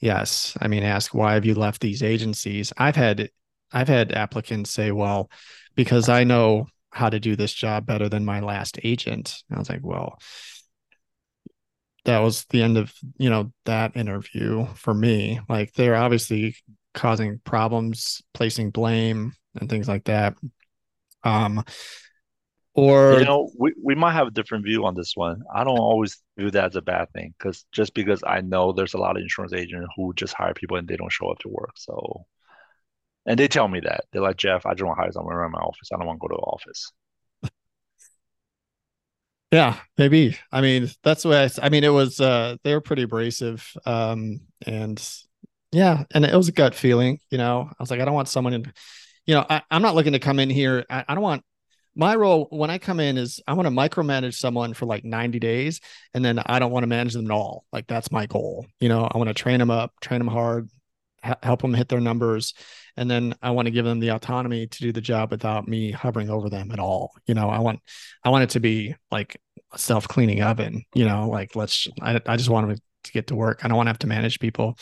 yes. 0.00 0.56
I 0.60 0.68
mean, 0.68 0.82
ask 0.82 1.14
why 1.14 1.34
have 1.34 1.46
you 1.46 1.54
left 1.54 1.80
these 1.80 2.02
agencies? 2.02 2.72
I've 2.76 2.96
had 2.96 3.30
I've 3.72 3.88
had 3.88 4.12
applicants 4.12 4.70
say, 4.70 4.90
well, 4.90 5.30
because 5.74 6.10
I 6.10 6.24
know 6.24 6.66
how 6.90 7.08
to 7.08 7.18
do 7.18 7.36
this 7.36 7.54
job 7.54 7.86
better 7.86 8.08
than 8.08 8.24
my 8.24 8.40
last 8.40 8.78
agent. 8.84 9.42
And 9.48 9.56
I 9.56 9.58
was 9.58 9.70
like, 9.70 9.80
well, 9.82 10.18
that 12.04 12.18
was 12.18 12.44
the 12.46 12.62
end 12.62 12.76
of, 12.76 12.92
you 13.16 13.30
know, 13.30 13.52
that 13.64 13.96
interview 13.96 14.66
for 14.74 14.92
me. 14.92 15.40
Like 15.48 15.72
they're 15.74 15.94
obviously 15.94 16.56
causing 16.94 17.40
problems, 17.44 18.22
placing 18.34 18.70
blame 18.70 19.34
and 19.58 19.68
things 19.68 19.88
like 19.88 20.04
that. 20.04 20.34
Um 21.24 21.64
or 22.74 23.18
you 23.18 23.24
know, 23.26 23.50
we, 23.58 23.74
we 23.82 23.94
might 23.94 24.12
have 24.12 24.28
a 24.28 24.30
different 24.32 24.64
view 24.64 24.86
on 24.86 24.94
this 24.94 25.12
one. 25.14 25.42
I 25.54 25.62
don't 25.62 25.78
always 25.78 26.22
view 26.38 26.50
that 26.52 26.64
as 26.64 26.76
a 26.76 26.82
bad 26.82 27.12
thing 27.12 27.34
because 27.38 27.66
just 27.70 27.92
because 27.92 28.22
I 28.26 28.40
know 28.40 28.72
there's 28.72 28.94
a 28.94 28.98
lot 28.98 29.16
of 29.16 29.22
insurance 29.22 29.52
agents 29.52 29.88
who 29.94 30.14
just 30.14 30.34
hire 30.34 30.54
people 30.54 30.78
and 30.78 30.88
they 30.88 30.96
don't 30.96 31.12
show 31.12 31.30
up 31.30 31.38
to 31.40 31.48
work. 31.48 31.72
So 31.76 32.24
and 33.26 33.38
they 33.38 33.46
tell 33.48 33.68
me 33.68 33.80
that. 33.80 34.04
They're 34.12 34.22
like, 34.22 34.36
Jeff, 34.36 34.66
I 34.66 34.72
just 34.72 34.84
want 34.84 34.96
to 34.96 35.02
hire 35.02 35.12
someone 35.12 35.34
around 35.34 35.52
my 35.52 35.60
office. 35.60 35.90
I 35.92 35.96
don't 35.96 36.06
want 36.06 36.18
to 36.18 36.28
go 36.28 36.34
to 36.34 36.38
the 36.38 36.42
office. 36.42 36.90
Yeah, 39.52 39.78
maybe. 39.98 40.38
I 40.50 40.62
mean, 40.62 40.88
that's 41.04 41.26
what 41.26 41.36
I, 41.36 41.66
I 41.66 41.68
mean, 41.68 41.84
it 41.84 41.90
was, 41.90 42.20
uh, 42.20 42.56
they 42.64 42.72
were 42.72 42.80
pretty 42.80 43.02
abrasive. 43.02 43.70
Um, 43.84 44.40
and 44.66 45.00
yeah, 45.72 46.04
and 46.14 46.24
it 46.24 46.34
was 46.34 46.48
a 46.48 46.52
gut 46.52 46.74
feeling, 46.74 47.20
you 47.30 47.36
know, 47.36 47.68
I 47.70 47.74
was 47.78 47.90
like, 47.90 48.00
I 48.00 48.06
don't 48.06 48.14
want 48.14 48.28
someone 48.28 48.54
in, 48.54 48.72
you 49.26 49.34
know, 49.34 49.44
I, 49.48 49.60
am 49.70 49.82
not 49.82 49.94
looking 49.94 50.14
to 50.14 50.18
come 50.18 50.38
in 50.38 50.48
here. 50.48 50.86
I, 50.88 51.04
I 51.06 51.14
don't 51.14 51.22
want 51.22 51.44
my 51.94 52.14
role 52.14 52.46
when 52.50 52.70
I 52.70 52.78
come 52.78 52.98
in 52.98 53.18
is 53.18 53.40
I 53.46 53.52
want 53.52 53.66
to 53.66 53.70
micromanage 53.70 54.34
someone 54.34 54.72
for 54.72 54.86
like 54.86 55.04
90 55.04 55.38
days 55.38 55.80
and 56.14 56.24
then 56.24 56.38
I 56.38 56.58
don't 56.58 56.72
want 56.72 56.84
to 56.84 56.88
manage 56.88 57.12
them 57.12 57.26
at 57.26 57.30
all. 57.30 57.66
Like 57.72 57.86
that's 57.86 58.10
my 58.10 58.24
goal. 58.24 58.66
You 58.80 58.88
know, 58.88 59.06
I 59.10 59.18
want 59.18 59.28
to 59.28 59.34
train 59.34 59.58
them 59.58 59.70
up, 59.70 59.92
train 60.00 60.20
them 60.20 60.28
hard, 60.28 60.70
help 61.22 61.62
them 61.62 61.74
hit 61.74 61.88
their 61.88 62.00
numbers. 62.00 62.54
And 62.96 63.10
then 63.10 63.34
i 63.42 63.50
want 63.50 63.66
to 63.66 63.72
give 63.72 63.84
them 63.84 64.00
the 64.00 64.10
autonomy 64.10 64.66
to 64.66 64.78
do 64.78 64.92
the 64.92 65.00
job 65.00 65.30
without 65.30 65.66
me 65.66 65.90
hovering 65.90 66.28
over 66.28 66.50
them 66.50 66.70
at 66.72 66.78
all. 66.78 67.12
You 67.26 67.34
know 67.34 67.48
i 67.48 67.58
want 67.58 67.80
i 68.24 68.30
want 68.30 68.44
it 68.44 68.50
to 68.50 68.60
be 68.60 68.94
like 69.10 69.40
a 69.72 69.78
self-cleaning 69.78 70.42
oven 70.42 70.84
you 70.94 71.06
know 71.06 71.28
like 71.28 71.56
let's 71.56 71.88
i, 72.00 72.20
I 72.26 72.36
just 72.36 72.50
want 72.50 72.68
them 72.68 72.76
to 73.04 73.12
get 73.12 73.28
to 73.28 73.34
work. 73.34 73.64
I 73.64 73.68
don't 73.68 73.76
want 73.76 73.86
to 73.86 73.90
have 73.90 73.98
to 74.00 74.06
manage 74.06 74.40
people. 74.40 74.78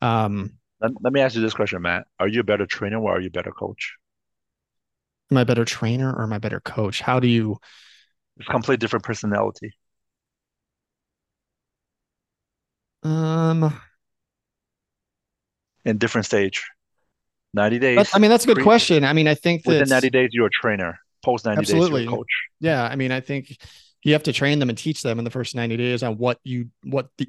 Um 0.00 0.52
let, 0.80 0.92
let 1.02 1.12
me 1.12 1.20
ask 1.20 1.34
you 1.34 1.42
this 1.42 1.54
question 1.54 1.82
matt. 1.82 2.06
Are 2.18 2.28
you 2.28 2.40
a 2.40 2.44
better 2.44 2.66
trainer 2.66 3.00
or 3.00 3.16
are 3.16 3.20
you 3.20 3.28
a 3.28 3.30
better 3.30 3.52
coach? 3.52 3.96
Am 5.30 5.38
i 5.38 5.42
a 5.42 5.46
better 5.46 5.64
trainer 5.64 6.12
or 6.12 6.22
am 6.22 6.32
i 6.32 6.36
a 6.36 6.40
better 6.40 6.60
coach? 6.60 7.00
How 7.00 7.20
do 7.20 7.28
you 7.28 7.58
it's 8.38 8.48
completely 8.48 8.78
different 8.78 9.04
personality. 9.04 9.72
Um 13.02 13.80
in 15.84 15.98
different 15.98 16.26
stage. 16.26 16.64
90 17.54 17.78
days. 17.78 18.10
I 18.14 18.18
mean, 18.18 18.30
that's 18.30 18.44
a 18.44 18.46
good 18.46 18.56
pre- 18.56 18.64
question. 18.64 19.04
I 19.04 19.12
mean, 19.12 19.26
I 19.26 19.34
think 19.34 19.64
that 19.64 19.70
within 19.70 19.88
90 19.88 20.10
days, 20.10 20.30
you're 20.32 20.46
a 20.46 20.50
trainer. 20.50 20.98
Post 21.24 21.44
90 21.44 21.58
absolutely. 21.58 22.02
days, 22.02 22.04
you're 22.04 22.14
a 22.14 22.16
coach. 22.18 22.32
Yeah. 22.60 22.84
I 22.84 22.96
mean, 22.96 23.12
I 23.12 23.20
think 23.20 23.56
you 24.02 24.12
have 24.12 24.22
to 24.24 24.32
train 24.32 24.58
them 24.60 24.68
and 24.68 24.78
teach 24.78 25.02
them 25.02 25.18
in 25.18 25.24
the 25.24 25.30
first 25.30 25.54
90 25.54 25.76
days 25.76 26.02
on 26.02 26.16
what 26.16 26.38
you, 26.44 26.70
what 26.84 27.08
the, 27.18 27.28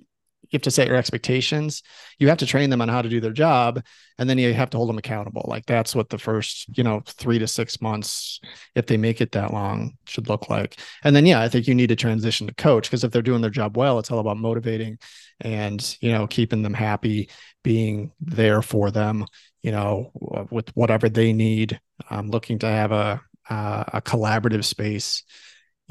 you 0.52 0.58
have 0.58 0.64
to 0.64 0.72
set 0.72 0.88
your 0.88 0.98
expectations. 0.98 1.82
You 2.20 2.28
have 2.28 2.40
to 2.40 2.46
train 2.46 2.70
them 2.70 2.82
on 2.82 2.90
how 2.90 3.02
to 3.02 3.08
do 3.08 3.22
their 3.22 3.32
job, 3.32 3.82
and 4.18 4.30
then 4.30 4.38
you 4.38 4.54
have 4.54 4.70
to 4.72 4.78
hold 4.78 4.90
them 4.90 4.98
accountable. 4.98 5.46
Like 5.48 5.66
that's 5.66 5.96
what 5.96 6.10
the 6.10 6.18
first, 6.18 6.78
you 6.78 6.84
know, 6.84 7.02
three 7.06 7.40
to 7.40 7.48
six 7.48 7.82
months, 7.82 8.42
if 8.76 8.86
they 8.86 8.98
make 8.98 9.22
it 9.22 9.32
that 9.32 9.54
long, 9.54 9.94
should 10.06 10.28
look 10.28 10.50
like. 10.50 10.78
And 11.06 11.16
then, 11.16 11.26
yeah, 11.26 11.40
I 11.40 11.48
think 11.48 11.68
you 11.68 11.76
need 11.76 11.88
to 11.88 11.96
transition 11.96 12.48
to 12.48 12.54
coach 12.54 12.90
because 12.90 13.06
if 13.06 13.12
they're 13.12 13.22
doing 13.22 13.42
their 13.42 13.50
job 13.50 13.78
well, 13.78 13.98
it's 13.98 14.12
all 14.12 14.20
about 14.20 14.38
motivating 14.38 14.98
and 15.40 15.98
you 16.02 16.12
know 16.12 16.28
keeping 16.28 16.64
them 16.64 16.74
happy, 16.74 17.30
being 17.64 18.12
there 18.20 18.62
for 18.62 18.92
them, 18.92 19.26
you 19.62 19.72
know, 19.72 20.12
with 20.50 20.70
whatever 20.76 21.10
they 21.10 21.34
need. 21.34 21.80
Um, 22.10 22.30
looking 22.30 22.60
to 22.60 22.68
have 22.68 22.92
a 22.92 23.22
uh, 23.50 23.84
a 23.94 24.02
collaborative 24.02 24.64
space 24.64 25.24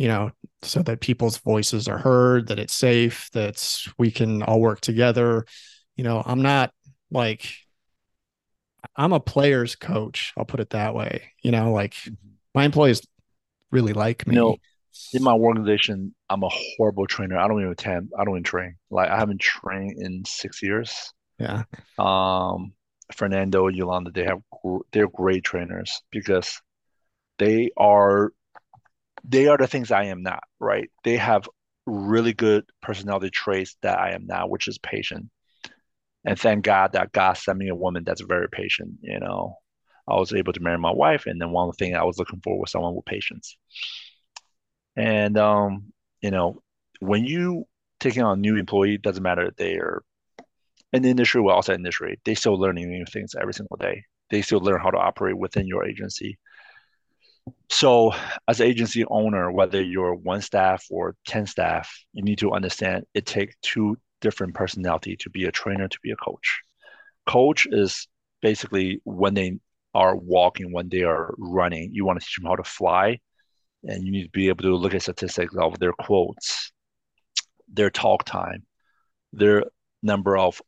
you 0.00 0.08
know, 0.08 0.30
so 0.62 0.80
that 0.80 1.00
people's 1.00 1.36
voices 1.36 1.86
are 1.86 1.98
heard, 1.98 2.48
that 2.48 2.58
it's 2.58 2.72
safe, 2.72 3.28
that 3.34 3.62
we 3.98 4.10
can 4.10 4.42
all 4.42 4.58
work 4.58 4.80
together. 4.80 5.44
You 5.94 6.04
know, 6.04 6.22
I'm 6.24 6.40
not 6.40 6.72
like 7.10 7.52
I'm 8.96 9.12
a 9.12 9.20
player's 9.20 9.76
coach. 9.76 10.32
I'll 10.38 10.46
put 10.46 10.60
it 10.60 10.70
that 10.70 10.94
way. 10.94 11.32
You 11.42 11.50
know, 11.50 11.72
like 11.72 11.92
mm-hmm. 11.92 12.28
my 12.54 12.64
employees 12.64 13.06
really 13.70 13.92
like 13.92 14.26
me. 14.26 14.36
You 14.36 14.40
know, 14.40 14.56
in 15.12 15.22
my 15.22 15.34
organization, 15.34 16.14
I'm 16.30 16.44
a 16.44 16.50
horrible 16.50 17.06
trainer. 17.06 17.36
I 17.36 17.46
don't 17.46 17.60
even 17.60 17.72
attend. 17.72 18.10
I 18.18 18.24
don't 18.24 18.36
even 18.36 18.42
train. 18.42 18.76
Like 18.90 19.10
I 19.10 19.18
haven't 19.18 19.42
trained 19.42 20.02
in 20.02 20.24
six 20.24 20.62
years. 20.62 21.12
Yeah. 21.40 21.62
Um, 21.98 22.74
Fernando, 23.14 23.68
Yolanda, 23.68 24.10
they 24.12 24.24
have 24.24 24.40
they're 24.92 25.08
great 25.08 25.42
trainers 25.42 26.02
because 26.10 26.60
they 27.38 27.70
are 27.76 28.32
they 29.24 29.48
are 29.48 29.56
the 29.56 29.66
things 29.66 29.90
I 29.90 30.04
am 30.04 30.22
not. 30.22 30.44
Right. 30.60 30.90
They 31.02 31.16
have 31.16 31.48
really 31.86 32.34
good 32.34 32.64
personality 32.82 33.30
traits 33.30 33.76
that 33.82 33.98
I 33.98 34.12
am 34.12 34.26
not, 34.26 34.50
which 34.50 34.68
is 34.68 34.78
patient. 34.78 35.30
And 36.24 36.38
thank 36.38 36.64
God 36.64 36.92
that 36.92 37.12
God 37.12 37.34
sent 37.34 37.58
me 37.58 37.68
a 37.68 37.74
woman 37.74 38.04
that's 38.04 38.20
very 38.20 38.48
patient. 38.50 38.98
You 39.00 39.18
know, 39.18 39.56
I 40.06 40.16
was 40.16 40.34
able 40.34 40.52
to 40.52 40.60
marry 40.60 40.78
my 40.78 40.92
wife, 40.92 41.24
and 41.26 41.40
then 41.40 41.50
one 41.50 41.72
thing 41.72 41.96
I 41.96 42.04
was 42.04 42.18
looking 42.18 42.40
for 42.44 42.58
was 42.60 42.70
someone 42.70 42.94
with 42.94 43.06
patience. 43.06 43.56
And 44.96 45.38
um, 45.38 45.92
you 46.20 46.30
know, 46.30 46.60
when 47.00 47.24
you 47.24 47.64
taking 47.98 48.22
on 48.22 48.38
a 48.38 48.40
new 48.40 48.56
employee, 48.56 48.98
doesn't 48.98 49.22
matter 49.22 49.46
if 49.46 49.56
they 49.56 49.76
are 49.76 50.02
in 50.92 51.02
the 51.02 51.10
industry 51.10 51.40
or 51.40 51.52
outside 51.52 51.76
industry, 51.76 52.20
they 52.24 52.34
still 52.34 52.58
learning 52.58 52.90
new 52.90 53.04
things 53.12 53.34
every 53.40 53.54
single 53.54 53.76
day. 53.76 54.04
They 54.30 54.42
still 54.42 54.60
learn 54.60 54.80
how 54.80 54.90
to 54.90 54.98
operate 54.98 55.36
within 55.36 55.66
your 55.66 55.84
agency. 55.84 56.38
So, 57.68 58.12
as 58.48 58.60
agency 58.60 59.04
owner, 59.06 59.50
whether 59.50 59.82
you're 59.82 60.14
one 60.14 60.40
staff 60.40 60.84
or 60.90 61.16
ten 61.26 61.46
staff, 61.46 61.90
you 62.12 62.22
need 62.22 62.38
to 62.38 62.52
understand 62.52 63.04
it 63.14 63.26
takes 63.26 63.56
two 63.62 63.96
different 64.20 64.54
personality 64.54 65.16
to 65.16 65.30
be 65.30 65.46
a 65.46 65.52
trainer 65.52 65.88
to 65.88 65.98
be 66.02 66.10
a 66.10 66.16
coach. 66.16 66.60
Coach 67.26 67.66
is 67.70 68.06
basically 68.42 69.00
when 69.04 69.34
they 69.34 69.58
are 69.94 70.16
walking, 70.16 70.72
when 70.72 70.88
they 70.88 71.02
are 71.02 71.34
running, 71.38 71.90
you 71.92 72.04
want 72.04 72.20
to 72.20 72.24
teach 72.24 72.36
them 72.36 72.46
how 72.46 72.56
to 72.56 72.64
fly 72.64 73.18
and 73.84 74.04
you 74.04 74.12
need 74.12 74.24
to 74.24 74.30
be 74.30 74.48
able 74.48 74.62
to 74.62 74.76
look 74.76 74.94
at 74.94 75.02
statistics 75.02 75.54
of 75.56 75.78
their 75.78 75.92
quotes, 75.92 76.72
their 77.72 77.90
talk 77.90 78.24
time, 78.24 78.64
their 79.32 79.64
number 80.02 80.36
of 80.36 80.60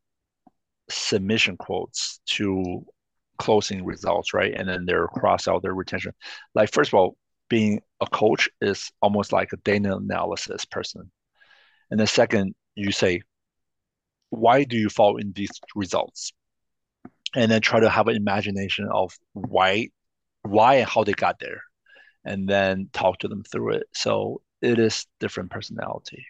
submission 0.88 1.56
quotes 1.56 2.20
to 2.26 2.84
closing 3.38 3.84
results, 3.84 4.34
right? 4.34 4.54
And 4.54 4.68
then 4.68 4.84
their 4.86 5.08
cross 5.08 5.48
out 5.48 5.62
their 5.62 5.74
retention. 5.74 6.12
Like 6.54 6.72
first 6.72 6.90
of 6.90 6.94
all, 6.94 7.16
being 7.48 7.80
a 8.00 8.06
coach 8.06 8.48
is 8.60 8.90
almost 9.00 9.32
like 9.32 9.52
a 9.52 9.58
data 9.58 9.96
analysis 9.96 10.64
person. 10.64 11.10
And 11.90 12.00
the 12.00 12.06
second, 12.06 12.54
you 12.74 12.92
say, 12.92 13.22
why 14.30 14.64
do 14.64 14.76
you 14.76 14.88
fall 14.88 15.18
in 15.18 15.32
these 15.32 15.50
results? 15.74 16.32
And 17.34 17.50
then 17.50 17.60
try 17.60 17.80
to 17.80 17.90
have 17.90 18.08
an 18.08 18.16
imagination 18.16 18.88
of 18.90 19.12
why, 19.32 19.88
why 20.42 20.76
and 20.76 20.88
how 20.88 21.04
they 21.04 21.12
got 21.12 21.38
there 21.38 21.62
and 22.24 22.48
then 22.48 22.88
talk 22.92 23.18
to 23.18 23.28
them 23.28 23.42
through 23.42 23.72
it. 23.74 23.84
So 23.94 24.40
it 24.60 24.78
is 24.78 25.06
different 25.20 25.50
personality. 25.50 26.24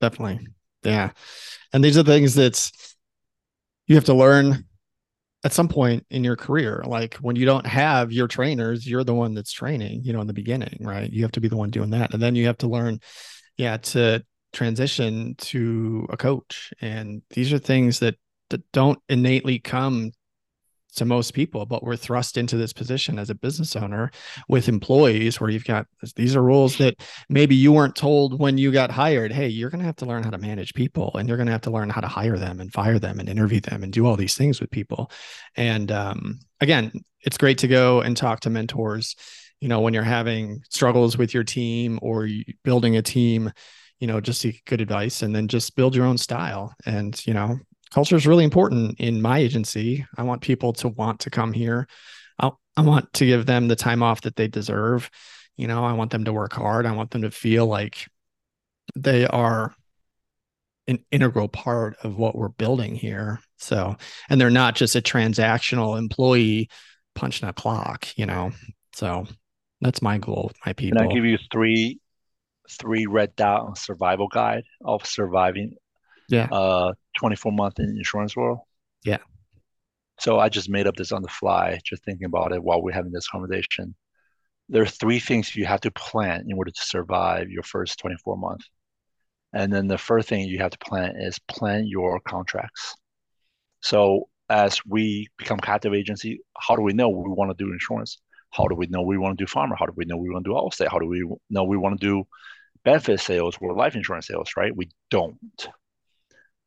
Definitely. 0.00 0.48
Yeah. 0.82 1.10
And 1.72 1.84
these 1.84 1.98
are 1.98 2.02
things 2.02 2.34
that 2.34 2.70
you 3.86 3.94
have 3.94 4.04
to 4.04 4.14
learn 4.14 4.64
at 5.44 5.52
some 5.52 5.68
point 5.68 6.06
in 6.10 6.24
your 6.24 6.36
career. 6.36 6.82
Like 6.86 7.16
when 7.16 7.36
you 7.36 7.44
don't 7.44 7.66
have 7.66 8.10
your 8.10 8.26
trainers, 8.26 8.86
you're 8.86 9.04
the 9.04 9.14
one 9.14 9.34
that's 9.34 9.52
training, 9.52 10.02
you 10.04 10.12
know, 10.12 10.20
in 10.20 10.26
the 10.26 10.32
beginning, 10.32 10.78
right? 10.80 11.10
You 11.10 11.22
have 11.22 11.32
to 11.32 11.40
be 11.40 11.48
the 11.48 11.56
one 11.56 11.70
doing 11.70 11.90
that. 11.90 12.14
And 12.14 12.22
then 12.22 12.34
you 12.34 12.46
have 12.46 12.58
to 12.58 12.66
learn, 12.66 13.00
yeah, 13.58 13.76
to 13.76 14.24
transition 14.54 15.34
to 15.36 16.06
a 16.08 16.16
coach. 16.16 16.72
And 16.80 17.22
these 17.30 17.52
are 17.52 17.58
things 17.58 17.98
that, 17.98 18.16
that 18.50 18.62
don't 18.72 18.98
innately 19.08 19.58
come 19.58 20.12
to 20.94 21.04
most 21.04 21.34
people, 21.34 21.66
but 21.66 21.82
we're 21.82 21.96
thrust 21.96 22.36
into 22.36 22.56
this 22.56 22.72
position 22.72 23.18
as 23.18 23.30
a 23.30 23.34
business 23.34 23.76
owner 23.76 24.10
with 24.48 24.68
employees 24.68 25.40
where 25.40 25.50
you've 25.50 25.64
got 25.64 25.86
these 26.16 26.36
are 26.36 26.42
rules 26.42 26.76
that 26.78 26.96
maybe 27.28 27.54
you 27.54 27.72
weren't 27.72 27.96
told 27.96 28.38
when 28.38 28.58
you 28.58 28.72
got 28.72 28.90
hired. 28.90 29.32
Hey, 29.32 29.48
you're 29.48 29.70
going 29.70 29.80
to 29.80 29.86
have 29.86 29.96
to 29.96 30.06
learn 30.06 30.22
how 30.22 30.30
to 30.30 30.38
manage 30.38 30.74
people 30.74 31.10
and 31.16 31.28
you're 31.28 31.36
going 31.36 31.46
to 31.46 31.52
have 31.52 31.62
to 31.62 31.70
learn 31.70 31.90
how 31.90 32.00
to 32.00 32.08
hire 32.08 32.38
them 32.38 32.60
and 32.60 32.72
fire 32.72 32.98
them 32.98 33.20
and 33.20 33.28
interview 33.28 33.60
them 33.60 33.82
and 33.82 33.92
do 33.92 34.06
all 34.06 34.16
these 34.16 34.36
things 34.36 34.60
with 34.60 34.70
people. 34.70 35.10
And 35.56 35.90
um, 35.92 36.40
again, 36.60 36.92
it's 37.20 37.38
great 37.38 37.58
to 37.58 37.68
go 37.68 38.00
and 38.00 38.16
talk 38.16 38.40
to 38.40 38.50
mentors. 38.50 39.16
You 39.60 39.68
know, 39.68 39.80
when 39.80 39.94
you're 39.94 40.02
having 40.02 40.62
struggles 40.68 41.16
with 41.16 41.32
your 41.32 41.44
team 41.44 41.98
or 42.02 42.28
building 42.64 42.96
a 42.96 43.02
team, 43.02 43.50
you 43.98 44.06
know, 44.06 44.20
just 44.20 44.40
seek 44.40 44.64
good 44.66 44.80
advice 44.80 45.22
and 45.22 45.34
then 45.34 45.48
just 45.48 45.76
build 45.76 45.94
your 45.94 46.04
own 46.04 46.18
style. 46.18 46.74
And, 46.84 47.20
you 47.26 47.32
know, 47.32 47.58
culture 47.94 48.16
is 48.16 48.26
really 48.26 48.42
important 48.42 48.98
in 48.98 49.22
my 49.22 49.38
agency. 49.38 50.04
I 50.18 50.24
want 50.24 50.42
people 50.42 50.72
to 50.74 50.88
want 50.88 51.20
to 51.20 51.30
come 51.30 51.52
here. 51.52 51.86
I, 52.40 52.50
I 52.76 52.82
want 52.82 53.12
to 53.14 53.24
give 53.24 53.46
them 53.46 53.68
the 53.68 53.76
time 53.76 54.02
off 54.02 54.22
that 54.22 54.34
they 54.34 54.48
deserve. 54.48 55.08
You 55.56 55.68
know, 55.68 55.84
I 55.84 55.92
want 55.92 56.10
them 56.10 56.24
to 56.24 56.32
work 56.32 56.52
hard. 56.52 56.86
I 56.86 56.92
want 56.92 57.12
them 57.12 57.22
to 57.22 57.30
feel 57.30 57.66
like 57.66 58.08
they 58.96 59.28
are 59.28 59.72
an 60.88 61.04
integral 61.12 61.46
part 61.46 61.96
of 62.02 62.18
what 62.18 62.34
we're 62.34 62.48
building 62.48 62.96
here. 62.96 63.38
So, 63.58 63.94
and 64.28 64.40
they're 64.40 64.50
not 64.50 64.74
just 64.74 64.96
a 64.96 65.00
transactional 65.00 65.96
employee 65.96 66.70
punching 67.14 67.48
a 67.48 67.52
clock, 67.52 68.08
you 68.18 68.26
know. 68.26 68.50
So 68.92 69.24
that's 69.80 70.02
my 70.02 70.18
goal 70.18 70.46
with 70.48 70.56
my 70.66 70.72
people. 70.72 70.98
Can 70.98 71.10
I 71.12 71.14
give 71.14 71.24
you 71.24 71.38
three 71.52 72.00
three 72.68 73.06
red 73.06 73.36
dot 73.36 73.78
survival 73.78 74.26
guide 74.26 74.64
of 74.84 75.06
surviving 75.06 75.76
yeah. 76.28 76.46
uh 76.50 76.92
24 77.18 77.52
month 77.52 77.78
in 77.78 77.96
insurance 77.96 78.36
world. 78.36 78.58
Yeah. 79.04 79.18
So 80.18 80.38
i 80.38 80.48
just 80.48 80.68
made 80.68 80.86
up 80.86 80.96
this 80.96 81.12
on 81.12 81.22
the 81.22 81.28
fly 81.28 81.80
just 81.84 82.04
thinking 82.04 82.26
about 82.26 82.52
it 82.52 82.62
while 82.62 82.82
we're 82.82 82.92
having 82.92 83.12
this 83.12 83.28
conversation. 83.28 83.94
There 84.68 84.82
are 84.82 84.86
three 84.86 85.20
things 85.20 85.54
you 85.54 85.66
have 85.66 85.80
to 85.82 85.90
plan 85.90 86.46
in 86.48 86.56
order 86.56 86.70
to 86.70 86.80
survive 86.80 87.50
your 87.50 87.62
first 87.62 87.98
24 87.98 88.36
month 88.38 88.62
and 89.52 89.72
then 89.72 89.86
the 89.86 89.98
first 89.98 90.28
thing 90.28 90.48
you 90.48 90.58
have 90.58 90.72
to 90.72 90.78
plan 90.78 91.14
is 91.16 91.38
plan 91.38 91.86
your 91.86 92.20
contracts. 92.20 92.94
So 93.80 94.28
as 94.48 94.80
we 94.86 95.28
become 95.38 95.58
captive 95.58 95.94
agency 95.94 96.40
how 96.58 96.76
do 96.76 96.82
we 96.82 96.92
know 96.92 97.08
we 97.08 97.30
want 97.30 97.56
to 97.56 97.64
do 97.64 97.72
insurance? 97.72 98.18
How 98.50 98.66
do 98.66 98.74
we 98.74 98.86
know 98.86 99.02
we 99.02 99.18
want 99.18 99.36
to 99.36 99.44
do 99.44 99.48
farmer 99.48 99.76
how 99.76 99.86
do 99.86 99.92
we 99.96 100.04
know 100.04 100.16
we 100.16 100.30
want 100.30 100.44
to 100.44 100.50
do 100.50 100.54
Allstate? 100.54 100.90
How 100.90 100.98
do 100.98 101.06
we 101.06 101.24
know 101.50 101.64
we 101.64 101.76
want 101.76 102.00
to 102.00 102.06
do 102.06 102.24
benefit 102.84 103.20
sales 103.20 103.56
or 103.60 103.74
life 103.74 103.96
insurance 103.96 104.26
sales 104.28 104.50
right? 104.56 104.74
We 104.76 104.90
don't 105.10 105.36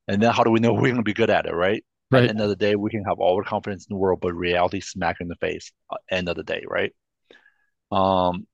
and 0.07 0.21
then 0.21 0.31
how 0.31 0.43
do 0.43 0.51
we 0.51 0.59
know 0.59 0.73
we're 0.73 0.81
going 0.81 0.95
to 0.97 1.03
be 1.03 1.13
good 1.13 1.29
at 1.29 1.45
it, 1.45 1.53
right? 1.53 1.83
Right. 2.09 2.19
At 2.19 2.23
the 2.23 2.29
end 2.29 2.41
of 2.41 2.49
the 2.49 2.55
day, 2.55 2.75
we 2.75 2.89
can 2.89 3.03
have 3.03 3.19
all 3.19 3.37
the 3.37 3.43
confidence 3.43 3.85
in 3.89 3.93
the 3.93 3.99
world, 3.99 4.19
but 4.21 4.33
reality 4.33 4.79
smack 4.79 5.17
in 5.19 5.27
the 5.27 5.35
face. 5.35 5.71
Uh, 5.89 5.97
end 6.09 6.29
of 6.29 6.37
the 6.37 6.43
day, 6.43 6.63
right? 6.65 6.93
Um, 7.91 8.47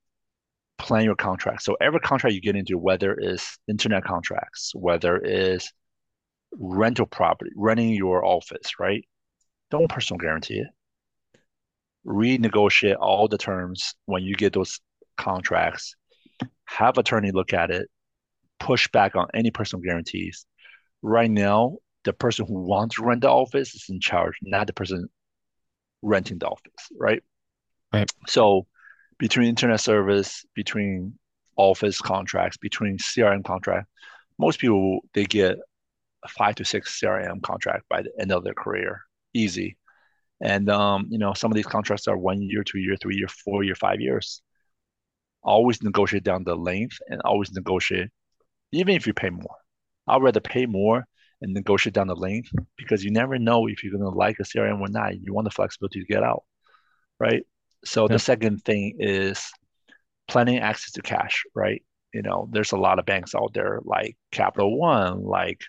plan 0.80 1.04
your 1.04 1.16
contract. 1.16 1.62
So 1.62 1.78
every 1.80 2.00
contract 2.00 2.34
you 2.34 2.42
get 2.42 2.56
into, 2.56 2.78
whether 2.78 3.14
it's 3.14 3.60
internet 3.68 4.04
contracts, 4.04 4.72
whether 4.74 5.18
it's 5.18 5.72
rental 6.52 7.06
property, 7.06 7.52
renting 7.56 7.90
your 7.90 8.26
office, 8.26 8.80
right? 8.80 9.06
Don't 9.70 9.90
personal 9.90 10.20
guarantee 10.20 10.60
it. 10.60 10.68
Renegotiate 12.06 12.98
all 13.00 13.28
the 13.28 13.38
terms 13.38 13.96
when 14.06 14.24
you 14.24 14.36
get 14.36 14.54
those 14.54 14.80
contracts. 15.18 15.96
Have 16.66 16.98
attorney 16.98 17.32
look 17.32 17.54
at 17.54 17.70
it. 17.70 17.88
Push 18.60 18.88
back 18.90 19.16
on 19.16 19.28
any 19.34 19.52
personal 19.52 19.84
guarantees 19.84 20.46
right 21.04 21.30
now, 21.30 21.78
the 22.06 22.14
person 22.14 22.48
who 22.48 22.56
wants 22.56 22.96
to 22.96 23.04
rent 23.04 23.22
the 23.22 23.30
office 23.30 23.76
is 23.76 23.86
in 23.90 24.00
charge, 24.00 24.36
not 24.42 24.68
the 24.68 24.74
person 24.74 25.08
renting 26.02 26.40
the 26.40 26.48
office, 26.48 26.90
right? 26.98 27.22
Right. 27.94 28.12
So 28.28 28.66
between 29.20 29.48
internet 29.48 29.80
service, 29.80 30.46
between 30.56 31.14
office 31.56 32.02
contracts, 32.02 32.58
between 32.58 32.98
CRM 32.98 33.44
contract, 33.44 33.88
most 34.40 34.60
people 34.60 35.02
they 35.14 35.26
get 35.26 35.58
a 36.24 36.28
five 36.28 36.56
to 36.56 36.66
six 36.66 37.00
CRM 37.00 37.42
contract 37.44 37.84
by 37.90 38.02
the 38.02 38.12
end 38.20 38.32
of 38.32 38.44
their 38.44 38.54
career, 38.54 39.02
easy. 39.34 39.78
And 40.42 40.70
um, 40.70 41.08
you 41.10 41.20
know, 41.20 41.34
some 41.34 41.52
of 41.52 41.56
these 41.56 41.68
contracts 41.68 42.08
are 42.08 42.18
one 42.18 42.42
year, 42.42 42.64
two 42.64 42.80
year, 42.80 42.96
three 42.98 43.16
year, 43.16 43.28
four 43.28 43.64
year, 43.64 43.76
five 43.76 44.02
years. 44.02 44.42
Always 45.44 45.84
negotiate 45.84 46.24
down 46.24 46.44
the 46.46 46.56
length 46.56 46.98
and 47.08 47.22
always 47.22 47.52
negotiate, 47.52 48.10
even 48.72 48.96
if 48.96 49.06
you 49.06 49.14
pay 49.14 49.30
more. 49.30 49.56
I'd 50.08 50.22
rather 50.22 50.40
pay 50.40 50.66
more 50.66 51.06
and 51.42 51.54
negotiate 51.54 51.94
down 51.94 52.08
the 52.08 52.16
length 52.16 52.52
because 52.78 53.04
you 53.04 53.12
never 53.12 53.38
know 53.38 53.68
if 53.68 53.84
you're 53.84 53.98
going 53.98 54.10
to 54.10 54.18
like 54.18 54.38
a 54.40 54.44
CRM 54.44 54.80
or 54.80 54.90
not. 54.90 55.20
You 55.20 55.34
want 55.34 55.46
the 55.46 55.52
flexibility 55.52 56.00
to 56.00 56.06
get 56.06 56.24
out, 56.24 56.44
right? 57.20 57.44
So 57.86 58.08
the 58.08 58.20
second 58.20 58.64
thing 58.64 58.96
is 59.00 59.52
planning 60.28 60.60
access 60.60 60.92
to 60.94 61.02
cash, 61.02 61.44
right? 61.54 61.84
You 62.14 62.22
know, 62.22 62.48
there's 62.52 62.72
a 62.72 62.78
lot 62.78 63.00
of 63.00 63.06
banks 63.06 63.36
out 63.36 63.54
there 63.54 63.80
like 63.84 64.16
Capital 64.32 64.78
One, 64.78 65.24
like 65.24 65.62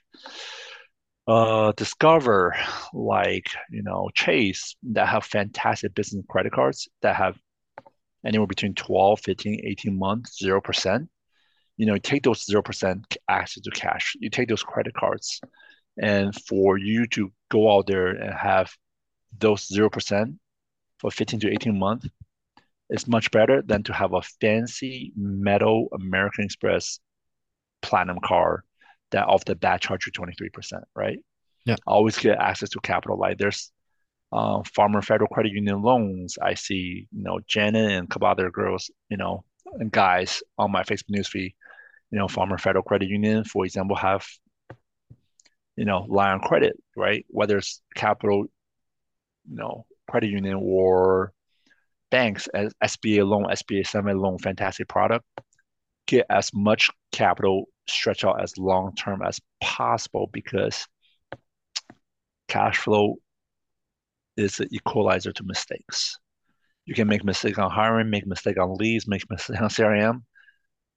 uh, 1.26 1.72
Discover, 1.72 2.54
like 2.92 3.50
you 3.70 3.82
know 3.82 4.10
Chase 4.14 4.76
that 4.92 5.08
have 5.08 5.24
fantastic 5.24 5.94
business 5.94 6.24
credit 6.28 6.52
cards 6.52 6.88
that 7.02 7.16
have 7.16 7.36
anywhere 8.24 8.46
between 8.46 8.74
12, 8.74 9.20
15, 9.20 9.60
18 9.64 9.98
months, 9.98 10.42
0% 10.42 11.08
you 11.76 11.86
know, 11.86 11.96
take 11.98 12.22
those 12.22 12.46
0% 12.46 13.16
access 13.28 13.62
to 13.62 13.70
cash, 13.70 14.16
you 14.20 14.30
take 14.30 14.48
those 14.48 14.62
credit 14.62 14.94
cards, 14.94 15.40
and 16.00 16.34
for 16.46 16.78
you 16.78 17.06
to 17.08 17.32
go 17.50 17.76
out 17.76 17.86
there 17.86 18.08
and 18.08 18.34
have 18.34 18.72
those 19.38 19.68
0% 19.68 20.36
for 20.98 21.10
15 21.10 21.40
to 21.40 21.50
18 21.50 21.78
months 21.78 22.08
is 22.90 23.08
much 23.08 23.30
better 23.30 23.62
than 23.62 23.82
to 23.84 23.92
have 23.92 24.12
a 24.12 24.22
fancy 24.40 25.12
metal 25.16 25.88
American 25.92 26.44
Express 26.44 27.00
platinum 27.82 28.18
card 28.24 28.62
that 29.10 29.26
off 29.26 29.44
the 29.44 29.54
bat 29.54 29.80
charge 29.80 30.06
you 30.06 30.12
23%, 30.12 30.82
right? 30.94 31.18
Yeah. 31.64 31.76
Always 31.86 32.18
get 32.18 32.38
access 32.38 32.70
to 32.70 32.80
capital. 32.80 33.18
Like 33.18 33.38
there's 33.38 33.70
uh, 34.32 34.62
Farmer 34.74 35.00
Federal 35.00 35.28
Credit 35.28 35.52
Union 35.52 35.82
loans. 35.82 36.36
I 36.40 36.54
see, 36.54 37.06
you 37.10 37.22
know, 37.22 37.40
Janet 37.46 37.90
and 37.90 38.04
a 38.04 38.08
couple 38.08 38.28
other 38.28 38.50
girls, 38.50 38.90
you 39.08 39.16
know, 39.16 39.44
and 39.78 39.90
guys 39.90 40.42
on 40.58 40.72
my 40.72 40.82
Facebook 40.82 41.16
newsfeed, 41.16 41.54
you 42.10 42.18
know, 42.18 42.28
Farmer 42.28 42.58
Federal 42.58 42.84
Credit 42.84 43.08
Union, 43.08 43.44
for 43.44 43.64
example, 43.64 43.96
have, 43.96 44.26
you 45.76 45.84
know, 45.84 46.06
line 46.08 46.40
credit, 46.40 46.76
right? 46.96 47.24
Whether 47.28 47.58
it's 47.58 47.82
capital, 47.94 48.44
you 49.48 49.56
know, 49.56 49.86
credit 50.08 50.30
union 50.30 50.60
or 50.62 51.32
banks 52.10 52.46
as 52.54 52.72
SBA 52.82 53.26
loan, 53.26 53.44
SBA 53.44 53.86
seven 53.86 54.18
loan, 54.18 54.38
fantastic 54.38 54.88
product. 54.88 55.24
Get 56.06 56.26
as 56.30 56.52
much 56.54 56.90
capital 57.12 57.64
stretch 57.88 58.24
out 58.24 58.42
as 58.42 58.56
long 58.58 58.94
term 58.94 59.22
as 59.22 59.40
possible 59.60 60.28
because 60.32 60.86
cash 62.48 62.78
flow 62.78 63.16
is 64.36 64.58
the 64.58 64.68
equalizer 64.70 65.32
to 65.32 65.44
mistakes. 65.44 66.16
You 66.86 66.94
can 66.94 67.08
make 67.08 67.24
mistakes 67.24 67.58
on 67.58 67.70
hiring, 67.70 68.10
make 68.10 68.26
mistake 68.26 68.58
on 68.58 68.74
leads, 68.74 69.08
make 69.08 69.28
mistake 69.30 69.60
on 69.60 69.68
CRM, 69.68 70.22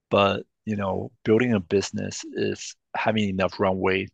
but 0.09 0.43
you 0.67 0.75
know, 0.75 1.09
building 1.23 1.53
a 1.53 1.61
business 1.61 2.25
is 2.33 2.75
having 2.93 3.29
enough 3.29 3.57
runway 3.57 4.05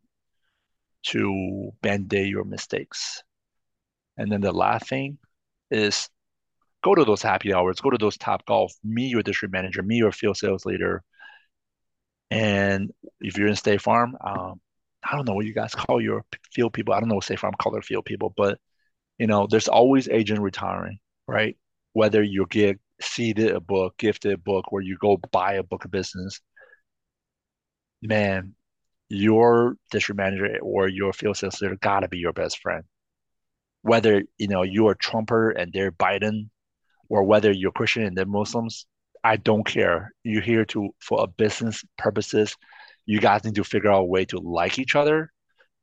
to 1.02 1.72
band-aid 1.82 2.30
your 2.30 2.44
mistakes. 2.44 3.24
And 4.18 4.32
then 4.32 4.42
the 4.42 4.52
last 4.52 4.88
thing 4.88 5.18
is 5.72 6.10
go 6.84 6.94
to 6.94 7.06
those 7.06 7.24
happy 7.24 7.56
hours, 7.56 7.80
go 7.80 7.90
to 7.90 7.98
those 7.98 8.18
top 8.18 8.46
golf, 8.46 8.72
meet 8.84 9.10
your 9.10 9.24
district 9.24 9.52
manager, 9.52 9.82
meet 9.82 9.98
your 9.98 10.12
field 10.12 10.38
sales 10.38 10.64
leader. 10.64 11.02
And 12.30 12.92
if 13.20 13.36
you're 13.36 13.48
in 13.48 13.56
State 13.56 13.82
Farm, 13.82 14.16
um, 14.24 14.62
I 15.04 15.16
don't 15.16 15.28
know 15.28 15.34
what 15.34 15.48
you 15.48 15.56
guys 15.56 15.74
call 15.74 16.00
your 16.00 16.24
field 16.52 16.74
people. 16.74 16.94
I 16.94 17.00
don't 17.00 17.10
know 17.10 17.16
what 17.16 17.24
State 17.24 17.40
Farm 17.40 17.56
call 17.60 17.72
their 17.72 17.82
field 17.82 18.06
people, 18.06 18.32
but 18.38 18.60
you 19.18 19.26
know, 19.26 19.48
there's 19.50 19.68
always 19.68 20.08
agent 20.08 20.40
retiring, 20.40 21.00
right? 21.28 21.58
Whether 21.94 22.22
you 22.22 22.46
get 22.48 22.80
seeded 23.02 23.52
a 23.52 23.60
book, 23.60 23.96
gifted 23.98 24.34
a 24.34 24.38
book, 24.38 24.72
where 24.72 24.82
you 24.82 24.98
go 25.00 25.18
buy 25.32 25.54
a 25.54 25.64
book 25.64 25.86
of 25.86 25.92
business, 25.92 26.40
man, 28.02 28.56
your 29.10 29.76
district 29.92 30.18
manager 30.18 30.58
or 30.62 30.88
your 30.88 31.14
field 31.14 31.38
sales 31.38 31.62
leader 31.62 31.78
gotta 31.82 32.08
be 32.08 32.18
your 32.18 32.34
best 32.34 32.60
friend. 32.60 32.84
Whether 33.82 34.24
you 34.38 34.48
know 34.48 34.64
you're 34.64 34.96
Trumper 34.96 35.52
and 35.52 35.72
they're 35.74 35.92
Biden, 35.92 36.50
or 37.10 37.24
whether 37.24 37.52
you're 37.52 37.72
Christian 37.72 38.04
and 38.04 38.18
they're 38.18 38.26
Muslims, 38.26 38.86
I 39.24 39.38
don't 39.38 39.66
care. 39.66 40.12
You're 40.24 40.42
here 40.42 40.66
to 40.66 40.90
for 41.00 41.24
a 41.24 41.28
business 41.28 41.84
purposes. 41.98 42.56
You 43.06 43.20
guys 43.20 43.44
need 43.44 43.56
to 43.56 43.64
figure 43.64 43.92
out 43.92 44.02
a 44.02 44.06
way 44.06 44.26
to 44.26 44.40
like 44.40 44.80
each 44.80 44.96
other 44.96 45.32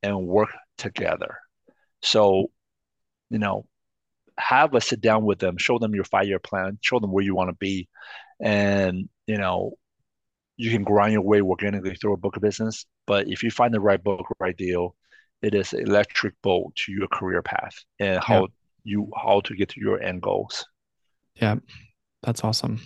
and 0.03 0.27
work 0.27 0.51
together. 0.79 1.37
So 2.03 2.51
you 3.31 3.39
know, 3.39 3.67
have 4.41 4.74
a 4.74 4.80
sit 4.80 5.01
down 5.01 5.24
with 5.24 5.38
them, 5.38 5.57
show 5.59 5.78
them 5.78 5.95
your 5.95 6.05
five 6.05 6.26
year 6.26 6.38
plan, 6.38 6.78
show 6.80 6.99
them 6.99 7.12
where 7.12 7.24
you 7.24 7.34
want 7.34 7.51
to 7.51 7.57
be, 7.57 7.88
and 8.41 9.09
you 9.26 9.36
know, 9.36 9.74
you 10.57 10.70
can 10.70 10.84
grind 10.84 11.12
your 11.12 11.22
way 11.22 11.41
organically 11.41 11.95
through 11.95 12.14
a 12.14 12.18
book 12.18 12.36
of 12.36 12.43
business. 12.43 12.86
But 13.07 13.28
if 13.28 13.43
you 13.43 13.51
find 13.51 13.72
the 13.72 13.80
right 13.80 14.03
book, 14.03 14.26
right 14.38 14.57
deal, 14.57 14.95
it 15.43 15.55
is 15.55 15.72
electric 15.72 16.34
bolt 16.43 16.74
to 16.76 16.93
your 16.93 17.09
career 17.09 17.43
path 17.43 17.74
and 17.99 18.22
how 18.22 18.41
yeah. 18.41 18.47
you 18.84 19.11
how 19.16 19.41
to 19.41 19.55
get 19.55 19.70
to 19.70 19.80
your 19.80 20.03
end 20.03 20.22
goals. 20.22 20.66
Yeah, 21.34 21.57
that's 22.22 22.45
awesome. 22.45 22.80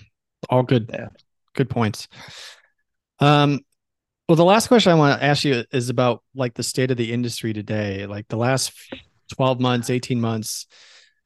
All 0.51 0.63
good, 0.63 0.91
yeah. 0.93 1.09
good 1.55 1.71
points. 1.71 2.09
Um, 3.21 3.61
well, 4.29 4.37
the 4.37 4.45
last 4.45 4.69
question 4.69 4.93
I 4.93 4.95
want 4.95 5.21
to 5.21 5.25
ask 5.25 5.45
you 5.45 5.65
is 5.73 5.91
about 5.91 6.23
like 6.35 6.55
the 6.55 6.63
state 6.63 6.91
of 6.91 6.97
the 6.97 7.13
industry 7.13 7.53
today. 7.53 8.07
Like 8.07 8.29
the 8.29 8.37
last 8.37 8.73
12 9.35 9.61
months, 9.61 9.91
18 9.91 10.21
months, 10.21 10.67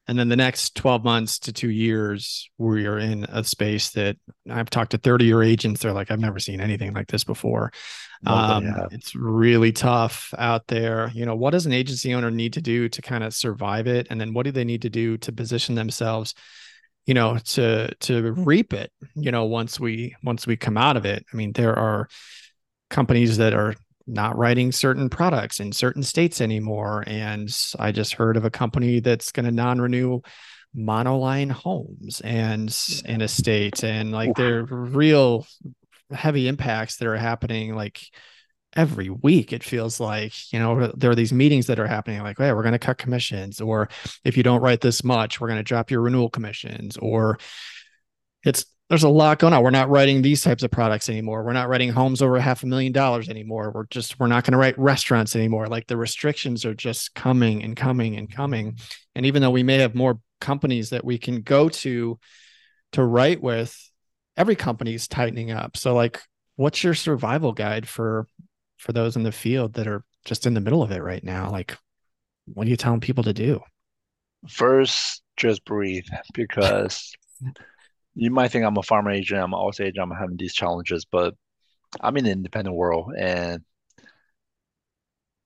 and 0.08 0.18
then 0.18 0.28
the 0.28 0.36
next 0.36 0.74
12 0.74 1.04
months 1.04 1.38
to 1.40 1.52
two 1.52 1.70
years, 1.70 2.48
we 2.56 2.86
are 2.86 2.98
in 2.98 3.24
a 3.24 3.44
space 3.44 3.90
that 3.90 4.16
I've 4.50 4.70
talked 4.70 4.92
to 4.92 4.98
30 4.98 5.26
year 5.26 5.42
agents. 5.42 5.82
They're 5.82 5.92
like, 5.92 6.10
I've 6.10 6.18
never 6.18 6.38
seen 6.38 6.60
anything 6.60 6.94
like 6.94 7.08
this 7.08 7.24
before. 7.24 7.72
Um, 8.26 8.74
it's 8.90 9.14
really 9.14 9.70
tough 9.70 10.34
out 10.38 10.66
there. 10.66 11.10
You 11.14 11.26
know, 11.26 11.36
what 11.36 11.50
does 11.50 11.66
an 11.66 11.72
agency 11.72 12.14
owner 12.14 12.30
need 12.30 12.54
to 12.54 12.62
do 12.62 12.88
to 12.88 13.02
kind 13.02 13.22
of 13.22 13.34
survive 13.34 13.86
it? 13.86 14.08
And 14.10 14.20
then 14.20 14.32
what 14.32 14.44
do 14.44 14.50
they 14.50 14.64
need 14.64 14.82
to 14.82 14.90
do 14.90 15.18
to 15.18 15.32
position 15.32 15.74
themselves? 15.74 16.34
you 17.06 17.14
know 17.14 17.38
to 17.38 17.92
to 18.00 18.32
reap 18.32 18.74
it 18.74 18.92
you 19.14 19.32
know 19.32 19.46
once 19.46 19.80
we 19.80 20.14
once 20.22 20.46
we 20.46 20.56
come 20.56 20.76
out 20.76 20.96
of 20.96 21.06
it 21.06 21.24
i 21.32 21.36
mean 21.36 21.52
there 21.52 21.74
are 21.74 22.06
companies 22.90 23.38
that 23.38 23.54
are 23.54 23.74
not 24.08 24.36
writing 24.36 24.72
certain 24.72 25.08
products 25.08 25.60
in 25.60 25.72
certain 25.72 26.02
states 26.02 26.40
anymore. 26.40 27.04
And 27.06 27.54
I 27.78 27.92
just 27.92 28.14
heard 28.14 28.36
of 28.36 28.44
a 28.44 28.50
company 28.50 29.00
that's 29.00 29.32
going 29.32 29.46
to 29.46 29.52
non-renew 29.52 30.20
monoline 30.76 31.50
homes 31.50 32.20
and 32.22 32.76
in 33.06 33.22
a 33.22 33.28
state 33.28 33.82
and 33.82 34.12
like 34.12 34.34
there 34.36 34.58
are 34.58 34.64
real 34.64 35.46
heavy 36.12 36.46
impacts 36.46 36.98
that 36.98 37.08
are 37.08 37.16
happening 37.16 37.74
like 37.74 38.02
every 38.76 39.08
week 39.08 39.52
it 39.52 39.64
feels 39.64 39.98
like 39.98 40.52
you 40.52 40.58
know 40.58 40.92
there 40.94 41.10
are 41.10 41.14
these 41.14 41.32
meetings 41.32 41.66
that 41.66 41.80
are 41.80 41.86
happening 41.86 42.22
like 42.22 42.36
hey 42.36 42.52
we're 42.52 42.62
going 42.62 42.72
to 42.72 42.78
cut 42.78 42.98
commissions 42.98 43.62
or 43.62 43.88
if 44.24 44.36
you 44.36 44.42
don't 44.42 44.60
write 44.60 44.82
this 44.82 45.02
much 45.02 45.40
we're 45.40 45.48
going 45.48 45.58
to 45.58 45.64
drop 45.64 45.90
your 45.90 46.02
renewal 46.02 46.28
commissions 46.28 46.98
or 46.98 47.38
it's 48.44 48.66
there's 48.88 49.02
a 49.02 49.08
lot 49.08 49.38
going 49.38 49.52
on. 49.52 49.62
We're 49.62 49.70
not 49.70 49.90
writing 49.90 50.22
these 50.22 50.42
types 50.42 50.62
of 50.62 50.70
products 50.70 51.10
anymore. 51.10 51.44
We're 51.44 51.52
not 51.52 51.68
writing 51.68 51.90
homes 51.90 52.22
over 52.22 52.38
half 52.40 52.62
a 52.62 52.66
million 52.66 52.92
dollars 52.92 53.28
anymore. 53.28 53.70
We're 53.74 53.86
just 53.86 54.18
we're 54.18 54.28
not 54.28 54.44
going 54.44 54.52
to 54.52 54.58
write 54.58 54.78
restaurants 54.78 55.36
anymore. 55.36 55.66
Like 55.66 55.86
the 55.86 55.96
restrictions 55.96 56.64
are 56.64 56.74
just 56.74 57.14
coming 57.14 57.62
and 57.62 57.76
coming 57.76 58.16
and 58.16 58.32
coming. 58.32 58.78
And 59.14 59.26
even 59.26 59.42
though 59.42 59.50
we 59.50 59.62
may 59.62 59.78
have 59.78 59.94
more 59.94 60.20
companies 60.40 60.90
that 60.90 61.04
we 61.04 61.18
can 61.18 61.42
go 61.42 61.68
to 61.68 62.18
to 62.92 63.04
write 63.04 63.42
with, 63.42 63.76
every 64.38 64.56
company 64.56 64.94
is 64.94 65.06
tightening 65.06 65.50
up. 65.50 65.76
So 65.76 65.94
like 65.94 66.22
what's 66.56 66.82
your 66.82 66.94
survival 66.94 67.52
guide 67.52 67.86
for 67.86 68.26
for 68.78 68.92
those 68.92 69.16
in 69.16 69.22
the 69.22 69.32
field 69.32 69.74
that 69.74 69.86
are 69.86 70.02
just 70.24 70.46
in 70.46 70.54
the 70.54 70.60
middle 70.60 70.82
of 70.82 70.92
it 70.92 71.02
right 71.02 71.22
now? 71.22 71.50
Like 71.50 71.76
what 72.46 72.66
are 72.66 72.70
you 72.70 72.76
telling 72.76 73.00
people 73.00 73.24
to 73.24 73.34
do? 73.34 73.60
First, 74.48 75.22
just 75.36 75.62
breathe 75.66 76.06
because 76.32 77.12
you 78.18 78.30
might 78.32 78.50
think 78.50 78.64
I'm 78.64 78.76
a 78.76 78.82
farmer 78.82 79.12
agent, 79.12 79.40
I'm 79.40 79.54
an 79.54 79.58
Allstate 79.58 79.86
agent, 79.86 80.02
I'm 80.02 80.10
having 80.10 80.36
these 80.36 80.54
challenges, 80.54 81.04
but 81.04 81.34
I'm 82.00 82.16
in 82.16 82.24
the 82.24 82.32
independent 82.32 82.76
world 82.76 83.12
and 83.16 83.62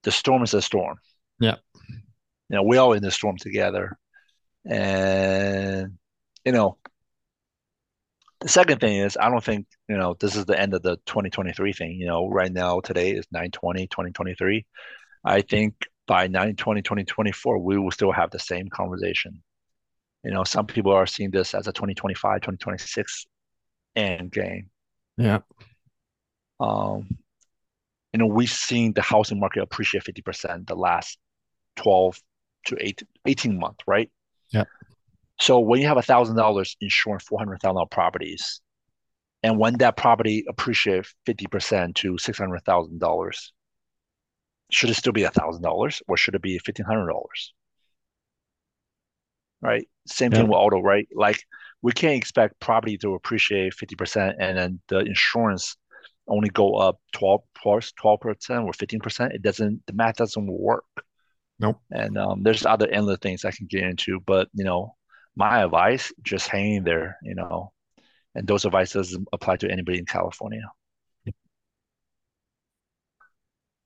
the 0.04 0.10
storm 0.10 0.42
is 0.42 0.54
a 0.54 0.62
storm. 0.62 0.96
Yeah. 1.38 1.56
You 2.48 2.56
know, 2.56 2.62
we 2.62 2.78
all 2.78 2.94
in 2.94 3.02
the 3.02 3.10
storm 3.10 3.36
together. 3.36 3.98
And, 4.64 5.98
you 6.46 6.52
know, 6.52 6.78
the 8.40 8.48
second 8.48 8.80
thing 8.80 8.96
is 8.96 9.18
I 9.20 9.28
don't 9.28 9.44
think, 9.44 9.66
you 9.88 9.98
know, 9.98 10.16
this 10.18 10.34
is 10.34 10.46
the 10.46 10.58
end 10.58 10.72
of 10.72 10.82
the 10.82 10.96
2023 11.06 11.74
thing. 11.74 11.92
You 11.92 12.06
know, 12.06 12.28
right 12.28 12.52
now, 12.52 12.80
today 12.80 13.10
is 13.10 13.26
920, 13.32 13.86
2023. 13.88 14.64
I 15.24 15.42
think 15.42 15.74
by 16.06 16.26
920, 16.26 16.82
2024, 16.82 17.58
we 17.58 17.78
will 17.78 17.90
still 17.90 18.12
have 18.12 18.30
the 18.30 18.38
same 18.38 18.68
conversation. 18.68 19.42
You 20.24 20.30
know, 20.32 20.44
some 20.44 20.66
people 20.66 20.92
are 20.92 21.06
seeing 21.06 21.30
this 21.30 21.54
as 21.54 21.66
a 21.66 21.72
2025, 21.72 22.40
2026 22.40 23.26
end 23.96 24.30
game. 24.30 24.70
Yeah. 25.16 25.40
Um, 26.60 27.08
you 28.12 28.18
know, 28.18 28.26
we've 28.26 28.50
seen 28.50 28.92
the 28.92 29.02
housing 29.02 29.40
market 29.40 29.62
appreciate 29.62 30.04
50% 30.04 30.66
the 30.66 30.76
last 30.76 31.18
12 31.76 32.20
to 32.66 32.76
8, 32.78 33.02
18 33.26 33.58
months, 33.58 33.80
right? 33.86 34.10
Yeah. 34.50 34.64
So 35.40 35.58
when 35.58 35.80
you 35.80 35.88
have 35.88 35.96
a 35.96 36.02
thousand 36.02 36.36
dollars 36.36 36.76
insuring 36.80 37.18
four 37.18 37.38
hundred 37.38 37.60
thousand 37.60 37.74
dollar 37.74 37.86
properties, 37.86 38.60
and 39.42 39.58
when 39.58 39.76
that 39.78 39.96
property 39.96 40.44
appreciates 40.48 41.12
fifty 41.26 41.46
percent 41.46 41.96
to 41.96 42.16
six 42.16 42.38
hundred 42.38 42.60
thousand 42.64 43.00
dollars, 43.00 43.52
should 44.70 44.90
it 44.90 44.94
still 44.94 45.12
be 45.12 45.24
a 45.24 45.30
thousand 45.30 45.62
dollars 45.62 46.00
or 46.06 46.16
should 46.16 46.36
it 46.36 46.42
be 46.42 46.58
fifteen 46.58 46.86
hundred 46.86 47.08
dollars? 47.08 47.54
Right? 49.62 49.86
Same 50.06 50.32
yeah. 50.32 50.38
thing 50.38 50.48
with 50.48 50.56
auto, 50.56 50.80
right? 50.80 51.08
Like 51.14 51.42
we 51.80 51.92
can't 51.92 52.16
expect 52.16 52.60
property 52.60 52.98
to 52.98 53.14
appreciate 53.14 53.74
50% 53.74 54.34
and 54.38 54.58
then 54.58 54.80
the 54.88 54.98
insurance 54.98 55.76
only 56.28 56.50
go 56.50 56.74
up 56.74 57.00
12 57.12 57.40
12 57.62 58.20
percent 58.20 58.64
or 58.64 58.72
15%. 58.72 59.34
It 59.34 59.42
doesn't 59.42 59.82
the 59.86 59.92
math 59.92 60.16
doesn't 60.16 60.46
work. 60.46 60.84
Nope. 61.58 61.80
And 61.90 62.18
um, 62.18 62.42
there's 62.42 62.66
other 62.66 62.88
endless 62.88 63.18
things 63.20 63.44
I 63.44 63.52
can 63.52 63.66
get 63.66 63.84
into, 63.84 64.20
but 64.26 64.48
you 64.54 64.64
know, 64.64 64.96
my 65.36 65.62
advice 65.62 66.12
just 66.22 66.48
hanging 66.48 66.84
there, 66.84 67.16
you 67.22 67.34
know, 67.34 67.72
and 68.34 68.46
those 68.46 68.66
advices 68.66 69.16
apply 69.32 69.56
to 69.56 69.70
anybody 69.70 69.98
in 69.98 70.06
California. 70.06 70.62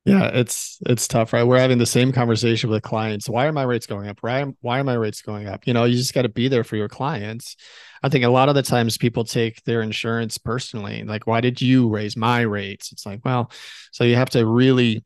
Yeah, 0.07 0.27
it's 0.33 0.79
it's 0.87 1.09
tough, 1.09 1.33
right? 1.33 1.43
We're 1.43 1.59
having 1.59 1.79
the 1.79 1.87
same 1.87 2.13
conversation 2.13 2.71
with 2.71 2.83
clients. 2.85 3.29
Why 3.29 3.47
are 3.47 3.53
my 3.53 3.65
rates 3.65 3.87
going 3.89 4.09
up? 4.09 4.19
Why 4.21 4.45
why 4.61 4.79
are 4.79 4.85
my 4.85 4.95
rates 4.95 5.21
going 5.21 5.49
up? 5.49 5.67
You 5.67 5.75
know, 5.75 5.83
you 5.83 5.97
just 5.97 6.15
got 6.15 6.23
to 6.23 6.29
be 6.29 6.47
there 6.47 6.63
for 6.63 6.77
your 6.77 6.89
clients. 6.89 7.57
I 8.05 8.09
think 8.09 8.25
a 8.25 8.29
lot 8.29 8.49
of 8.49 8.55
the 8.55 8.63
times 8.63 8.97
people 8.97 9.25
take 9.25 9.65
their 9.65 9.83
insurance 9.83 10.39
personally. 10.39 11.03
Like, 11.03 11.27
why 11.27 11.41
did 11.41 11.61
you 11.61 11.89
raise 11.89 12.17
my 12.17 12.43
rates? 12.43 12.93
It's 12.93 13.05
like, 13.05 13.25
well, 13.25 13.51
so 13.91 14.05
you 14.05 14.15
have 14.15 14.31
to 14.31 14.47
really 14.47 15.05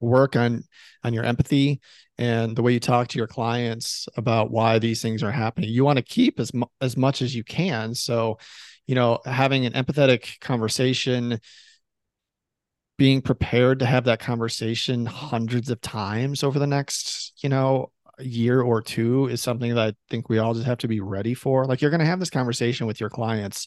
work 0.00 0.36
on 0.36 0.64
on 1.04 1.14
your 1.14 1.24
empathy 1.24 1.80
and 2.18 2.56
the 2.56 2.62
way 2.62 2.72
you 2.72 2.80
talk 2.80 3.08
to 3.08 3.18
your 3.18 3.26
clients 3.26 4.08
about 4.16 4.50
why 4.50 4.78
these 4.78 5.02
things 5.02 5.22
are 5.22 5.32
happening. 5.32 5.70
You 5.70 5.84
want 5.84 5.98
to 5.98 6.02
keep 6.04 6.40
as 6.40 6.52
mu- 6.54 6.66
as 6.80 6.96
much 6.96 7.22
as 7.22 7.34
you 7.34 7.44
can. 7.44 7.94
So, 7.94 8.38
you 8.86 8.94
know, 8.94 9.20
having 9.24 9.66
an 9.66 9.72
empathetic 9.72 10.40
conversation 10.40 11.38
being 12.96 13.20
prepared 13.20 13.80
to 13.80 13.86
have 13.86 14.04
that 14.04 14.20
conversation 14.20 15.06
hundreds 15.06 15.70
of 15.70 15.80
times 15.80 16.42
over 16.44 16.58
the 16.58 16.66
next, 16.66 17.32
you 17.42 17.48
know, 17.48 17.90
year 18.20 18.60
or 18.60 18.80
two 18.80 19.26
is 19.26 19.42
something 19.42 19.74
that 19.74 19.88
I 19.88 19.94
think 20.08 20.28
we 20.28 20.38
all 20.38 20.54
just 20.54 20.66
have 20.66 20.78
to 20.78 20.88
be 20.88 21.00
ready 21.00 21.34
for. 21.34 21.66
Like 21.66 21.80
you're 21.80 21.90
going 21.90 22.00
to 22.00 22.06
have 22.06 22.20
this 22.20 22.30
conversation 22.30 22.86
with 22.86 23.00
your 23.00 23.10
clients, 23.10 23.66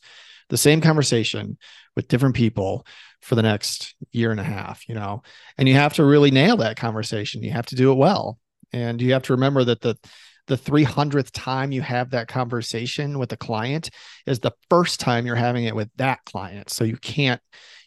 the 0.49 0.57
same 0.57 0.79
conversation 0.79 1.57
with 1.95 2.07
different 2.07 2.35
people 2.35 2.85
for 3.21 3.35
the 3.35 3.41
next 3.41 3.95
year 4.11 4.31
and 4.31 4.39
a 4.39 4.43
half, 4.43 4.87
you 4.87 4.95
know, 4.95 5.23
and 5.57 5.67
you 5.67 5.73
have 5.75 5.93
to 5.93 6.05
really 6.05 6.31
nail 6.31 6.57
that 6.57 6.77
conversation. 6.77 7.43
You 7.43 7.51
have 7.51 7.65
to 7.67 7.75
do 7.75 7.91
it 7.91 7.95
well. 7.95 8.39
And 8.71 9.01
you 9.01 9.13
have 9.13 9.23
to 9.23 9.33
remember 9.33 9.63
that 9.65 9.81
the 9.81 9.97
the 10.47 10.57
300th 10.57 11.31
time 11.33 11.73
you 11.73 11.81
have 11.81 12.11
that 12.11 12.29
conversation 12.29 13.19
with 13.19 13.33
a 13.33 13.37
client 13.37 13.89
is 14.25 14.39
the 14.39 14.53
first 14.69 15.01
time 15.01 15.25
you're 15.25 15.35
having 15.35 15.65
it 15.65 15.75
with 15.75 15.89
that 15.97 16.23
client. 16.23 16.69
So 16.69 16.85
you 16.85 16.95
can't 16.95 17.41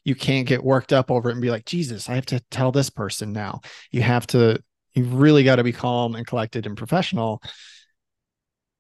you 0.05 0.15
can't 0.15 0.47
get 0.47 0.65
worked 0.65 0.93
up 0.93 1.11
over 1.11 1.29
it 1.29 1.33
and 1.33 1.43
be 1.43 1.51
like, 1.51 1.65
Jesus, 1.65 2.09
I 2.09 2.15
have 2.15 2.27
to 2.27 2.41
tell 2.51 2.73
this 2.73 2.91
person 2.91 3.33
now. 3.33 3.61
You 3.91 4.03
have 4.03 4.27
to, 4.29 4.63
you've 4.93 5.15
really 5.15 5.45
got 5.45 5.57
to 5.57 5.65
be 5.65 5.73
calm 5.73 6.15
and 6.15 6.27
collected 6.27 6.67
and 6.67 6.77
professional. 6.77 7.43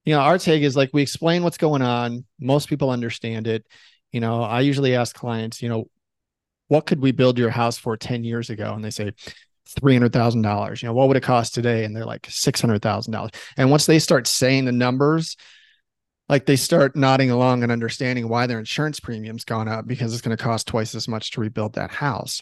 You 0.04 0.14
know, 0.14 0.20
our 0.20 0.38
take 0.38 0.62
is 0.62 0.76
like 0.76 0.90
we 0.92 1.02
explain 1.02 1.42
what's 1.42 1.58
going 1.58 1.82
on. 1.82 2.24
Most 2.40 2.68
people 2.68 2.90
understand 2.90 3.46
it. 3.46 3.66
You 4.12 4.20
know, 4.20 4.42
I 4.42 4.60
usually 4.60 4.96
ask 4.96 5.14
clients, 5.14 5.62
you 5.62 5.68
know, 5.68 5.88
what 6.68 6.86
could 6.86 7.00
we 7.00 7.12
build 7.12 7.38
your 7.38 7.50
house 7.50 7.76
for 7.76 7.96
10 7.96 8.24
years 8.24 8.48
ago? 8.48 8.72
And 8.72 8.84
they 8.84 8.90
say, 8.90 9.12
$300,000. 9.80 10.82
You 10.82 10.88
know, 10.88 10.92
what 10.92 11.08
would 11.08 11.16
it 11.16 11.22
cost 11.22 11.54
today? 11.54 11.84
And 11.84 11.94
they're 11.94 12.04
like 12.04 12.22
$600,000. 12.22 13.34
And 13.56 13.70
once 13.70 13.86
they 13.86 13.98
start 13.98 14.26
saying 14.26 14.64
the 14.64 14.72
numbers, 14.72 15.36
like 16.30 16.46
they 16.46 16.54
start 16.54 16.94
nodding 16.94 17.32
along 17.32 17.64
and 17.64 17.72
understanding 17.72 18.28
why 18.28 18.46
their 18.46 18.60
insurance 18.60 19.00
premium's 19.00 19.44
gone 19.44 19.66
up 19.66 19.88
because 19.88 20.12
it's 20.12 20.22
going 20.22 20.36
to 20.36 20.42
cost 20.42 20.68
twice 20.68 20.94
as 20.94 21.08
much 21.08 21.32
to 21.32 21.40
rebuild 21.40 21.74
that 21.74 21.90
house. 21.90 22.40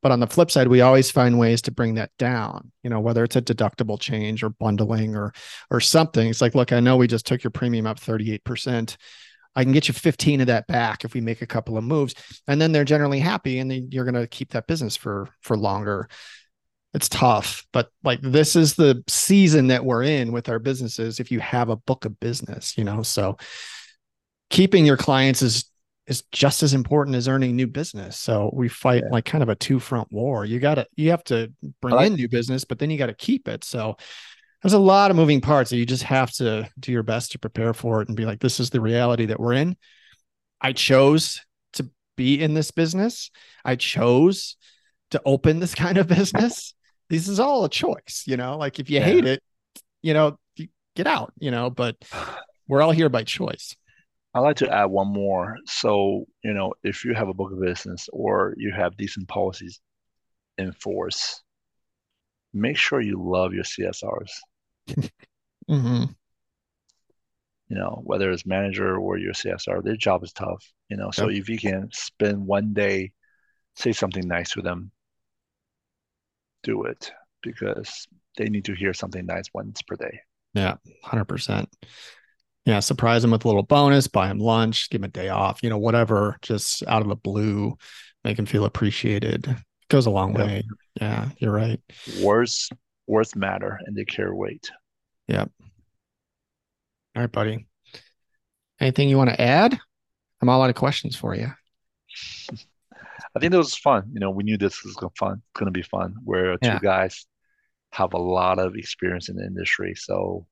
But 0.00 0.10
on 0.10 0.20
the 0.20 0.26
flip 0.26 0.50
side, 0.50 0.68
we 0.68 0.80
always 0.80 1.10
find 1.10 1.38
ways 1.38 1.60
to 1.62 1.70
bring 1.70 1.94
that 1.94 2.10
down, 2.18 2.72
you 2.82 2.88
know, 2.88 2.98
whether 3.00 3.22
it's 3.24 3.36
a 3.36 3.42
deductible 3.42 4.00
change 4.00 4.42
or 4.42 4.50
bundling 4.50 5.16
or 5.16 5.34
or 5.70 5.80
something. 5.80 6.26
It's 6.28 6.40
like, 6.40 6.54
look, 6.54 6.72
I 6.72 6.80
know 6.80 6.96
we 6.96 7.06
just 7.06 7.26
took 7.26 7.44
your 7.44 7.50
premium 7.50 7.86
up 7.86 8.00
38%. 8.00 8.96
I 9.54 9.64
can 9.64 9.72
get 9.72 9.88
you 9.88 9.94
15 9.94 10.40
of 10.40 10.46
that 10.46 10.66
back 10.66 11.04
if 11.04 11.12
we 11.12 11.20
make 11.20 11.42
a 11.42 11.46
couple 11.46 11.76
of 11.76 11.84
moves. 11.84 12.14
And 12.48 12.58
then 12.58 12.72
they're 12.72 12.84
generally 12.84 13.20
happy 13.20 13.58
and 13.58 13.70
then 13.70 13.88
you're 13.90 14.04
going 14.04 14.14
to 14.14 14.26
keep 14.26 14.52
that 14.52 14.66
business 14.66 14.96
for 14.96 15.28
for 15.42 15.58
longer 15.58 16.08
it's 16.96 17.08
tough 17.08 17.64
but 17.72 17.90
like 18.02 18.20
this 18.22 18.56
is 18.56 18.74
the 18.74 19.04
season 19.06 19.68
that 19.68 19.84
we're 19.84 20.02
in 20.02 20.32
with 20.32 20.48
our 20.48 20.58
businesses 20.58 21.20
if 21.20 21.30
you 21.30 21.38
have 21.38 21.68
a 21.68 21.76
book 21.76 22.04
of 22.04 22.18
business 22.18 22.76
you 22.76 22.82
know? 22.82 23.02
So 23.02 23.36
keeping 24.50 24.84
your 24.86 24.96
clients 24.96 25.42
is 25.42 25.64
is 26.06 26.22
just 26.30 26.62
as 26.62 26.72
important 26.72 27.16
as 27.16 27.26
earning 27.26 27.56
new 27.56 27.66
business. 27.66 28.16
So 28.16 28.50
we 28.52 28.68
fight 28.68 29.02
yeah. 29.04 29.10
like 29.10 29.24
kind 29.24 29.42
of 29.42 29.48
a 29.48 29.56
two 29.56 29.80
front 29.80 30.10
war. 30.12 30.44
You 30.44 30.60
gotta 30.60 30.86
you 30.94 31.10
have 31.10 31.24
to 31.24 31.52
bring 31.82 31.94
like, 31.94 32.06
in 32.06 32.14
new 32.14 32.28
business 32.28 32.64
but 32.64 32.78
then 32.78 32.90
you 32.90 32.98
got 32.98 33.06
to 33.06 33.14
keep 33.14 33.48
it. 33.48 33.64
So 33.64 33.96
there's 34.62 34.72
a 34.72 34.78
lot 34.78 35.10
of 35.10 35.16
moving 35.16 35.40
parts 35.40 35.70
that 35.70 35.76
you 35.76 35.86
just 35.86 36.04
have 36.04 36.32
to 36.34 36.68
do 36.78 36.92
your 36.92 37.02
best 37.02 37.32
to 37.32 37.38
prepare 37.38 37.74
for 37.74 38.00
it 38.02 38.08
and 38.08 38.16
be 38.16 38.24
like 38.24 38.40
this 38.40 38.60
is 38.60 38.70
the 38.70 38.80
reality 38.80 39.26
that 39.26 39.40
we're 39.40 39.54
in. 39.54 39.76
I 40.60 40.72
chose 40.72 41.42
to 41.74 41.90
be 42.16 42.40
in 42.40 42.54
this 42.54 42.70
business. 42.70 43.30
I 43.64 43.76
chose 43.76 44.56
to 45.10 45.20
open 45.24 45.60
this 45.60 45.74
kind 45.74 45.98
of 45.98 46.06
business 46.06 46.74
this 47.08 47.28
is 47.28 47.40
all 47.40 47.64
a 47.64 47.68
choice, 47.68 48.24
you 48.26 48.36
know, 48.36 48.56
like 48.56 48.78
if 48.78 48.90
you 48.90 48.98
yeah. 48.98 49.04
hate 49.04 49.24
it, 49.24 49.42
you 50.02 50.14
know, 50.14 50.38
get 50.94 51.06
out, 51.06 51.32
you 51.38 51.50
know, 51.50 51.70
but 51.70 51.96
we're 52.68 52.82
all 52.82 52.92
here 52.92 53.08
by 53.08 53.22
choice. 53.22 53.76
I'd 54.34 54.40
like 54.40 54.56
to 54.56 54.70
add 54.70 54.86
one 54.86 55.08
more. 55.08 55.56
So, 55.64 56.26
you 56.44 56.52
know, 56.52 56.74
if 56.82 57.04
you 57.04 57.14
have 57.14 57.28
a 57.28 57.34
book 57.34 57.52
of 57.52 57.60
business 57.60 58.08
or 58.12 58.54
you 58.58 58.70
have 58.70 58.96
decent 58.96 59.28
policies 59.28 59.80
in 60.58 60.72
force, 60.72 61.42
make 62.52 62.76
sure 62.76 63.00
you 63.00 63.16
love 63.18 63.54
your 63.54 63.64
CSRs. 63.64 64.30
mm-hmm. 65.70 66.04
You 67.68 67.76
know, 67.76 68.02
whether 68.04 68.30
it's 68.30 68.46
manager 68.46 68.96
or 68.96 69.16
your 69.16 69.32
CSR, 69.32 69.82
their 69.82 69.96
job 69.96 70.22
is 70.22 70.32
tough. 70.32 70.62
You 70.88 70.96
know, 70.98 71.10
so 71.10 71.30
if 71.30 71.48
you 71.48 71.58
can 71.58 71.88
spend 71.92 72.46
one 72.46 72.74
day, 72.74 73.12
say 73.74 73.92
something 73.92 74.26
nice 74.26 74.50
to 74.50 74.62
them, 74.62 74.92
do 76.66 76.82
it 76.82 77.12
because 77.42 78.06
they 78.36 78.48
need 78.48 78.64
to 78.66 78.74
hear 78.74 78.92
something 78.92 79.24
nice 79.24 79.46
once 79.54 79.80
per 79.82 79.96
day. 79.96 80.20
Yeah, 80.52 80.74
100%. 81.04 81.66
Yeah, 82.64 82.80
surprise 82.80 83.22
them 83.22 83.30
with 83.30 83.44
a 83.44 83.48
little 83.48 83.62
bonus, 83.62 84.08
buy 84.08 84.26
them 84.26 84.40
lunch, 84.40 84.90
give 84.90 85.00
them 85.00 85.08
a 85.08 85.12
day 85.12 85.28
off, 85.28 85.62
you 85.62 85.70
know, 85.70 85.78
whatever, 85.78 86.36
just 86.42 86.82
out 86.88 87.02
of 87.02 87.08
the 87.08 87.14
blue, 87.14 87.78
make 88.24 88.36
them 88.36 88.46
feel 88.46 88.64
appreciated. 88.64 89.46
It 89.46 89.56
goes 89.88 90.06
a 90.06 90.10
long 90.10 90.36
yep. 90.36 90.46
way. 90.46 90.64
Yeah, 91.00 91.28
you're 91.38 91.52
right. 91.52 91.80
Words 92.20 92.68
words 93.06 93.36
matter 93.36 93.78
and 93.86 93.96
they 93.96 94.04
carry 94.04 94.34
weight. 94.34 94.68
Yep. 95.28 95.50
All 97.14 97.22
right, 97.22 97.30
buddy. 97.30 97.66
Anything 98.80 99.08
you 99.08 99.16
want 99.16 99.30
to 99.30 99.40
add? 99.40 99.78
I'm 100.42 100.48
all 100.48 100.62
out 100.62 100.70
of 100.70 100.76
questions 100.76 101.14
for 101.14 101.36
you. 101.36 101.52
I 103.36 103.38
think 103.38 103.52
it 103.52 103.58
was 103.58 103.76
fun. 103.76 104.10
You 104.14 104.20
know, 104.20 104.30
we 104.30 104.44
knew 104.44 104.56
this 104.56 104.82
was 104.82 104.94
gonna 104.94 105.10
fun, 105.18 105.42
gonna 105.54 105.70
be 105.70 105.82
fun. 105.82 106.14
Where 106.24 106.56
two 106.56 106.68
yeah. 106.68 106.78
guys 106.82 107.26
have 107.92 108.14
a 108.14 108.18
lot 108.18 108.58
of 108.58 108.76
experience 108.76 109.28
in 109.28 109.36
the 109.36 109.44
industry. 109.44 109.94
So, 109.94 110.46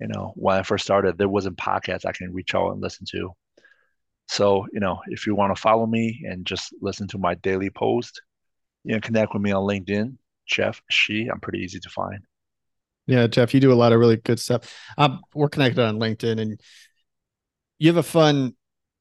you 0.00 0.08
know, 0.08 0.32
when 0.34 0.56
I 0.56 0.62
first 0.62 0.84
started, 0.84 1.18
there 1.18 1.28
wasn't 1.28 1.58
podcasts 1.58 2.06
I 2.06 2.12
can 2.12 2.32
reach 2.32 2.54
out 2.54 2.70
and 2.70 2.80
listen 2.80 3.06
to. 3.12 3.32
So, 4.28 4.66
you 4.72 4.80
know, 4.80 5.00
if 5.08 5.26
you 5.26 5.34
want 5.34 5.54
to 5.54 5.60
follow 5.60 5.86
me 5.86 6.24
and 6.26 6.46
just 6.46 6.72
listen 6.80 7.06
to 7.08 7.18
my 7.18 7.34
daily 7.34 7.68
post, 7.68 8.22
you 8.84 8.94
know, 8.94 9.00
connect 9.00 9.34
with 9.34 9.42
me 9.42 9.52
on 9.52 9.64
LinkedIn, 9.64 10.16
Jeff 10.46 10.80
Shi. 10.88 11.28
I'm 11.30 11.40
pretty 11.40 11.58
easy 11.58 11.80
to 11.80 11.88
find. 11.90 12.20
Yeah, 13.06 13.26
Jeff, 13.26 13.52
you 13.52 13.60
do 13.60 13.72
a 13.72 13.74
lot 13.74 13.92
of 13.92 13.98
really 13.98 14.16
good 14.16 14.40
stuff. 14.40 14.72
Um, 14.96 15.20
we're 15.34 15.48
connected 15.48 15.82
on 15.82 15.98
LinkedIn, 15.98 16.40
and 16.40 16.60
you 17.78 17.88
have 17.88 17.96
a 17.96 18.02
fun 18.02 18.54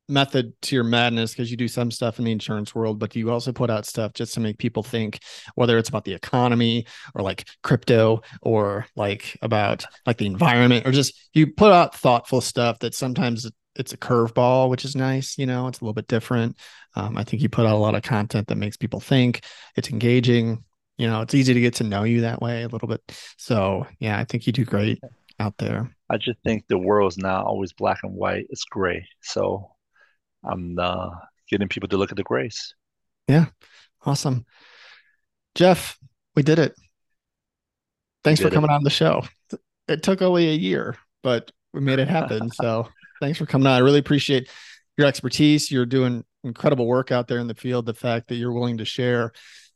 method 0.09 0.53
to 0.63 0.75
your 0.75 0.83
madness 0.83 1.31
because 1.31 1.51
you 1.51 1.57
do 1.57 1.67
some 1.67 1.91
stuff 1.91 2.19
in 2.19 2.25
the 2.25 2.31
insurance 2.31 2.73
world, 2.73 2.99
but 2.99 3.15
you 3.15 3.31
also 3.31 3.51
put 3.51 3.69
out 3.69 3.85
stuff 3.85 4.13
just 4.13 4.33
to 4.33 4.39
make 4.39 4.57
people 4.57 4.83
think, 4.83 5.19
whether 5.55 5.77
it's 5.77 5.89
about 5.89 6.05
the 6.05 6.13
economy 6.13 6.85
or 7.15 7.21
like 7.21 7.47
crypto 7.63 8.21
or 8.41 8.85
like 8.95 9.37
about 9.41 9.85
like 10.05 10.17
the 10.17 10.25
environment 10.25 10.85
or 10.85 10.91
just 10.91 11.29
you 11.33 11.47
put 11.47 11.71
out 11.71 11.95
thoughtful 11.95 12.41
stuff 12.41 12.79
that 12.79 12.95
sometimes 12.95 13.49
it's 13.75 13.93
a 13.93 13.97
curveball, 13.97 14.69
which 14.69 14.83
is 14.83 14.95
nice. 14.95 15.37
You 15.37 15.45
know, 15.45 15.67
it's 15.67 15.79
a 15.79 15.83
little 15.83 15.93
bit 15.93 16.07
different. 16.07 16.57
Um, 16.95 17.17
I 17.17 17.23
think 17.23 17.41
you 17.41 17.49
put 17.49 17.65
out 17.65 17.75
a 17.75 17.77
lot 17.77 17.95
of 17.95 18.03
content 18.03 18.47
that 18.47 18.57
makes 18.57 18.77
people 18.77 18.99
think. 18.99 19.43
It's 19.75 19.89
engaging. 19.89 20.63
You 20.97 21.07
know, 21.07 21.21
it's 21.21 21.33
easy 21.33 21.53
to 21.53 21.61
get 21.61 21.75
to 21.75 21.85
know 21.85 22.03
you 22.03 22.21
that 22.21 22.41
way 22.41 22.63
a 22.63 22.67
little 22.67 22.87
bit. 22.87 23.01
So 23.37 23.87
yeah, 23.99 24.19
I 24.19 24.25
think 24.25 24.47
you 24.47 24.53
do 24.53 24.65
great 24.65 24.99
out 25.39 25.57
there. 25.57 25.95
I 26.09 26.17
just 26.17 26.39
think 26.43 26.65
the 26.67 26.77
world 26.77 27.13
is 27.13 27.17
not 27.17 27.45
always 27.45 27.71
black 27.71 27.99
and 28.03 28.13
white; 28.13 28.47
it's 28.49 28.65
gray. 28.65 29.07
So 29.21 29.71
I'm 30.43 30.77
uh, 30.79 31.09
getting 31.49 31.67
people 31.67 31.89
to 31.89 31.97
look 31.97 32.11
at 32.11 32.17
the 32.17 32.23
grace. 32.23 32.73
Yeah, 33.27 33.45
awesome, 34.05 34.45
Jeff. 35.55 35.97
We 36.35 36.43
did 36.43 36.59
it. 36.59 36.75
Thanks 38.23 38.41
for 38.41 38.49
coming 38.49 38.69
it. 38.69 38.73
on 38.73 38.83
the 38.83 38.89
show. 38.89 39.23
It 39.87 40.03
took 40.03 40.21
only 40.21 40.49
a 40.49 40.53
year, 40.53 40.95
but 41.23 41.51
we 41.73 41.81
made 41.81 41.99
it 41.99 42.07
happen. 42.07 42.51
so 42.53 42.87
thanks 43.21 43.37
for 43.37 43.45
coming 43.45 43.67
on. 43.67 43.73
I 43.73 43.79
really 43.79 43.99
appreciate 43.99 44.49
your 44.97 45.07
expertise. 45.07 45.71
You're 45.71 45.85
doing 45.85 46.23
incredible 46.43 46.87
work 46.87 47.11
out 47.11 47.27
there 47.27 47.39
in 47.39 47.47
the 47.47 47.55
field. 47.55 47.85
The 47.85 47.93
fact 47.93 48.27
that 48.27 48.35
you're 48.35 48.53
willing 48.53 48.77
to 48.77 48.85
share 48.85 49.31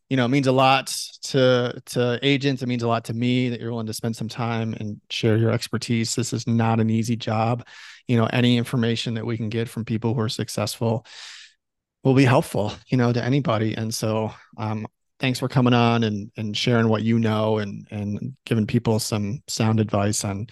you 0.09 0.17
know, 0.17 0.25
it 0.25 0.29
means 0.29 0.47
a 0.47 0.51
lot 0.51 0.87
to 1.23 1.81
to 1.85 2.19
agents. 2.21 2.61
It 2.61 2.67
means 2.67 2.83
a 2.83 2.87
lot 2.87 3.05
to 3.05 3.13
me 3.13 3.49
that 3.49 3.59
you're 3.59 3.71
willing 3.71 3.87
to 3.87 3.93
spend 3.93 4.15
some 4.15 4.29
time 4.29 4.73
and 4.79 4.99
share 5.09 5.37
your 5.37 5.51
expertise. 5.51 6.15
This 6.15 6.33
is 6.33 6.45
not 6.47 6.79
an 6.79 6.89
easy 6.89 7.15
job. 7.15 7.65
You 8.07 8.17
know, 8.17 8.27
any 8.27 8.57
information 8.57 9.13
that 9.15 9.25
we 9.25 9.37
can 9.37 9.49
get 9.49 9.69
from 9.69 9.85
people 9.85 10.13
who 10.13 10.21
are 10.21 10.29
successful 10.29 11.05
will 12.03 12.13
be 12.13 12.25
helpful, 12.25 12.73
you 12.87 12.97
know, 12.97 13.13
to 13.13 13.23
anybody. 13.23 13.75
And 13.75 13.93
so 13.93 14.33
um, 14.57 14.85
thanks 15.19 15.39
for 15.39 15.47
coming 15.47 15.73
on 15.73 16.03
and 16.03 16.31
and 16.35 16.55
sharing 16.55 16.89
what 16.89 17.03
you 17.03 17.17
know 17.17 17.59
and 17.59 17.87
and 17.89 18.35
giving 18.45 18.67
people 18.67 18.99
some 18.99 19.41
sound 19.47 19.79
advice 19.79 20.25
on 20.25 20.47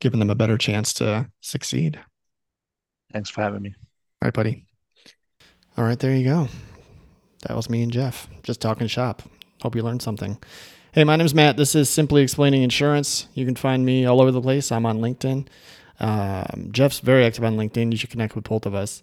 giving 0.00 0.18
them 0.18 0.30
a 0.30 0.34
better 0.34 0.58
chance 0.58 0.92
to 0.94 1.30
succeed. 1.40 2.00
Thanks 3.12 3.30
for 3.30 3.42
having 3.42 3.62
me. 3.62 3.74
All 4.20 4.26
right, 4.26 4.34
buddy. 4.34 4.66
All 5.76 5.84
right, 5.84 5.98
there 5.98 6.14
you 6.16 6.24
go 6.24 6.48
that 7.42 7.56
was 7.56 7.70
me 7.70 7.82
and 7.82 7.92
Jeff 7.92 8.28
just 8.42 8.60
talking 8.60 8.86
shop. 8.86 9.22
Hope 9.62 9.76
you 9.76 9.82
learned 9.82 10.02
something. 10.02 10.38
Hey, 10.92 11.04
my 11.04 11.16
name's 11.16 11.34
Matt. 11.34 11.56
This 11.56 11.74
is 11.74 11.88
Simply 11.88 12.22
Explaining 12.22 12.62
Insurance. 12.62 13.26
You 13.34 13.46
can 13.46 13.54
find 13.54 13.86
me 13.86 14.04
all 14.04 14.20
over 14.20 14.30
the 14.30 14.42
place. 14.42 14.70
I'm 14.70 14.84
on 14.84 14.98
LinkedIn. 14.98 15.46
Um, 16.00 16.68
Jeff's 16.70 17.00
very 17.00 17.24
active 17.24 17.44
on 17.44 17.56
LinkedIn. 17.56 17.92
You 17.92 17.96
should 17.96 18.10
connect 18.10 18.34
with 18.34 18.44
both 18.44 18.66
of 18.66 18.74
us. 18.74 19.02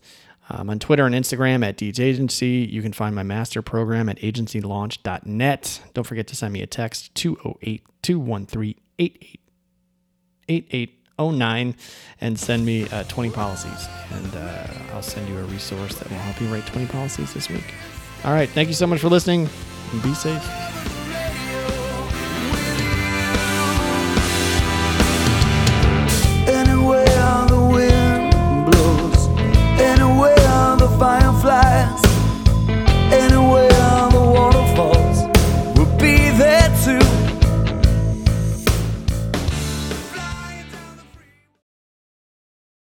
Um, 0.52 0.70
on 0.70 0.80
Twitter 0.80 1.06
and 1.06 1.14
Instagram 1.14 1.66
at 1.66 1.78
Dietz 1.78 2.00
Agency. 2.00 2.68
You 2.70 2.82
can 2.82 2.92
find 2.92 3.16
my 3.16 3.24
master 3.24 3.62
program 3.62 4.10
at 4.10 4.18
agencylaunch.net. 4.18 5.82
Don't 5.94 6.04
forget 6.04 6.28
to 6.28 6.36
send 6.36 6.54
me 6.54 6.62
a 6.62 6.68
text 6.68 7.14
208 7.16 7.84
213 8.02 8.76
8809 10.50 11.76
and 12.22 12.40
send 12.40 12.66
me 12.66 12.90
uh, 12.90 13.04
20 13.04 13.30
policies. 13.30 13.88
And 14.12 14.36
uh, 14.36 14.68
I'll 14.94 15.04
send 15.04 15.30
you 15.30 15.38
a 15.38 15.44
resource 15.44 15.96
that 15.96 16.10
will 16.10 16.18
help 16.18 16.42
you 16.42 16.48
write 16.48 16.66
20 16.66 16.88
policies 16.88 17.34
this 17.34 17.50
week. 17.50 17.74
All 18.26 18.34
right. 18.34 18.50
Thank 18.50 18.68
you 18.68 18.76
so 18.76 18.88
much 18.88 19.00
for 19.00 19.10
listening 19.10 19.50
be 20.04 20.14
safe. 20.14 20.44